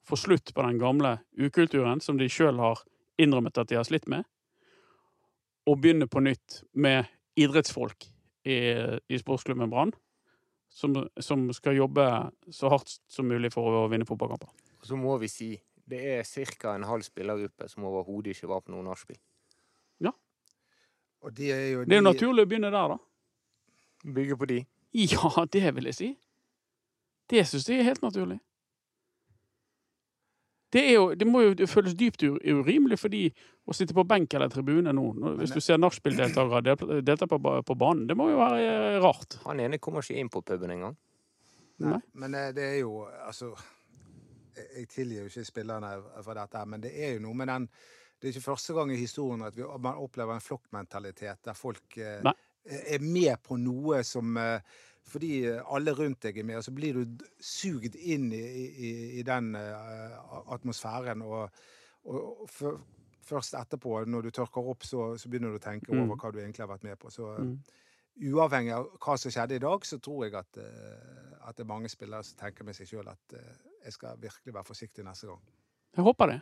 Få 0.08 0.18
slutt 0.20 0.54
på 0.56 0.64
den 0.66 0.80
gamle 0.80 1.18
ukulturen 1.38 2.02
som 2.04 2.18
de 2.20 2.28
sjøl 2.32 2.60
har 2.60 2.82
innrømmet 3.20 3.60
at 3.60 3.70
de 3.70 3.78
har 3.80 3.88
slitt 3.88 4.08
med. 4.12 4.26
Og 5.68 5.80
begynne 5.84 6.08
på 6.12 6.24
nytt 6.24 6.62
med 6.74 7.08
idrettsfolk 7.40 8.08
i, 8.48 8.58
i 9.08 9.20
sportsklubben 9.20 9.72
Brann 9.72 9.94
som, 10.78 10.94
som, 11.20 11.48
skal 11.54 11.78
jobbe 11.78 12.06
så 12.54 12.70
hardt 12.70 13.00
som 13.10 13.26
mulig 13.26 13.50
for 13.54 13.80
å 13.80 13.88
vinne 13.90 14.06
fotballkamper. 14.06 14.52
Så 14.86 14.98
må 15.00 15.16
vi 15.18 15.30
si 15.32 15.50
det 15.88 16.02
er 16.20 16.28
ca. 16.60 16.76
en 16.76 16.86
halv 16.86 17.06
spillergruppe 17.08 17.70
som 17.72 17.86
overhodet 17.88 18.36
ikke 18.36 18.50
var 18.52 18.62
på 18.62 18.74
noe 18.74 18.84
nachspiel. 18.86 19.18
Ja. 20.04 20.12
Og 21.24 21.34
de 21.34 21.50
er 21.52 21.64
jo 21.72 21.84
de... 21.84 21.90
Det 21.90 21.98
er 21.98 22.04
jo 22.04 22.10
naturlig 22.10 22.46
å 22.46 22.50
begynne 22.52 22.72
der, 22.74 22.94
da. 22.94 22.98
Bygge 24.18 24.38
på 24.38 24.50
de? 24.52 24.60
Ja, 24.98 25.46
det 25.54 25.72
vil 25.78 25.90
jeg 25.90 25.98
si. 25.98 26.10
Det 27.32 27.44
syns 27.48 27.70
jeg 27.72 27.82
er 27.82 27.90
helt 27.90 28.04
naturlig. 28.06 28.38
Det, 30.74 30.82
jo, 30.92 31.14
det, 31.16 31.28
må 31.28 31.42
jo 31.46 31.68
føles 31.70 31.96
dypt 31.96 32.26
urimelig 32.28 32.98
for 33.00 33.12
de 33.12 33.30
å 33.68 33.76
sitte 33.76 33.96
på 33.96 34.04
benk 34.08 34.34
eller 34.36 34.52
tribune 34.52 34.92
nå, 34.96 35.06
hvis 35.40 35.54
du 35.56 35.62
ser 35.64 35.80
nachspieldeltakere 35.80 37.02
delta 37.08 37.28
på, 37.28 37.40
på, 37.40 37.76
banen. 37.80 38.04
Det 38.10 38.18
må 38.20 38.30
jo 38.34 38.40
være 38.40 38.64
eh, 38.66 38.98
rart. 39.04 39.40
Han 39.46 39.62
ene 39.64 39.80
kommer 39.80 40.04
ikke 40.04 40.20
inn 40.20 40.32
på 40.32 40.44
puben 40.44 40.74
engang. 40.76 40.98
Nei, 41.84 42.02
men 42.20 42.36
eh, 42.36 42.50
det 42.58 42.64
er 42.66 42.80
jo 42.80 43.04
Altså 43.06 43.52
Jeg 44.58 44.88
tilgir 44.90 45.20
jo 45.22 45.30
ikke 45.30 45.44
spillerne 45.46 45.92
for 46.26 46.34
dette, 46.34 46.64
men 46.66 46.82
det 46.82 46.92
er 46.98 47.16
jo 47.16 47.24
noe 47.28 47.38
med 47.38 47.52
den 47.52 47.68
Det 47.70 48.28
er 48.28 48.34
ikke 48.34 48.48
første 48.48 48.74
gang 48.74 48.92
i 48.92 48.98
historien 48.98 49.46
at 49.46 49.56
vi, 49.56 49.64
man 49.64 50.02
opplever 50.02 50.34
en 50.34 50.42
flokkmentalitet 50.44 51.44
der 51.46 51.56
folk 51.56 52.00
Nei. 52.26 52.34
er 52.66 53.04
med 53.04 53.38
på 53.46 53.60
noe 53.62 54.02
som 54.04 54.36
eh, 54.42 54.82
fordi 55.08 55.32
alle 55.48 55.94
rundt 55.96 56.22
deg 56.26 56.42
er 56.42 56.46
med, 56.48 56.60
og 56.60 56.66
så 56.66 56.74
blir 56.76 57.00
du 57.00 57.26
sugd 57.44 57.96
inn 57.96 58.28
i, 58.36 58.44
i, 58.68 58.92
i 59.22 59.26
den 59.28 59.54
uh, 59.56 60.54
atmosfæren. 60.56 61.24
Og, 61.24 61.62
og, 62.12 62.46
for, 62.52 62.82
først 63.28 63.56
etterpå, 63.60 64.02
når 64.08 64.28
du 64.28 64.32
tørker 64.36 64.68
opp, 64.72 64.84
så, 64.88 65.10
så, 65.20 65.30
begynner 65.32 65.56
du 65.56 65.60
å 65.60 65.64
tenke 65.64 65.92
over 65.94 66.10
mm. 66.10 66.16
hva 66.20 66.32
du 66.32 66.40
egentlig 66.42 66.64
har 66.64 66.72
vært 66.72 66.88
med 66.88 67.00
på. 67.00 67.12
Så 67.14 67.30
mm. 67.40 67.54
uavhengig 68.34 68.74
av 68.76 68.90
hva 69.04 69.16
som 69.20 69.34
skjedde 69.34 69.60
i 69.60 69.64
dag, 69.64 69.88
så 69.88 70.00
tror 70.04 70.26
jeg 70.28 70.36
at, 70.40 70.60
uh, 70.60 71.38
at 71.48 71.56
det 71.56 71.64
er 71.64 71.72
mange 71.72 71.92
spillere 71.92 72.28
som 72.28 72.40
tenker 72.42 72.68
med 72.68 72.76
seg 72.76 72.92
sjøl 72.92 73.08
at 73.12 73.38
jeg 73.88 73.96
skal 73.96 74.20
virkelig 74.20 74.56
være 74.56 74.68
forsiktig 74.68 75.06
neste 75.08 75.30
gang. 75.32 75.40
Jeg 75.96 76.04
håper 76.04 76.34
det. 76.34 76.42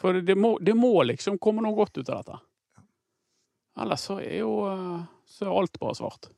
For 0.00 0.20
det 0.24 0.36
må, 0.36 0.54
det 0.60 0.76
må 0.76 0.92
liksom 1.04 1.40
komme 1.40 1.64
noe 1.64 1.76
godt 1.76 1.96
ut 2.00 2.08
av 2.08 2.20
dette. 2.20 2.36
Ellers 3.80 4.04
så 4.04 4.18
er 4.20 4.42
jo 4.42 4.52
så 5.28 5.46
er 5.46 5.56
alt 5.56 5.80
bare 5.80 5.96
svart. 5.96 6.28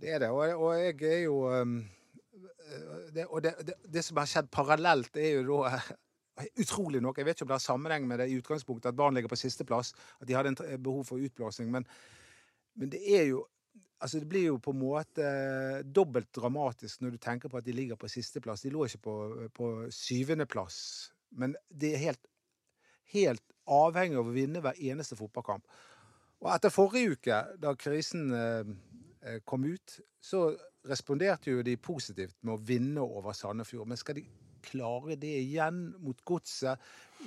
Det 0.00 0.12
er 0.12 0.22
det. 0.24 0.30
Og, 0.30 0.62
og 0.62 0.74
jeg 0.78 0.96
er 1.08 1.22
jo 1.24 1.36
um, 1.50 1.78
det, 3.14 3.26
Og 3.26 3.42
det, 3.42 3.54
det, 3.66 3.74
det, 3.92 4.04
som 4.04 4.20
har 4.20 4.28
skjedd 4.30 4.50
parallelt, 4.52 5.16
er 5.16 5.38
jo 5.38 5.46
da 5.64 5.80
Utrolig 6.60 7.00
nok. 7.00 7.16
Jeg 7.16 7.24
vet 7.24 7.38
ikke 7.38 7.46
om 7.46 7.48
det 7.48 7.56
har 7.56 7.64
sammenheng 7.64 8.06
med 8.08 8.18
det 8.20 8.26
i 8.28 8.36
utgangspunktet 8.36 8.90
at 8.90 8.96
barn 8.96 9.14
ligger 9.16 9.30
på 9.32 9.38
sisteplass, 9.40 9.94
at 10.20 10.28
de 10.28 10.34
hadde 10.36 10.50
en 10.52 10.82
behov 10.84 11.06
for 11.08 11.16
utblåsning, 11.16 11.70
men, 11.72 11.86
men 12.76 12.92
det 12.92 13.00
er 13.08 13.30
jo 13.32 13.46
Altså, 13.96 14.18
det 14.20 14.28
blir 14.28 14.42
jo 14.44 14.58
på 14.60 14.74
en 14.74 14.78
måte 14.82 15.28
dobbelt 15.88 16.28
dramatisk 16.36 17.00
når 17.00 17.14
du 17.14 17.16
tenker 17.16 17.48
på 17.48 17.56
at 17.56 17.64
de 17.64 17.72
ligger 17.72 17.96
på 17.96 18.10
sisteplass. 18.12 18.60
De 18.60 18.68
lå 18.68 18.84
ikke 18.84 18.98
på, 19.06 19.14
på 19.56 19.68
syvendeplass, 19.88 20.76
men 21.32 21.54
det 21.72 21.94
er 21.94 22.02
helt 22.02 22.28
helt 23.12 23.42
avhengig 23.66 24.18
av 24.18 24.30
å 24.30 24.34
vinne 24.34 24.62
hver 24.62 24.78
eneste 24.90 25.18
fotballkamp. 25.18 25.64
Og 26.44 26.50
etter 26.52 26.72
forrige 26.72 27.16
uke, 27.16 27.40
da 27.62 27.72
krisen 27.78 28.28
eh, 28.36 28.60
eh, 28.60 28.74
kom 29.44 29.64
ut, 29.68 29.98
så 30.22 30.48
responderte 30.86 31.50
jo 31.50 31.62
de 31.66 31.76
positivt 31.82 32.36
med 32.46 32.54
å 32.54 32.60
vinne 32.62 33.02
over 33.02 33.34
Sandefjord. 33.34 33.88
Men 33.90 33.98
skal 33.98 34.18
de 34.20 34.24
klare 34.66 35.14
det 35.18 35.30
igjen 35.44 35.80
mot 36.02 36.18
Godset 36.26 36.78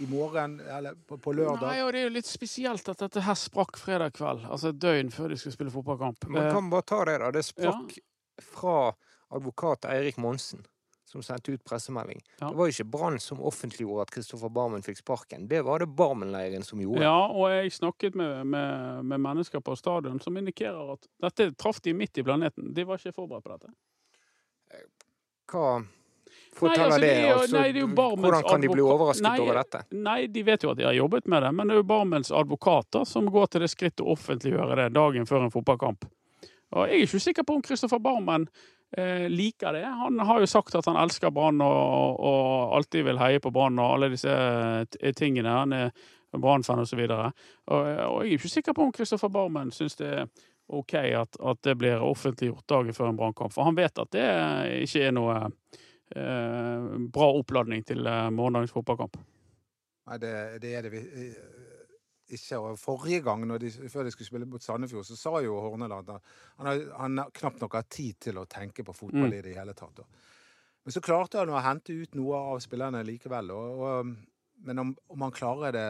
i 0.03 0.07
morgen 0.11 0.57
eller 0.59 0.95
på, 1.07 1.17
på 1.23 1.31
lørdag? 1.35 1.63
Nei, 1.69 1.81
og 1.85 1.91
det 1.95 2.01
er 2.01 2.07
jo 2.09 2.15
litt 2.17 2.27
spesielt 2.27 2.89
at 2.91 2.99
dette 3.05 3.23
her 3.23 3.37
sprakk 3.39 3.79
fredag 3.79 4.15
kveld. 4.17 4.43
Altså 4.51 4.73
et 4.73 4.79
døgn 4.83 5.11
før 5.15 5.31
de 5.31 5.37
skulle 5.39 5.55
spille 5.55 5.71
fotballkamp. 5.75 6.27
Man 6.31 6.47
Eh, 6.47 6.51
kan 6.55 6.67
bare 6.71 6.87
ta 6.87 6.99
det, 7.07 7.17
da. 7.23 7.31
Det 7.35 7.45
sprakk 7.47 7.95
fra 8.43 8.75
advokat 9.35 9.85
Eirik 9.91 10.17
Monsen, 10.19 10.63
som 11.09 11.23
sendte 11.25 11.51
ut 11.51 11.63
pressemelding. 11.65 12.21
Ja. 12.39 12.49
Det 12.49 12.55
var 12.55 12.69
jo 12.69 12.75
ikke 12.75 12.85
Brann 12.93 13.19
som 13.19 13.41
offentliggjorde 13.41 14.05
at 14.05 14.11
Kristoffer 14.13 14.51
Barmen 14.53 14.83
fikk 14.85 15.01
sparken. 15.01 15.47
Det 15.49 15.63
var 15.65 15.81
det 15.81 15.89
Barmen-leiren 15.97 16.65
som 16.65 16.81
gjorde. 16.81 17.01
Ja, 17.01 17.27
og 17.27 17.49
jeg 17.49 17.73
snakket 17.73 18.17
med, 18.19 18.45
med, 18.45 19.05
med 19.09 19.23
mennesker 19.25 19.63
på 19.65 19.75
stadion 19.79 20.21
som 20.21 20.37
indikerer 20.37 20.93
at 20.93 21.09
dette 21.25 21.49
traff 21.57 21.81
de 21.81 21.95
midt 21.97 22.21
i 22.21 22.25
planeten. 22.27 22.69
De 22.77 22.85
var 22.85 23.01
ikke 23.01 23.15
forberedt 23.17 23.47
på 23.47 23.57
dette. 23.57 23.73
Hva 25.49 25.79
Nei, 25.79 25.87
forteller 26.53 26.85
altså, 26.85 27.01
det? 27.01 27.33
altså, 27.33 27.57
nei, 27.57 27.71
det 27.73 27.83
hvordan 27.89 28.45
kan 28.45 28.61
de 28.61 28.69
bli 28.69 28.85
overrasket 28.85 29.25
Nei, 29.25 29.35
over 29.41 29.59
dette? 29.63 29.83
Nei, 29.97 30.19
de 30.29 30.45
vet 30.45 30.65
jo 30.65 30.73
at 30.75 30.77
de 30.77 30.85
har 30.91 30.97
jobbet 30.97 31.29
med 31.31 31.41
det, 31.45 31.51
men 31.57 31.69
det 31.69 31.77
er 31.77 31.81
jo 31.81 31.89
Barmens 31.89 32.29
advokater 32.35 33.05
som 33.09 33.29
går 33.33 33.49
til 33.49 33.65
det 33.65 33.73
skrittet 33.73 34.05
å 34.05 34.13
offentliggjøre 34.13 34.77
det 34.83 34.89
dagen 34.93 35.25
før 35.29 35.47
en 35.47 35.53
fotballkamp. 35.53 36.05
Og 36.69 36.85
jeg 36.85 36.99
er 36.99 37.07
ikke 37.07 37.23
sikker 37.23 37.47
på 37.47 37.57
om 37.57 37.63
Kristoffer 37.65 38.01
Barmen 38.03 38.45
liker 39.29 39.75
det. 39.75 39.83
Han 39.85 40.17
har 40.25 40.39
jo 40.41 40.47
sagt 40.49 40.73
at 40.75 40.87
han 40.89 40.97
elsker 40.97 41.29
Brann 41.29 41.61
og, 41.61 42.15
og 42.25 42.77
alltid 42.79 43.03
vil 43.05 43.19
heie 43.21 43.41
på 43.43 43.51
Brann 43.53 43.77
og 43.77 43.91
alle 43.93 44.09
disse 44.15 44.33
tingene. 45.19 45.51
Han 45.53 45.75
er 45.77 45.91
Brann-fan 46.33 46.79
osv. 46.79 46.99
Og, 46.99 47.43
og 47.69 47.77
og 47.77 48.23
jeg 48.23 48.33
er 48.33 48.37
ikke 48.39 48.49
sikker 48.49 48.73
på 48.73 48.87
om 48.87 48.93
Kristoffer 48.93 49.29
Barmen 49.33 49.71
syns 49.71 49.97
det 49.99 50.09
er 50.09 50.25
OK 50.69 50.93
at, 50.93 51.37
at 51.39 51.61
det 51.65 51.75
blir 51.81 52.03
offentliggjort 52.05 52.67
dagen 52.69 52.93
før 52.93 53.09
en 53.09 53.17
Brannkamp. 53.17 53.53
For 53.53 53.65
han 53.65 53.77
vet 53.77 53.97
at 53.97 54.11
det 54.13 54.25
ikke 54.85 55.07
er 55.07 55.15
noe 55.17 55.37
eh, 56.15 56.89
bra 57.09 57.29
oppladning 57.33 57.85
til 57.87 58.05
eh, 58.05 58.27
morgendagens 58.29 58.75
fotballkamp. 58.75 59.17
Nei, 60.09 60.19
det, 60.21 60.33
det 60.61 60.75
er 60.77 60.85
det 60.85 60.93
vi 60.93 61.01
eh, 61.01 61.58
ikke. 62.29 62.59
Og 62.59 62.79
forrige 62.79 63.21
gang, 63.25 63.45
når 63.47 63.61
de, 63.63 63.71
før 63.89 64.07
de 64.07 64.11
skulle 64.13 64.27
spille 64.27 64.47
mot 64.49 64.63
Sandefjord, 64.63 65.05
så 65.07 65.17
sa 65.19 65.39
jo 65.43 65.59
Horneland 65.59 66.09
at 66.13 66.33
han, 66.57 66.83
han 66.97 67.21
knapt 67.33 67.61
nok 67.61 67.77
har 67.79 67.87
tid 67.89 68.19
til 68.27 68.37
å 68.41 68.47
tenke 68.49 68.85
på 68.85 68.95
fotball 68.95 69.29
Mm. 69.29 69.37
i 69.39 69.41
det 69.41 69.55
hele 69.57 69.73
tatt. 69.73 70.01
Men 70.85 70.95
så 70.95 71.01
klarte 71.03 71.37
han 71.41 71.49
å 71.53 71.61
hente 71.61 71.93
ut 71.93 72.15
noe 72.15 72.37
av 72.53 72.59
spillerne 72.63 73.03
likevel. 73.05 73.51
Og, 73.51 73.81
og, 73.83 74.13
men 74.65 74.79
om, 74.79 74.95
om 75.07 75.21
han 75.21 75.31
klarer 75.31 75.71
det 75.71 75.85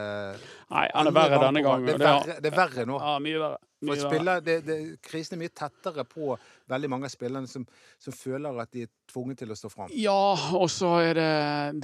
Nei, 0.69 0.85
han 0.93 1.09
er 1.09 1.15
verre 1.15 1.39
denne 1.41 1.63
gangen. 1.65 1.87
Det 1.87 1.95
er 1.97 2.03
verre, 2.03 2.37
det 2.43 2.51
er 2.51 2.55
verre 2.57 2.85
nå. 2.89 2.99
Ja, 3.01 3.15
mye 3.23 3.41
verre. 3.41 3.59
Mye 3.79 3.95
verre. 3.95 4.09
spiller, 4.11 4.41
det, 4.43 4.55
det, 4.67 4.77
krisen 5.05 5.37
er 5.37 5.41
mye 5.45 5.53
tettere 5.55 6.03
på 6.07 6.33
veldig 6.69 6.89
mange 6.91 7.07
av 7.07 7.13
spillerne 7.13 7.49
som, 7.49 7.63
som 8.01 8.15
føler 8.15 8.59
at 8.61 8.71
de 8.75 8.83
er 8.85 8.91
tvunget 9.09 9.41
til 9.41 9.53
å 9.53 9.57
stå 9.57 9.71
fram. 9.73 9.93
Ja, 9.95 10.19
og 10.59 10.67
så 10.73 10.91
er 11.01 11.17
det, 11.17 11.29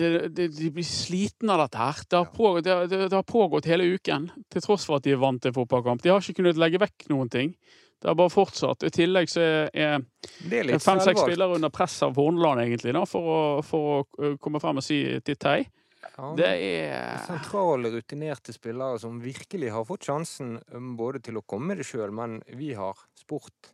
det, 0.01 0.11
det 0.35 0.49
De 0.59 0.69
blir 0.75 0.85
slitne 0.87 1.55
av 1.55 1.63
dette 1.65 1.79
her. 1.81 2.03
Det 2.09 2.19
har, 2.19 2.29
pågått, 2.35 2.69
det, 2.91 3.07
har 3.13 3.25
pågått 3.29 3.71
hele 3.71 3.87
uken, 3.95 4.29
til 4.51 4.65
tross 4.67 4.85
for 4.85 4.99
at 4.99 5.07
de 5.07 5.15
er 5.15 5.23
vant 5.23 5.41
til 5.41 5.55
fotballkamp. 5.55 6.03
De 6.03 6.13
har 6.13 6.21
ikke 6.21 6.41
kunnet 6.41 6.61
legge 6.61 6.83
vekk 6.83 7.09
noen 7.13 7.31
ting. 7.33 7.55
Det 8.01 8.11
har 8.11 8.19
bare 8.19 8.29
fortsatt. 8.29 8.83
I 8.85 8.91
tillegg 8.93 9.31
så 9.31 9.41
er, 9.41 9.71
er 9.73 10.77
fem-seks 10.83 11.23
spillere 11.23 11.55
under 11.57 11.71
press 11.73 11.95
av 12.05 12.13
Horneland, 12.19 12.61
egentlig, 12.61 12.93
da, 12.93 13.01
for 13.09 13.31
å, 13.31 13.41
for 13.65 13.93
å 13.95 13.97
uh, 14.19 14.35
komme 14.37 14.61
frem 14.61 14.83
og 14.83 14.85
si 14.85 14.99
til 15.25 15.39
Tei. 15.41 15.63
Det 16.37 16.47
er 16.47 17.23
sentrale, 17.25 17.91
rutinerte 17.93 18.53
spillere 18.55 18.99
som 19.01 19.17
virkelig 19.23 19.71
har 19.73 19.87
fått 19.87 20.07
sjansen 20.07 20.57
um, 20.73 20.93
både 20.99 21.23
til 21.25 21.39
å 21.39 21.45
komme 21.47 21.77
det 21.77 21.87
sjøl, 21.87 22.13
men 22.15 22.39
vi 22.55 22.73
har 22.77 22.99
spurt 23.17 23.73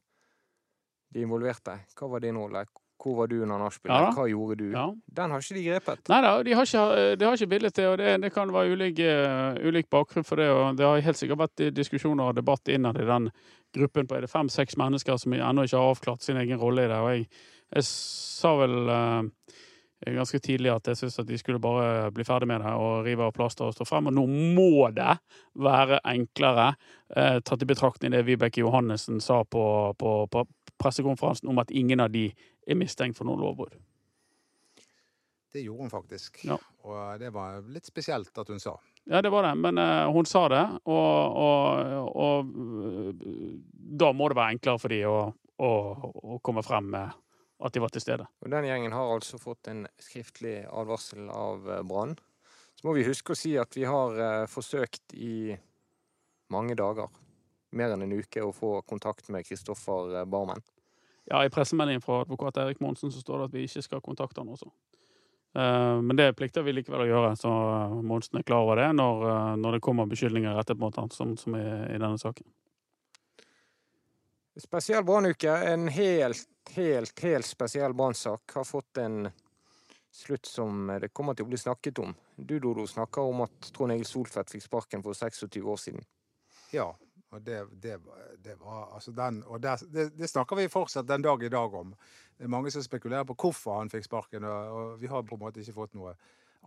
de 1.12 1.26
involverte. 1.26 1.76
Hva 1.98 2.10
var 2.14 2.24
din 2.24 2.40
rolle? 2.40 2.66
Hvor 3.02 3.16
var 3.18 3.32
du 3.32 3.40
under 3.42 3.58
nachspielet? 3.58 4.04
Ja. 4.04 4.10
Hva 4.14 4.28
gjorde 4.30 4.56
du? 4.60 4.68
Ja. 4.76 4.84
Den 5.18 5.32
har 5.34 5.42
ikke 5.42 5.58
de 5.58 5.64
grepet. 5.66 6.04
Nei 6.12 6.20
da, 6.22 6.36
de 6.46 6.54
har 6.54 6.68
ikke, 6.70 7.16
de 7.18 7.26
har 7.26 7.40
ikke 7.40 7.54
vilje 7.56 7.72
til, 7.78 7.88
og 7.90 7.98
det, 7.98 8.12
det 8.22 8.30
kan 8.36 8.54
være 8.54 8.76
ulik, 8.76 9.02
eh, 9.02 9.58
ulik 9.66 9.90
bakgrunn 9.90 10.28
for 10.28 10.42
det. 10.42 10.52
og 10.54 10.78
Det 10.78 10.86
har 10.86 11.02
helt 11.08 11.20
sikkert 11.20 11.42
vært 11.42 11.66
diskusjoner 11.76 12.30
og 12.30 12.38
debatt 12.38 12.70
innad 12.70 13.02
i 13.02 13.08
den 13.10 13.32
gruppen 13.74 14.08
på 14.08 14.18
er 14.18 14.26
det 14.26 14.32
fem-seks 14.32 14.78
mennesker 14.80 15.18
som 15.18 15.34
ennå 15.34 15.66
ikke 15.66 15.80
har 15.80 15.96
avklart 15.96 16.26
sin 16.26 16.40
egen 16.42 16.60
rolle 16.62 16.86
i 16.86 16.92
det. 16.92 17.00
og 17.00 17.12
Jeg, 17.16 17.28
jeg 17.74 17.88
sa 17.90 18.54
vel 18.62 18.94
eh, 18.94 19.58
ganske 20.06 20.40
tidlig 20.42 20.72
at 20.74 20.88
jeg 20.90 20.98
syntes 20.98 21.20
at 21.22 21.30
de 21.30 21.38
skulle 21.38 21.62
bare 21.62 22.10
bli 22.14 22.26
ferdig 22.26 22.48
med 22.50 22.64
det 22.64 22.74
og 22.74 23.06
rive 23.06 23.28
av 23.28 23.36
plaster 23.36 23.68
og 23.68 23.76
stå 23.76 23.86
frem. 23.86 24.10
Og 24.10 24.16
nå 24.18 24.26
må 24.58 24.90
det 24.96 25.14
være 25.62 26.02
enklere, 26.10 26.72
eh, 27.16 27.38
tatt 27.46 27.62
i 27.62 27.70
betraktning 27.70 28.16
det 28.16 28.26
Vibeke 28.26 28.64
Johannessen 28.64 29.22
sa 29.22 29.44
på, 29.44 29.64
på, 30.00 30.16
på 30.32 30.46
pressekonferansen 30.82 31.50
om 31.52 31.62
at 31.62 31.72
ingen 31.72 32.02
av 32.02 32.12
de 32.14 32.30
er 32.68 32.80
mistenkt 32.80 33.20
for 33.20 33.30
noe 33.30 33.40
lovbrudd. 33.42 33.78
Det 35.52 35.62
gjorde 35.66 35.84
hun 35.84 35.92
faktisk. 35.92 36.40
Ja. 36.48 36.58
Og 36.88 37.20
det 37.20 37.30
var 37.36 37.60
litt 37.70 37.86
spesielt 37.86 38.38
at 38.38 38.50
hun 38.50 38.62
sa. 38.64 38.78
Ja, 39.10 39.22
det 39.22 39.30
var 39.34 39.44
det, 39.44 39.56
men 39.60 39.78
eh, 39.78 40.12
hun 40.14 40.26
sa 40.30 40.48
det, 40.50 40.64
og, 40.86 41.38
og, 41.46 42.12
og 42.22 42.54
eh, 43.26 43.58
da 44.02 44.12
må 44.14 44.30
det 44.30 44.38
være 44.38 44.56
enklere 44.56 44.82
for 44.82 44.94
de 44.94 45.02
å, 45.10 45.18
å, 45.62 45.72
å 46.38 46.40
komme 46.46 46.64
frem 46.66 46.90
med 46.94 47.20
at 47.62 47.74
de 47.74 47.80
var 47.80 47.94
til 47.94 48.02
stede. 48.02 48.26
Og 48.42 48.52
den 48.52 48.66
gjengen 48.66 48.94
har 48.96 49.14
altså 49.14 49.40
fått 49.42 49.70
en 49.72 49.86
skriftlig 50.02 50.62
advarsel 50.66 51.30
av 51.30 51.70
eh, 51.70 51.84
Brann. 51.86 52.16
Så 52.76 52.88
må 52.88 52.96
vi 52.98 53.06
huske 53.06 53.36
å 53.36 53.38
si 53.38 53.54
at 53.62 53.78
vi 53.78 53.86
har 53.86 54.18
eh, 54.18 54.46
forsøkt 54.50 55.14
i 55.14 55.54
mange 56.52 56.76
dager, 56.78 57.12
mer 57.78 57.94
enn 57.94 58.06
en 58.08 58.16
uke, 58.18 58.44
å 58.44 58.54
få 58.56 58.80
kontakt 58.90 59.30
med 59.34 59.46
Kristoffer 59.48 60.22
eh, 60.22 60.30
Barmen. 60.30 60.64
Ja, 61.30 61.44
I 61.46 61.54
pressemeldingen 61.54 62.02
fra 62.02 62.24
advokat 62.24 62.58
Erik 62.58 62.82
Monsen 62.82 63.14
så 63.14 63.22
står 63.22 63.44
det 63.44 63.50
at 63.50 63.54
vi 63.56 63.68
ikke 63.68 63.86
skal 63.86 64.02
kontakte 64.04 64.42
han 64.42 64.50
også. 64.52 64.72
Men 65.52 66.16
det 66.16 66.30
plikter 66.40 66.64
vi 66.64 66.72
likevel 66.72 67.04
å 67.04 67.08
gjøre, 67.10 67.30
så 67.36 67.50
Monsen 68.08 68.40
er 68.40 68.46
klar 68.48 68.64
over 68.64 68.80
det 68.80 68.88
når, 68.96 69.26
når 69.60 69.76
det 69.76 69.82
kommer 69.84 70.08
beskyldninger 70.08 70.56
rettet 70.56 70.80
mot 70.80 70.96
han, 70.96 71.12
som, 71.12 71.34
som 71.38 71.58
er 71.60 71.92
i 71.92 72.00
denne 72.00 72.16
saken. 72.20 72.48
Spesiell 74.62 75.04
brannuke. 75.04 75.50
En 75.50 75.88
helt, 75.88 76.50
helt, 76.76 77.20
helt 77.20 77.46
spesiell 77.46 77.94
brannsak 77.98 78.52
har 78.54 78.64
fått 78.64 78.98
en 78.98 79.30
slutt 80.12 80.46
som 80.46 80.88
det 81.02 81.10
kommer 81.10 81.34
til 81.34 81.48
å 81.48 81.50
bli 81.50 81.58
snakket 81.58 82.00
om. 82.04 82.14
Du, 82.36 82.60
Dodo, 82.60 82.86
snakker 82.88 83.26
om 83.26 83.42
at 83.48 83.72
Trond 83.74 83.96
Egil 83.96 84.06
Solfedt 84.06 84.52
fikk 84.54 84.68
sparken 84.68 85.02
for 85.02 85.18
26 85.18 85.66
år 85.66 85.80
siden. 85.82 86.06
Ja. 86.76 86.92
Og 87.32 87.42
det, 87.42 87.62
det, 87.80 87.96
det 88.44 88.58
var 88.60 88.90
altså 88.92 89.14
den 89.16 89.38
Og 89.48 89.62
der, 89.64 89.80
det, 89.88 90.10
det 90.20 90.28
snakker 90.28 90.60
vi 90.60 90.68
fortsatt 90.68 91.08
den 91.08 91.24
dag 91.24 91.44
i 91.44 91.50
dag 91.50 91.74
om. 91.74 91.94
Det 92.38 92.44
er 92.44 92.52
mange 92.52 92.72
som 92.72 92.84
spekulerer 92.84 93.24
på 93.24 93.38
hvorfor 93.40 93.80
han 93.80 93.90
fikk 93.90 94.06
sparken, 94.10 94.44
og, 94.44 94.76
og 94.76 95.00
vi 95.00 95.08
har 95.08 95.24
på 95.24 95.38
en 95.38 95.44
måte 95.46 95.64
ikke 95.64 95.78
fått 95.78 95.96
noe 95.96 96.12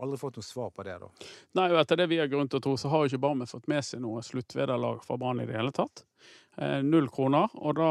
Aldri 0.03 0.19
fått 0.19 0.39
noe 0.41 0.47
svar 0.47 0.71
på 0.75 0.83
det, 0.83 0.97
da. 0.99 1.09
Nei, 1.55 1.69
og 1.71 1.79
etter 1.79 2.01
det 2.01 2.09
vi 2.11 2.19
har 2.19 2.31
grunn 2.31 2.49
til 2.51 2.59
å 2.59 2.65
tro, 2.65 2.73
så 2.81 2.91
har 2.91 3.05
jo 3.05 3.13
ikke 3.13 3.23
Barmen 3.23 3.51
fått 3.51 3.69
med 3.71 3.85
seg 3.87 4.03
noe 4.03 4.25
sluttvederlag 4.27 5.05
fra 5.07 5.19
Brann 5.21 5.43
i 5.43 5.47
det 5.47 5.55
hele 5.55 5.71
tatt. 5.75 6.03
Eh, 6.59 6.81
null 6.83 7.07
kroner. 7.15 7.53
Og 7.63 7.77
da, 7.79 7.91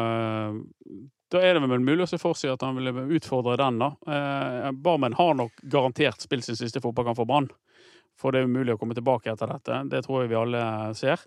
eh, 0.00 0.56
da 1.34 1.42
er 1.44 1.58
det 1.58 1.68
vel 1.68 1.84
mulig 1.84 2.06
å 2.06 2.08
se 2.08 2.20
for 2.20 2.38
seg 2.38 2.54
at 2.54 2.64
han 2.64 2.78
ville 2.78 3.04
utfordre 3.18 3.58
den, 3.60 3.82
da. 3.82 3.92
Eh, 4.08 4.70
Barmen 4.72 5.16
har 5.20 5.34
nok 5.36 5.60
garantert 5.68 6.24
spilt 6.24 6.48
sin 6.48 6.56
siste 6.56 6.80
fotballkamp 6.80 7.20
for 7.20 7.28
Brann. 7.28 7.50
For 8.16 8.32
det 8.32 8.40
er 8.40 8.48
umulig 8.48 8.76
å 8.76 8.78
komme 8.78 8.94
tilbake 8.96 9.32
etter 9.32 9.50
dette. 9.50 9.82
Det 9.90 10.04
tror 10.06 10.22
jeg 10.22 10.30
vi 10.30 10.38
alle 10.38 10.94
ser. 10.94 11.20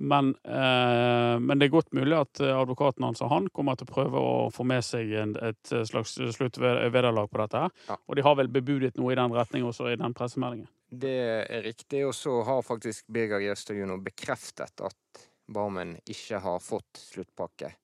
Men, 0.00 0.32
eh, 0.44 1.36
men 1.40 1.60
det 1.60 1.68
er 1.68 1.74
godt 1.74 1.92
mulig 1.92 2.16
at 2.16 2.40
eh, 2.40 2.56
advokaten 2.56 3.04
hans 3.04 3.20
og 3.20 3.28
han 3.32 3.48
kommer 3.52 3.76
til 3.76 3.84
å 3.84 3.92
prøve 3.92 4.22
å 4.24 4.34
få 4.54 4.64
med 4.64 4.84
seg 4.86 5.12
en, 5.20 5.34
et 5.44 5.72
slags 5.88 6.14
sluttvederlag 6.16 7.28
på 7.28 7.42
dette. 7.42 7.64
her. 7.66 7.74
Ja. 7.90 7.98
Og 8.08 8.16
de 8.16 8.24
har 8.24 8.38
vel 8.40 8.48
bebudet 8.52 8.96
noe 8.96 9.12
i 9.12 9.18
den 9.20 9.34
retning 9.36 9.66
også 9.68 9.90
i 9.92 9.98
den 10.00 10.16
pressemeldingen. 10.16 10.70
Det 10.90 11.18
er 11.44 11.62
riktig. 11.62 12.06
Og 12.08 12.14
så 12.16 12.40
har 12.48 12.64
faktisk 12.66 13.06
Birger 13.12 13.44
Gjestad 13.44 13.78
Juno 13.78 14.00
bekreftet 14.02 14.82
at 14.88 15.26
Barmen 15.50 15.96
ikke 16.08 16.40
har 16.42 16.60
fått 16.62 17.00
sluttpakke. 17.02 17.74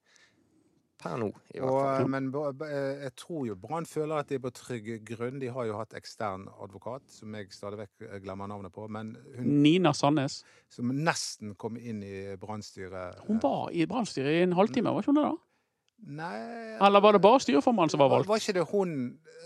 Per 0.97 1.17
nå, 1.21 1.27
i 1.53 1.59
hvert 1.61 1.69
fall. 1.77 2.05
Og, 2.07 2.11
men 2.11 2.31
ba- 2.33 2.53
ba- 2.57 2.69
eh, 2.73 3.03
jeg 3.05 3.13
tror 3.21 3.43
jo 3.51 3.55
Brann 3.61 3.85
føler 3.85 4.17
at 4.23 4.29
de 4.31 4.39
er 4.39 4.43
på 4.47 4.53
trygg 4.57 4.87
grunn. 5.05 5.39
De 5.43 5.51
har 5.53 5.67
jo 5.69 5.75
hatt 5.77 5.93
ekstern 5.99 6.47
advokat, 6.65 7.03
som 7.13 7.35
jeg 7.37 7.51
stadig 7.53 7.83
vekk 7.83 8.07
eh, 8.09 8.19
glemmer 8.25 8.49
navnet 8.49 8.73
på. 8.73 8.87
Men 8.89 9.11
hun 9.37 9.51
Nina 9.63 9.93
Sandnes. 9.93 10.39
som 10.73 10.89
nesten 10.89 11.55
kom 11.61 11.77
inn 11.77 12.01
i 12.03 12.37
Brannstyret 12.41 13.21
Hun 13.27 13.37
eh, 13.37 13.43
var 13.45 13.69
i 13.77 13.85
brannstyret 13.87 14.39
i 14.39 14.43
en 14.47 14.57
halvtime, 14.57 14.89
var 14.95 15.05
ikke 15.05 15.13
hun 15.13 15.21
det? 15.21 15.27
da? 15.29 15.37
Nei 15.99 16.77
Eller 16.87 17.01
var 17.01 17.17
det 17.17 17.21
bare 17.25 17.41
styreformannen 17.41 17.91
som 17.91 17.99
var 17.99 18.11
var, 18.11 18.19
valgt? 18.19 18.29
var 18.29 18.43
ikke 18.43 18.53
det 18.53 18.65
hun 18.71 18.91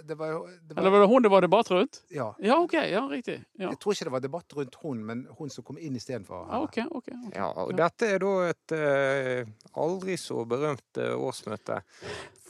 det 0.05 0.17
var, 0.19 0.33
det 0.69 0.75
var, 0.75 0.81
Eller 0.81 0.91
var, 0.91 1.01
det 1.01 1.09
hun 1.09 1.23
det 1.23 1.31
var 1.31 1.45
debatt 1.45 1.71
rundt? 1.71 2.01
Ja. 2.11 2.35
Ja, 2.41 2.57
OK. 2.59 2.73
Ja, 2.75 3.07
riktig. 3.11 3.45
Ja, 3.59 3.69
Jeg 3.69 3.79
tror 3.81 3.93
ikke 3.93 4.05
det 4.05 4.13
var 4.13 4.21
debatt 4.25 4.57
rundt 4.57 4.77
hun, 4.83 5.05
men 5.05 5.27
hun 5.39 5.51
som 5.51 5.65
kom 5.65 5.79
inn 5.79 5.97
istedenfor 5.97 6.47
ja 6.49 6.61
okay, 6.65 6.85
OK. 6.91 6.97
ok. 6.97 7.09
ok. 7.27 7.37
Ja, 7.37 7.51
og 7.65 7.75
dette 7.79 8.09
er 8.09 8.25
da 8.25 8.33
et 8.49 8.75
uh, 8.77 9.53
aldri 9.85 10.17
så 10.21 10.45
berømt 10.49 11.01
uh, 11.01 11.15
årsmøte 11.21 11.81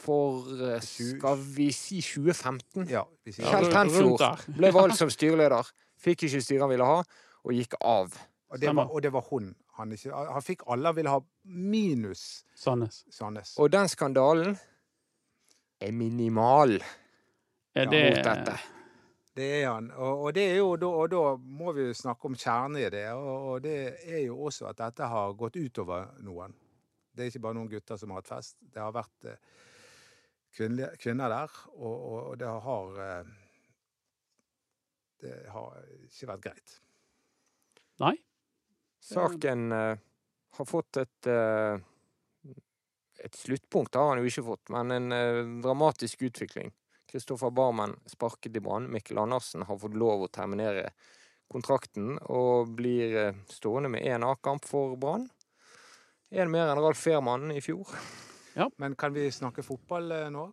for 0.00 0.46
uh, 0.62 0.78
skal 0.80 1.42
vi 1.56 1.70
si 1.74 2.00
2015? 2.00 2.88
Ja, 2.90 3.04
vi 3.26 3.36
sier 3.36 3.50
Kjell 3.50 3.70
Tenfjord 3.74 4.46
ble 4.56 4.72
valgt 4.74 4.98
som 5.02 5.12
styreleder. 5.12 5.68
Fikk 6.00 6.24
ikke 6.28 6.40
styret 6.40 6.64
han 6.64 6.72
ville 6.72 6.86
ha. 6.88 7.02
og 7.44 7.56
gikk 7.56 7.76
av. 7.80 8.14
Og 8.50 8.58
det, 8.60 8.70
var, 8.74 8.88
og 8.90 9.02
det 9.02 9.12
var 9.12 9.26
hun. 9.30 9.52
Han, 9.80 9.94
ikke, 9.96 10.12
han 10.12 10.44
fikk 10.44 10.66
alle. 10.70 10.94
vil 10.96 11.08
ha 11.10 11.20
minus 11.44 12.24
Sandnes. 12.56 13.04
Sandnes. 13.10 13.54
Og 13.58 13.70
den 13.72 13.88
skandalen 13.88 14.58
er 15.80 15.92
minimal 15.96 16.76
Er 17.74 17.86
mot 17.88 17.94
det 17.94 18.24
dette. 18.24 18.58
Det 19.36 19.46
er 19.62 19.68
han. 19.70 19.90
Og, 19.94 20.24
og, 20.26 20.32
det 20.34 20.44
er 20.50 20.58
jo, 20.58 20.74
da, 20.76 20.88
og 21.00 21.10
da 21.12 21.22
må 21.38 21.72
vi 21.76 21.86
jo 21.86 21.96
snakke 21.96 22.28
om 22.28 22.36
kjernen 22.36 22.80
i 22.82 22.88
det. 22.92 23.06
Og, 23.14 23.46
og 23.52 23.62
det 23.64 23.76
er 24.02 24.24
jo 24.26 24.40
også 24.48 24.68
at 24.70 24.80
dette 24.82 25.08
har 25.08 25.36
gått 25.38 25.56
utover 25.56 26.10
noen. 26.26 26.56
Det 27.14 27.24
er 27.24 27.32
ikke 27.32 27.44
bare 27.46 27.58
noen 27.58 27.70
gutter 27.70 27.98
som 28.00 28.12
har 28.12 28.22
hatt 28.22 28.32
fest. 28.32 28.58
Det 28.60 28.82
har 28.82 28.92
vært 28.94 29.28
eh, 29.30 29.38
kvinnelige, 30.56 30.90
kvinner 31.02 31.32
der, 31.32 31.56
og, 31.76 31.94
og, 31.94 32.18
og 32.32 32.40
det 32.40 32.50
har 32.66 33.00
eh, 33.06 33.36
Det 35.20 35.34
har 35.52 35.80
ikke 36.06 36.28
vært 36.30 36.44
greit. 36.46 36.76
Nei? 38.00 38.14
Saken 39.00 39.72
eh, 39.72 39.98
har 40.50 40.64
fått 40.64 40.96
et 40.96 41.26
eh, 41.26 41.78
Et 43.24 43.34
sluttpunkt 43.36 43.94
har 43.94 44.06
han 44.08 44.18
jo 44.22 44.28
ikke 44.30 44.46
fått, 44.46 44.70
men 44.72 44.92
en 44.94 45.12
eh, 45.12 45.40
dramatisk 45.60 46.22
utvikling. 46.24 46.70
Kristoffer 47.10 47.50
Barmen 47.50 47.98
sparket 48.08 48.56
i 48.56 48.62
Brann. 48.64 48.86
Mikkel 48.92 49.18
Andersen 49.18 49.66
har 49.68 49.78
fått 49.78 49.98
lov 49.98 50.24
å 50.24 50.30
terminere 50.32 50.92
kontrakten 51.50 52.14
og 52.30 52.70
blir 52.78 53.34
stående 53.50 53.90
med 53.90 54.06
én 54.06 54.24
A-kamp 54.24 54.64
for 54.64 54.94
Brann. 54.96 55.26
Én 56.30 56.48
mer 56.48 56.70
enn 56.70 56.80
Ralf 56.80 57.02
Fehrmann 57.02 57.50
i 57.50 57.60
fjor. 57.60 57.90
Men 58.78 58.94
kan 58.96 59.12
vi 59.12 59.26
snakke 59.34 59.66
fotball 59.66 60.14
nå? 60.30 60.46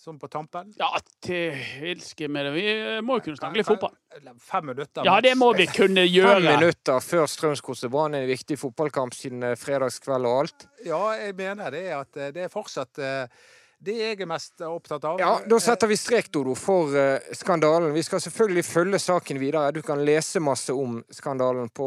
Sånn 0.00 0.22
på 0.22 0.30
tampen? 0.32 0.70
Ja, 0.80 0.94
til 1.20 1.52
hilske 1.52 2.30
med 2.32 2.48
det. 2.48 2.54
Vi 2.54 2.68
må 3.04 3.18
jo 3.18 3.26
kunne 3.26 3.42
snakke 3.42 3.60
litt 3.60 3.68
fotball. 3.68 3.98
Fem 4.40 4.66
minutter. 4.66 5.04
Ja, 5.04 5.20
det 5.20 5.34
må 5.38 5.52
vi 5.54 5.66
kunne 5.78 6.02
Fem 6.08 6.42
minutter 6.42 7.00
før 7.04 7.28
Strømsgodset 7.30 7.90
Brann 7.92 8.16
er 8.18 8.26
en 8.26 8.30
viktig 8.30 8.58
fotballkamp 8.58 9.14
siden 9.14 9.44
eh, 9.46 9.56
fredagskveld 9.58 10.26
og 10.26 10.42
alt. 10.42 10.66
Ja, 10.86 11.00
jeg 11.20 11.36
mener 11.38 11.70
det 11.70 11.86
at 11.94 12.18
eh, 12.18 12.32
det 12.34 12.48
er 12.48 12.52
fortsatt 12.52 12.98
eh, 12.98 13.46
det 13.80 13.94
jeg 13.96 14.18
er 14.20 14.28
mest 14.28 14.60
opptatt 14.66 15.06
av. 15.08 15.22
Ja, 15.22 15.30
Da 15.48 15.60
setter 15.62 15.88
vi 15.88 15.96
strek, 15.96 16.26
Dodo, 16.34 16.52
for 16.58 16.92
skandalen. 17.32 17.94
Vi 17.94 18.02
skal 18.04 18.20
selvfølgelig 18.20 18.64
følge 18.66 19.00
saken 19.00 19.40
videre. 19.40 19.70
Du 19.72 19.80
kan 19.80 20.02
lese 20.04 20.42
masse 20.44 20.74
om 20.76 20.98
skandalen 21.08 21.70
på 21.72 21.86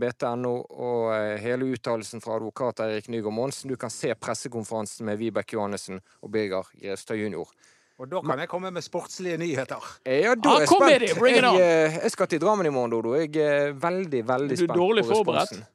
bt.no 0.00 0.54
og 0.66 1.38
hele 1.38 1.68
uttalelsen 1.76 2.24
fra 2.24 2.40
advokat 2.40 2.82
Eirik 2.88 3.06
Nygaard 3.06 3.36
Monsen. 3.38 3.70
Du 3.70 3.78
kan 3.78 3.92
se 3.94 4.10
pressekonferansen 4.18 5.06
med 5.06 5.22
Vibeke 5.22 5.54
Johannessen 5.54 6.02
og 6.24 6.34
Birger 6.34 6.66
Grevstad 6.74 7.22
jr. 7.22 7.46
Og 7.98 8.06
da 8.10 8.20
kan 8.22 8.38
jeg 8.38 8.48
komme 8.48 8.70
med 8.70 8.82
sportslige 8.86 9.38
nyheter. 9.42 9.82
Ja, 10.06 10.34
da 10.38 10.50
Ah, 10.52 10.56
er 10.56 10.60
jeg 10.60 10.68
kom 10.70 10.84
med 10.86 11.08
spent. 11.08 11.34
jeg, 11.34 11.60
eh, 11.60 11.98
jeg 12.04 12.10
skal 12.14 12.26
til 12.30 12.38
Drammen 12.40 12.66
i 12.66 12.70
morgen, 12.70 12.90
Dodo. 12.94 13.14
Jeg 13.18 13.34
er 13.36 13.72
veldig, 13.72 14.20
veldig 14.28 14.52
Er 14.52 14.56
du 14.56 14.66
spent 14.66 14.78
dårlig 14.78 15.04
på 15.04 15.16
forberedt? 15.16 15.50
responsen. 15.50 15.66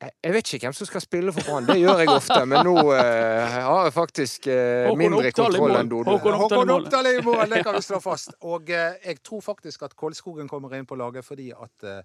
Jeg- 0.00 0.32
vet 0.32 0.52
ikke 0.54 0.64
hvem 0.66 0.72
som 0.72 0.86
skal 0.86 1.00
spille 1.00 1.32
for 1.32 1.42
Brann. 1.44 1.66
Det 1.66 1.76
gjør 1.76 1.98
jeg 1.98 2.08
ofte, 2.08 2.46
men 2.46 2.64
nå 2.64 2.76
eh, 2.94 3.48
har 3.60 3.84
jeg 3.84 3.92
faktisk 3.92 4.46
eh, 4.46 4.88
mindre 4.96 5.30
kontroll 5.32 5.76
enn 5.76 5.88
Dodo. 5.90 6.14
Håkon 6.16 6.34
Oppdal 6.40 6.62
i 6.62 6.64
mål. 6.64 6.86
Er 6.86 7.18
i 7.18 7.22
mål, 7.22 7.50
det 7.50 7.64
kan 7.66 7.74
vi 7.74 7.82
slå 7.84 8.00
fast. 8.10 8.32
Og 8.40 8.70
eh, 8.70 8.94
jeg 9.04 9.18
tror 9.22 9.40
faktisk 9.42 9.82
at 9.82 9.94
Kolskogen 9.96 10.48
kommer 10.48 10.72
inn 10.78 10.86
på 10.86 10.96
laget 10.96 11.24
fordi 11.26 11.50
at 11.52 11.84
eh, 11.84 12.00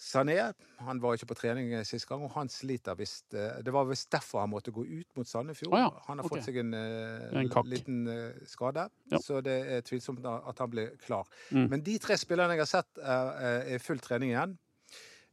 Sané 0.00 0.38
han 0.80 1.00
var 1.02 1.16
ikke 1.18 1.28
på 1.28 1.36
trening 1.36 1.74
eh, 1.76 1.84
sist 1.84 2.06
gang, 2.08 2.22
og 2.24 2.32
han 2.32 2.48
sliter 2.48 2.96
visst 2.96 3.34
eh, 3.36 3.58
Det 3.64 3.72
var 3.74 3.84
visst 3.84 4.08
derfor 4.12 4.40
han 4.40 4.48
måtte 4.52 4.72
gå 4.72 4.86
ut 4.88 5.18
mot 5.18 5.28
Sandefjord. 5.28 5.74
Å 5.76 5.82
ja, 5.82 5.90
Han 6.06 6.22
har 6.22 6.24
okay. 6.24 6.40
fått 6.40 6.48
seg 6.48 6.60
en, 6.62 6.72
eh, 6.74 7.42
En 7.42 7.68
liten 7.68 8.00
skade, 8.48 8.86
Ja. 9.12 9.20
så 9.20 9.42
det 9.44 9.58
er 9.76 9.84
tvilsomt 9.84 10.24
at 10.24 10.64
han 10.64 10.72
blir 10.72 10.96
klar. 11.04 11.28
Mm. 11.50 11.68
Men 11.68 11.84
de 11.84 11.98
tre 12.00 12.16
spillerne 12.16 12.56
jeg 12.56 12.64
har 12.64 12.72
sett 12.72 13.02
er 13.04 13.68
i 13.76 13.78
full 13.82 14.00
trening 14.00 14.32
igjen, 14.32 14.56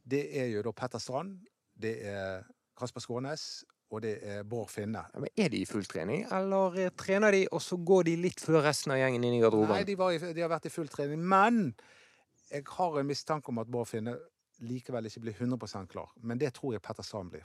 det 0.08 0.22
er 0.36 0.52
jo 0.52 0.62
da 0.64 0.72
Petter 0.76 1.00
Strand, 1.00 1.40
det 1.78 1.96
er 2.04 2.44
Kasper 2.78 3.00
Skånes, 3.04 3.48
og 3.88 4.02
det 4.04 4.18
er 4.20 4.42
Bård 4.44 4.68
Finne. 4.68 5.06
Ja, 5.14 5.20
men 5.20 5.32
er 5.32 5.48
de 5.52 5.62
i 5.62 5.68
full 5.68 5.86
trening, 5.88 6.26
eller 6.32 6.90
trener 6.98 7.32
de, 7.32 7.46
og 7.52 7.62
så 7.64 7.78
går 7.80 8.10
de 8.10 8.16
litt 8.20 8.42
før 8.44 8.60
resten 8.68 8.92
av 8.92 9.00
gjengen 9.00 9.24
inn 9.24 9.38
i 9.38 9.40
garderoben? 9.40 9.72
Nei, 9.78 9.86
de, 9.88 9.96
var 9.96 10.12
i, 10.12 10.20
de 10.20 10.44
har 10.44 10.52
vært 10.52 10.68
i 10.68 10.72
full 10.72 10.90
trening. 10.92 11.22
Men 11.24 11.70
jeg 12.52 12.66
har 12.76 12.98
en 13.00 13.08
mistanke 13.08 13.52
om 13.52 13.62
at 13.62 13.70
Bård 13.72 13.88
Finne 13.88 14.18
likevel 14.60 15.06
ikke 15.06 15.20
blir 15.20 15.32
100% 15.38 15.88
klar. 15.88 16.08
Men 16.22 16.38
det 16.38 16.52
tror 16.54 16.72
jeg 16.74 16.82
Petter 16.82 17.02
Sand 17.06 17.30
blir. 17.30 17.44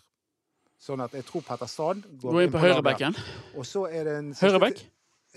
Sånn 0.79 1.01
at 1.03 1.11
jeg 1.15 1.23
tror 1.25 1.41
Petter 1.47 1.67
Sand 1.69 2.03
går, 2.19 2.31
går 2.31 2.41
inn 2.43 2.51
på 2.51 2.59
på 2.59 2.65
høyrebekken. 2.67 3.15
Og 3.55 3.65
så 3.65 3.85
er 3.91 4.03
det 4.03 4.15
en 4.19 4.33
siste- 4.33 4.49
Høyrebekk? 4.49 4.83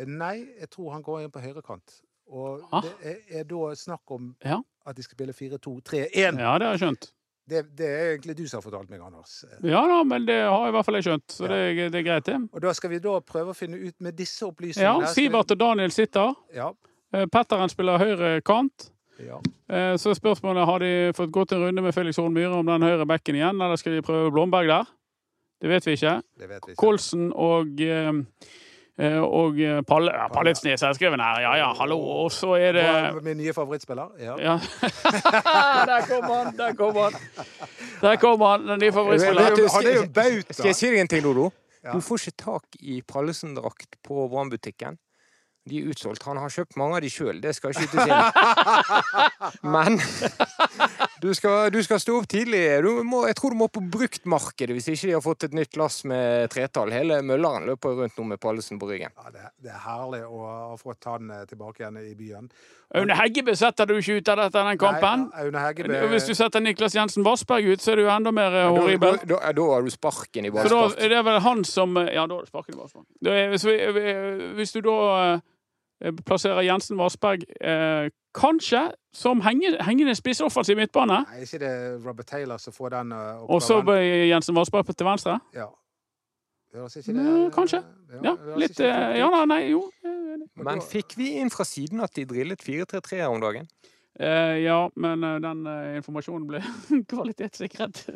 Nei, 0.06 0.46
jeg 0.60 0.70
tror 0.70 0.92
han 0.92 1.02
går 1.02 1.22
inn 1.24 1.30
på 1.30 1.40
høyrekant. 1.40 2.00
Og 2.28 2.64
Ah. 2.72 2.80
det 2.82 2.92
er, 3.02 3.40
er 3.40 3.44
da 3.44 3.74
snakk 3.74 4.02
om 4.10 4.34
Ja. 4.44 4.58
at 4.84 4.96
de 4.96 5.02
skal 5.02 5.14
spille 5.16 5.32
4-2-3-1. 5.32 6.38
Ja, 6.38 6.58
det 6.58 6.66
har 6.66 6.72
jeg 6.76 6.80
skjønt. 6.80 7.12
Det, 7.48 7.76
det 7.76 7.86
er 7.86 8.16
egentlig 8.18 8.34
du 8.36 8.46
som 8.48 8.58
har 8.60 8.68
fortalt 8.70 8.90
meg, 8.90 9.00
Anders. 9.00 9.44
Ja 9.62 9.86
da, 9.86 10.02
men 10.02 10.26
det 10.26 10.34
har 10.50 10.66
i 10.66 10.72
hvert 10.72 10.84
fall 10.84 10.94
jeg 10.98 11.04
skjønt, 11.04 11.28
så 11.30 11.46
det, 11.46 11.78
er- 11.78 11.90
det 11.90 12.00
er 12.00 12.02
greit, 12.02 12.24
det. 12.24 12.48
Og 12.52 12.60
da 12.60 12.72
skal 12.72 12.90
vi 12.90 12.98
da 12.98 13.20
prøve 13.20 13.50
å 13.50 13.54
finne 13.54 13.78
ut 13.86 13.94
med 14.00 14.16
disse 14.16 14.42
opplysningene 14.42 15.02
Ja, 15.06 15.12
Sivert 15.14 15.52
og 15.52 15.58
Daniel 15.58 15.90
sitter. 15.90 16.34
Ja, 16.52 16.72
Eh, 17.14 17.24
Petteren 17.26 17.68
spiller 17.70 17.98
høyre 17.98 18.42
kant. 18.42 18.90
Ja. 19.22 19.38
Eh, 19.72 19.96
Så 19.96 20.14
spørsmålet 20.14 20.66
har 20.68 20.78
de 20.82 20.90
fått 21.16 21.32
gått 21.32 21.52
en 21.52 21.62
runde 21.64 21.82
med 21.82 21.94
Felix 21.94 22.16
Horn 22.20 22.34
Myhre 22.36 22.58
om 22.60 22.66
den 22.66 22.82
høyre 22.82 23.06
bekken 23.08 23.38
igjen, 23.38 23.60
eller 23.60 23.76
skal 23.80 23.96
de 23.96 24.02
prøve 24.04 24.30
Blomberg 24.34 24.68
der? 24.68 24.84
Det 25.62 25.70
vet 25.72 25.86
vi 25.86 25.94
ikke. 25.96 26.14
Det 26.36 26.48
vet 26.50 26.66
vi 26.66 26.74
ikke. 26.74 26.80
Kolsen 26.82 27.30
og 27.32 27.80
eh, 27.80 28.12
eh, 28.98 29.18
og 29.24 29.56
Palle, 29.88 30.12
ja, 30.12 30.26
Palletsnes 30.32 30.82
er 30.84 30.92
skrevet 30.98 31.20
her. 31.22 31.40
Ja 31.46 31.54
ja, 31.62 31.70
hallo. 31.80 31.96
Og 32.24 32.32
så 32.32 32.54
er 32.60 32.76
det 32.76 32.88
Min 33.24 33.38
nye 33.40 33.54
favorittspiller? 33.56 34.12
Ja. 34.20 34.36
ja. 34.36 34.58
Der 35.90 36.04
kom 36.08 36.28
han! 36.30 36.52
Der 36.56 36.74
kom 36.76 36.96
han! 37.00 37.16
Der 38.02 38.16
kom 38.20 38.40
han, 38.44 38.66
den 38.68 38.84
nye 38.84 38.92
er 38.92 38.98
favorittspilleren. 38.98 39.68
han 39.78 39.86
er 39.86 39.96
jo 40.02 40.06
bauta. 40.12 40.52
Skal 40.60 40.70
jeg 40.74 40.76
si 40.76 40.90
deg 40.92 41.00
en 41.06 41.08
ting, 41.08 41.24
Dodo? 41.24 41.50
Ja. 41.86 41.92
Du 41.94 42.00
får 42.02 42.18
ikke 42.26 42.42
tak 42.42 42.64
i 42.82 43.00
Pallesen-drakt 43.06 43.96
på 44.04 44.28
Brannbutikken. 44.28 44.98
De 45.66 45.80
er 45.80 45.88
utsolgt. 45.90 46.22
Han 46.28 46.38
har 46.38 46.52
kjøpt 46.52 46.76
mange 46.78 47.00
av 47.00 47.02
de 47.02 47.08
sjøl, 47.10 47.40
det 47.42 47.56
skal 47.56 47.74
skytes 47.74 48.06
inn. 48.06 48.12
Men 49.74 49.98
du 51.24 51.32
skal, 51.34 51.72
du 51.74 51.80
skal 51.82 51.98
stå 52.02 52.20
opp 52.20 52.28
tidlig. 52.30 52.60
Du 52.86 53.02
må, 53.06 53.24
jeg 53.26 53.34
tror 53.38 53.54
du 53.56 53.58
må 53.58 53.66
på 53.72 53.82
bruktmarkedet 53.82 54.76
hvis 54.76 54.86
ikke 54.92 55.08
de 55.08 55.16
har 55.16 55.24
fått 55.24 55.48
et 55.48 55.56
nytt 55.58 55.74
lass 55.80 56.04
med 56.06 56.52
tretall. 56.54 56.94
Hele 56.94 57.18
Mølleren 57.26 57.66
løper 57.66 57.98
rundt 57.98 58.14
nå 58.20 58.28
med 58.30 58.40
Pallesen 58.42 58.78
på 58.78 58.92
ryggen. 58.92 59.10
Ja, 59.18 59.32
det, 59.34 59.48
det 59.66 59.72
er 59.74 59.82
herlig 59.88 60.22
å 60.28 60.44
ha 60.46 60.76
fått 60.78 61.08
han 61.10 61.34
eh, 61.34 61.42
tilbake 61.50 61.82
igjen 61.82 61.98
i 62.04 62.14
byen. 62.14 62.46
Aune 62.94 63.16
Heggebø 63.18 63.56
setter 63.58 63.90
du 63.90 63.96
ikke 63.96 64.20
ut 64.20 64.30
av 64.30 64.44
dette 64.44 64.62
den 64.68 64.78
kampen. 64.78 65.26
Nei, 65.32 65.48
Aune 65.48 65.64
Heggebø 65.64 66.04
Hvis 66.12 66.28
du 66.30 66.36
setter 66.38 66.62
Niklas 66.62 66.94
Jensen 66.94 67.26
Vassberg 67.26 67.72
ut, 67.72 67.82
så 67.82 67.96
er 67.96 68.04
du 68.04 68.06
enda 68.06 68.30
mer 68.30 68.54
horribel. 68.68 69.18
Da, 69.18 69.26
da, 69.26 69.42
da, 69.48 69.52
da 69.58 69.66
har 69.72 69.82
du 69.82 69.90
sparken 69.90 70.46
i 70.46 70.54
da 70.54 70.60
ballspark. 70.60 70.94
er 71.02 71.16
det 71.16 71.26
vel 71.26 71.42
han 71.48 71.66
som 71.66 71.98
Ja, 72.06 72.28
da 72.30 72.38
er 72.38 72.46
du 72.46 72.54
sparken 72.54 72.78
i 72.78 72.80
ballspark. 72.84 73.10
Hvis, 73.26 73.66
hvis 74.62 74.78
du 74.78 74.82
da 74.86 74.96
eh, 75.18 75.44
plasserer 76.26 76.66
Jensen 76.66 76.98
Vassberg 76.98 77.44
eh, 77.60 78.10
kanskje 78.36 78.82
som 79.16 79.40
henge- 79.40 79.78
hengende 79.80 80.14
spiss 80.14 80.42
offensiv 80.44 80.76
midtbane, 80.76 81.22
Nei, 81.24 81.42
ikke 81.46 81.60
det 81.62 81.72
Robert 82.04 82.26
Taylor 82.28 82.60
som 82.60 82.74
får 82.76 82.92
den 82.98 83.12
uh, 83.16 83.44
og 83.48 83.62
så? 83.64 83.80
Jensen 84.28 84.56
Vassberg 84.56 84.90
til 84.92 85.08
venstre? 85.08 85.38
Ja. 85.56 85.70
Høres 86.76 86.96
ikke 87.00 87.14
det 87.16 87.24
Ja, 87.24 87.48
kanskje. 87.54 87.82
Ja, 88.12 88.20
ja 88.24 88.56
litt 88.60 88.80
eh. 88.84 89.18
Ja, 89.22 89.44
nei, 89.48 89.62
jo. 89.70 89.86
Men 90.60 90.82
fikk 90.84 91.16
vi 91.16 91.36
inn 91.40 91.50
fra 91.52 91.64
siden 91.64 92.02
at 92.04 92.12
de 92.16 92.26
drillet 92.28 92.60
4-3-3 92.60 93.22
her 93.22 93.32
om 93.32 93.40
dagen? 93.40 93.68
Eh, 94.20 94.58
ja, 94.64 94.88
men 94.96 95.24
eh, 95.24 95.38
den 95.44 95.66
eh, 95.68 95.96
informasjonen 96.00 96.46
ble 96.48 96.60
kvalitetssikret. 97.12 98.06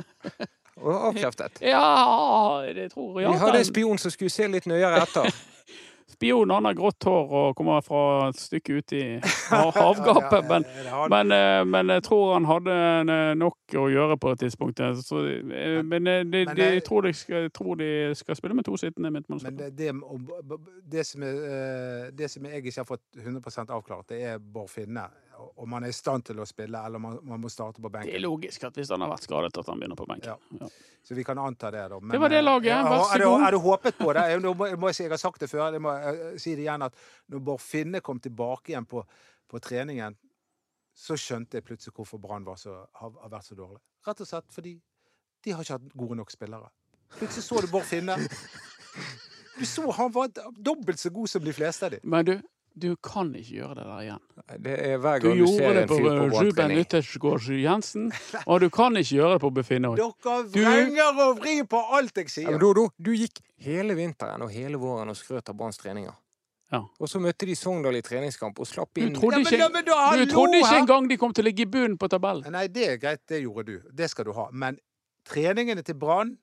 Og 0.81 1.09
avkreftet? 1.11 1.61
Ja, 1.73 2.65
det 2.75 2.91
tror 2.95 3.21
jeg. 3.21 3.29
Vi 3.33 3.41
hadde 3.43 3.59
en 3.61 3.69
spion 3.69 4.01
som 4.01 4.13
skulle 4.13 4.33
se 4.33 4.49
litt 4.49 4.69
nøyere 4.71 5.03
etter. 5.05 5.29
Spion 6.21 6.51
han 6.53 6.67
har 6.69 6.75
grått 6.77 7.05
hår 7.09 7.31
og 7.33 7.55
kommer 7.57 7.81
fra 7.81 8.01
et 8.29 8.37
stykke 8.37 8.75
ut 8.77 8.93
i 8.93 9.03
hav- 9.55 9.73
havgapet. 9.73 10.45
Men, 10.51 10.67
det 10.69 11.09
men, 11.15 11.33
eh, 11.33 11.61
men 11.65 11.93
jeg 11.95 12.03
tror 12.05 12.35
han 12.35 12.45
hadde 12.45 12.75
eh, 13.09 13.31
nok 13.41 13.77
å 13.81 13.87
gjøre 13.89 14.19
på 14.21 14.35
et 14.35 14.43
tidspunkt. 14.45 14.83
eh, 14.85 15.01
Så, 15.01 15.23
eh, 15.25 15.79
men 15.83 16.05
de, 16.05 16.19
de, 16.29 16.43
de, 16.53 16.67
eh, 16.77 16.83
tror 16.85 17.09
skal, 17.17 17.47
jeg 17.49 17.53
tror 17.57 17.81
de 17.81 17.89
skal 18.21 18.37
spille 18.37 18.55
med 18.59 18.69
to 18.69 18.77
sittende 18.77 19.09
Men 19.09 19.23
midtmannsspillere. 19.23 19.71
det, 19.73 19.79
det, 19.81 19.97
det, 20.93 21.07
det 22.21 22.29
som 22.31 22.45
jeg 22.51 22.61
ikke 22.61 22.77
har 22.83 22.89
fått 22.93 23.07
100% 23.17 23.73
avklart, 23.73 24.09
det 24.13 24.21
er 24.35 24.39
Bård 24.39 24.69
Finne. 24.69 25.09
Om 25.41 25.73
han 25.77 25.85
er 25.87 25.93
i 25.93 25.97
stand 25.97 26.25
til 26.29 26.41
å 26.43 26.47
spille, 26.49 26.81
eller 26.87 27.01
om 27.01 27.09
han, 27.09 27.19
man 27.33 27.43
må 27.43 27.51
starte 27.53 27.83
på 27.83 27.89
benken. 27.89 28.11
Det 28.11 28.19
er 28.19 28.25
logisk 28.25 28.65
at 28.69 28.79
hvis 28.79 28.91
han 28.95 29.05
har 29.05 29.13
vært 29.13 29.27
skadet, 29.27 29.51
at 29.61 29.71
han 29.71 29.81
begynner 29.81 29.99
på 29.99 30.07
benken. 30.11 30.47
Ja. 30.61 30.71
Så 31.07 31.17
vi 31.17 31.25
kan 31.25 31.39
anta 31.41 31.71
det, 31.75 31.85
da. 31.93 32.01
Men, 32.01 32.13
Det 32.15 32.21
var 32.23 32.35
det 32.35 32.41
laget, 32.43 32.69
Ja, 32.71 32.83
vær 32.85 33.05
så 33.09 33.19
god. 33.25 33.45
Er 33.47 33.57
du 33.57 33.59
håpet 33.65 33.99
på 33.99 34.13
det. 34.17 34.25
Jeg, 34.31 34.43
må, 34.45 34.67
jeg 34.69 34.81
må 34.81 34.93
si, 34.93 35.05
jeg 35.07 35.15
har 35.15 35.23
sagt 35.23 35.45
det 35.45 35.51
før, 35.51 35.73
jeg 35.73 35.85
må 35.85 35.95
jeg, 35.97 36.41
si 36.45 36.55
det 36.59 36.67
igjen, 36.67 36.87
at 36.87 37.07
når 37.33 37.45
Bård 37.49 37.65
Finne 37.65 38.03
kom 38.05 38.21
tilbake 38.21 38.75
igjen 38.75 38.89
på, 38.91 39.05
på 39.49 39.63
treningen, 39.65 40.19
så 41.01 41.17
skjønte 41.17 41.59
jeg 41.59 41.65
plutselig 41.65 41.97
hvorfor 41.97 42.21
Brann 42.21 42.45
har, 42.47 42.85
har 43.01 43.33
vært 43.33 43.49
så 43.49 43.57
dårlig. 43.57 43.81
Rett 44.07 44.21
og 44.21 44.29
slett 44.29 44.53
fordi 44.53 44.77
de 45.45 45.55
har 45.57 45.65
ikke 45.65 45.79
hatt 45.79 45.97
gode 45.97 46.19
nok 46.21 46.33
spillere. 46.33 46.69
Plutselig 47.17 47.47
så 47.47 47.61
du 47.65 47.71
Bård 47.73 47.89
Finne. 47.89 48.17
Du 49.59 49.67
så 49.67 49.91
han 49.93 50.13
var 50.13 50.31
dobbelt 50.57 51.01
så 51.01 51.11
god 51.13 51.29
som 51.29 51.45
de 51.45 51.53
fleste 51.53 51.89
av 51.89 51.95
de. 51.97 51.99
Men 52.05 52.25
du, 52.25 52.35
Du 52.81 52.95
kan 53.05 53.31
ikke 53.37 53.53
gjøre 53.61 53.75
det 53.77 53.85
der 53.85 54.01
igjen. 54.07 54.23
Det 54.65 54.75
er 54.87 54.97
hver 55.03 55.19
Du 55.21 55.29
gang 55.29 55.37
du, 55.39 55.45
gjorde 55.45 55.59
ser 55.59 55.75
det 55.77 55.83
fyr 55.83 55.91
på 55.91 55.99
fyr 55.99 56.31
på 56.31 56.45
Ruben. 56.47 56.71
Yttergård 56.81 57.49
Jensen, 57.61 58.07
og 58.47 58.61
du 58.65 58.69
kan 58.73 58.97
ikke 58.97 59.17
gjøre 59.19 59.33
det 59.37 59.41
på 59.45 59.51
Befinnøy. 59.59 59.97
Dere 59.97 60.13
Du- 60.55 61.21
og 61.27 61.37
vrir 61.41 61.65
på 61.69 61.83
alt 61.99 62.17
jeg 62.17 62.25
Ja, 62.25 62.29
sier. 62.31 62.51
men 62.51 62.59
du, 62.61 62.89
du 62.99 63.11
gikk 63.13 63.41
hele 63.61 63.95
vinteren 63.95 64.43
og 64.43 64.51
hele 64.51 64.79
våren 64.81 65.09
og 65.13 65.17
skrøt 65.17 65.49
av 65.49 65.57
Branns 65.57 65.77
treninger. 65.79 66.13
Ja. 66.73 66.85
Og 67.01 67.09
så 67.11 67.19
møtte 67.21 67.47
de 67.47 67.55
Sogndal 67.59 67.97
i 67.99 68.01
treningskamp 68.01 68.59
og 68.63 68.67
slapp 68.67 68.95
Du 68.95 69.01
inn 69.03 69.11
ikke, 69.15 69.23
Ja, 69.25 69.31
men- 69.31 69.41
ikke, 69.47 69.59
ja, 69.59 69.69
men 69.69 69.85
da, 69.85 70.17
du 70.17 70.27
trodde 70.31 70.59
ikke 70.61 70.77
engang 70.85 71.09
de 71.09 71.17
kom 71.17 71.33
til 71.35 71.43
å 71.45 71.49
ligge 71.49 71.63
i 71.63 71.67
bunnen 71.67 71.99
på 71.99 72.09
tabellen. 72.09 72.51
Nei, 72.53 72.69
det 72.69 72.87
er 72.89 72.97
greit, 72.97 73.21
det 73.29 73.43
gjorde 73.43 73.65
du. 73.67 73.81
Det 73.93 74.09
skal 74.11 74.25
du 74.25 74.33
ha. 74.33 74.49
Men 74.53 74.79
treningene 75.29 75.83
til 75.85 75.95
Brann 75.95 76.37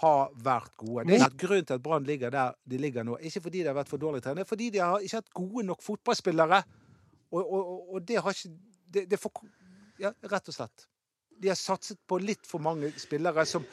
har 0.00 0.30
vært 0.44 0.76
gode. 0.80 1.04
Det 1.06 1.18
er 1.18 1.26
ikke 1.28 1.46
grunnen 1.46 1.66
til 1.68 1.74
at 1.74 1.82
Brann 1.84 2.04
ligger 2.08 2.30
der 2.32 2.54
de 2.64 2.78
ligger 2.80 3.04
nå. 3.04 3.18
Ikke 3.20 3.42
fordi 3.44 3.60
de 3.60 3.66
har 3.68 3.76
vært 3.76 3.90
for 3.90 4.00
dårlig 4.00 4.22
trenet, 4.24 4.48
fordi 4.48 4.70
de 4.72 4.80
har 4.80 5.02
ikke 5.04 5.20
hatt 5.20 5.32
gode 5.36 5.66
nok 5.68 5.82
fotballspillere. 5.84 6.62
Og, 7.32 7.42
og, 7.52 7.92
og- 7.94 8.06
det 8.08 8.16
har 8.22 8.30
ikke 8.32 8.54
det, 8.92 9.10
det 9.10 9.18
for, 9.20 9.44
Ja, 10.00 10.10
rett 10.32 10.48
og 10.48 10.54
slett. 10.54 10.86
De 11.42 11.48
har 11.48 11.56
satset 11.58 11.98
på 12.08 12.18
litt 12.18 12.46
for 12.46 12.58
mange 12.58 12.90
spillere 12.98 13.44
som, 13.46 13.64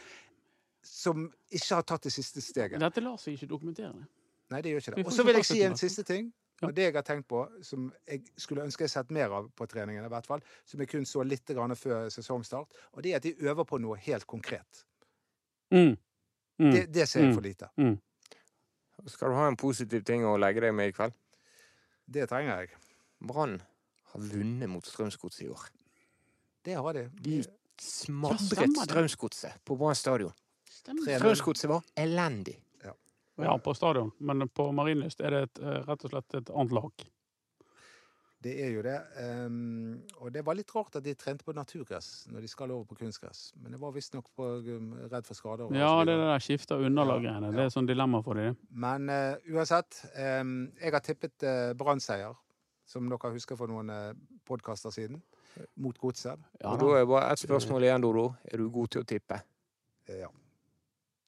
som 0.83 1.23
ikke 1.51 1.75
har 1.75 1.83
tatt 1.87 2.03
det 2.03 2.11
siste 2.13 2.41
steget. 2.43 2.79
Dette 2.79 3.01
lar 3.01 3.17
seg 3.17 3.33
ikke 3.37 3.47
dokumentere. 3.49 3.95
Nei, 4.49 4.61
det 4.61 4.73
gjør 4.73 4.83
ikke 4.83 4.95
det. 4.95 5.05
Og 5.05 5.13
så 5.15 5.23
vil 5.25 5.39
jeg 5.39 5.45
si 5.47 5.61
en 5.63 5.77
siste 5.79 6.03
ting. 6.03 6.31
Og 6.65 6.73
det 6.75 6.89
jeg 6.89 6.95
har 6.97 7.05
tenkt 7.07 7.27
på, 7.29 7.45
som 7.63 7.85
jeg 8.07 8.25
skulle 8.35 8.65
ønske 8.67 8.83
jeg 8.83 8.91
sett 8.91 9.11
mer 9.15 9.31
av 9.31 9.47
på 9.55 9.67
treningene, 9.69 10.09
i 10.09 10.11
hvert 10.11 10.27
fall, 10.27 10.41
som 10.67 10.81
jeg 10.83 10.89
kun 10.91 11.05
så 11.07 11.23
litt 11.23 11.47
før 11.79 12.09
sesongstart, 12.11 12.67
og 12.91 13.03
det 13.03 13.13
er 13.13 13.21
at 13.21 13.23
de 13.23 13.35
øver 13.47 13.63
på 13.63 13.79
noe 13.79 13.95
helt 13.95 14.27
konkret. 14.27 14.83
Mm. 15.71 15.95
Mm. 16.59 16.71
Det, 16.75 16.85
det 16.91 17.07
ser 17.09 17.21
jeg 17.23 17.29
Mm. 17.29 17.35
for 17.35 17.41
lite. 17.41 17.69
Skal 19.07 19.29
du 19.29 19.35
ha 19.35 19.47
en 19.47 19.55
positiv 19.55 20.03
ting 20.03 20.23
å 20.27 20.37
legge 20.37 20.59
deg 20.61 20.73
med 20.75 20.89
i 20.89 20.91
kveld? 20.91 21.13
Det 22.09 22.27
trenger 22.29 22.59
jeg. 22.65 22.69
Brann 23.21 23.61
har 24.11 24.19
vunnet 24.21 24.69
mot 24.69 24.83
Strømsgodset 24.85 25.45
i 25.45 25.49
år. 25.49 25.69
Det 26.63 26.73
har 26.75 26.93
de. 26.93 27.09
De 27.21 27.37
Ja, 27.37 27.43
smadret. 27.79 28.75
Strømsgodset 28.75 29.53
på 29.65 29.77
Brann 29.77 29.95
stadion. 29.95 30.33
Strømsgodset 30.67 31.69
var 31.69 31.81
elendig. 31.95 32.57
Ja, 33.39 33.55
på 33.57 33.71
stadion, 33.73 34.11
men 34.19 34.49
på 34.49 34.65
Marienlyst 34.75 35.21
er 35.23 35.29
det 35.29 35.43
et, 35.43 35.59
eh, 35.63 35.83
rett 35.87 36.03
og 36.03 36.11
slett 36.11 36.33
et 36.35 36.49
annet 36.49 36.73
lag. 36.73 36.91
Det 38.43 38.53
er 38.63 38.69
jo 38.71 38.81
det. 38.85 38.95
Um, 39.19 39.99
og 40.23 40.31
det 40.31 40.45
var 40.47 40.55
litt 40.55 40.69
rart 40.71 40.95
at 40.95 41.03
de 41.03 41.11
trente 41.19 41.43
på 41.43 41.51
naturgress 41.55 42.23
når 42.31 42.45
de 42.45 42.51
skal 42.51 42.71
over 42.71 42.85
på 42.87 42.95
kunstgress. 43.01 43.49
Men 43.59 43.75
det 43.75 43.79
var 43.81 43.91
visstnok 43.91 44.29
um, 44.39 44.93
redd 45.11 45.27
for 45.27 45.35
skader. 45.35 45.65
og 45.67 45.75
Ja, 45.75 45.91
det 46.07 46.15
der 46.21 46.43
skiftet 46.43 46.77
av 46.77 46.85
ja. 47.25 47.33
Det 47.49 47.65
er 47.65 47.73
sånn 47.73 47.89
dilemma 47.89 48.21
for 48.23 48.39
dem. 48.39 48.55
Men 48.71 49.11
uh, 49.11 49.35
uansett, 49.51 50.05
um, 50.15 50.71
jeg 50.79 50.95
har 50.95 51.03
tippet 51.03 51.43
uh, 51.43 51.73
Brann-seier, 51.79 52.37
som 52.87 53.11
dere 53.11 53.33
husker 53.35 53.59
for 53.59 53.67
noen 53.67 53.91
uh, 53.91 54.13
podkaster 54.47 54.95
siden, 54.95 55.19
mot 55.75 55.97
Godset. 55.99 56.39
Ja, 56.61 56.71
og 56.71 56.79
da. 56.79 56.85
da 56.85 56.99
er 57.01 57.09
bare 57.11 57.31
ett 57.33 57.43
spørsmål 57.43 57.89
igjen, 57.89 58.07
Dodo. 58.07 58.29
Er 58.47 58.63
du 58.63 58.69
god 58.71 58.95
til 58.95 59.03
å 59.03 59.09
tippe? 59.09 59.41
Eh, 60.07 60.21
ja. 60.23 60.31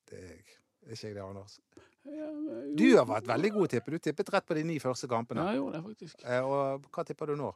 Det 0.10 0.20
er 0.20 0.30
jeg. 0.30 0.46
Er 0.88 0.96
ikke 0.96 1.08
jeg 1.12 1.16
det, 1.16 1.26
Anders? 1.28 1.60
Du 2.04 2.86
har 2.98 3.06
vært 3.06 3.28
veldig 3.30 3.52
god 3.54 3.68
til 3.70 3.80
å 3.80 3.82
tippe. 3.82 3.92
Du 3.92 4.00
tippet 4.00 4.30
rett 4.34 4.46
på 4.48 4.56
de 4.58 4.64
ni 4.66 4.80
første 4.82 5.08
kampene. 5.12 5.44
Ja, 5.44 5.52
jeg 5.54 5.60
gjorde 5.62 5.78
det 5.78 5.84
faktisk. 5.86 6.24
Eh, 6.26 6.42
og 6.48 6.88
hva 6.92 7.04
tipper 7.06 7.30
du 7.32 7.36
nå? 7.40 7.52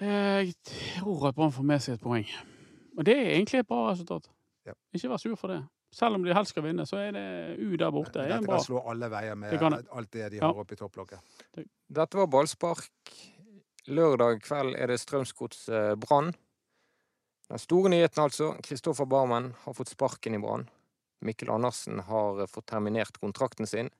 Jeg 0.00 0.54
tror 0.64 1.28
at 1.28 1.36
Brann 1.36 1.52
får 1.52 1.66
med 1.68 1.82
seg 1.84 1.98
et 1.98 2.02
poeng. 2.04 2.26
Og 2.96 3.04
det 3.06 3.14
er 3.18 3.34
egentlig 3.36 3.60
et 3.62 3.68
bra 3.68 3.90
resultat. 3.90 4.26
Ja. 4.66 4.72
Ikke 4.96 5.10
vær 5.12 5.20
sur 5.22 5.36
for 5.38 5.52
det. 5.52 5.60
Selv 5.92 6.14
om 6.18 6.24
de 6.24 6.34
helst 6.34 6.54
skal 6.54 6.62
vinne, 6.64 6.84
så 6.86 7.00
er 7.02 7.12
det 7.16 7.24
U 7.58 7.74
der 7.76 7.90
borte. 7.94 8.22
Det 8.22 8.28
Dette 8.30 8.46
bra. 8.46 8.56
kan 8.60 8.64
slå 8.64 8.82
alle 8.90 9.08
veier 9.10 9.34
med 9.36 9.50
Det 9.52 9.58
det. 9.60 9.80
alt 9.90 10.10
det 10.14 10.30
de 10.30 10.36
Ja. 10.38 10.50
oppe 10.50 10.72
i 10.72 10.76
topplokket. 10.76 11.20
Dette 11.90 12.16
var 12.16 12.26
ballspark. 12.26 12.88
Lørdag 13.88 14.40
kveld 14.42 14.76
er 14.78 14.86
det 14.86 15.00
Strømsgods 15.00 15.68
eh, 15.68 15.94
Brann. 15.96 16.32
Den 17.48 17.58
store 17.58 17.90
nyheten, 17.90 18.22
altså. 18.22 18.52
Kristoffer 18.62 19.06
Barmen 19.06 19.52
har 19.64 19.74
fått 19.74 19.88
sparken 19.88 20.34
i 20.34 20.38
Brann. 20.38 20.68
Mikkel 21.20 21.50
Andersen 21.50 22.00
har 22.00 22.40
eh, 22.40 22.50
fått 22.50 22.70
terminert 22.72 23.20
kontrakten 23.20 23.68
sin. 23.68 23.90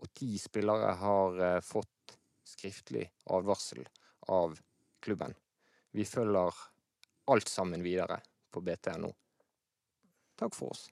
Og 0.00 0.12
ti 0.16 0.38
spillere 0.38 0.94
har 1.00 1.40
eh, 1.46 1.60
fått 1.64 2.16
skriftlig 2.46 3.08
advarsel 3.30 3.84
av 4.32 4.58
klubben. 5.04 5.34
Vi 5.90 6.04
følger 6.06 6.54
alt 7.30 7.48
sammen 7.48 7.82
videre 7.82 8.20
på 8.50 8.62
BTNO. 8.62 9.12
Takk 10.38 10.56
for 10.56 10.74
oss. 10.74 10.88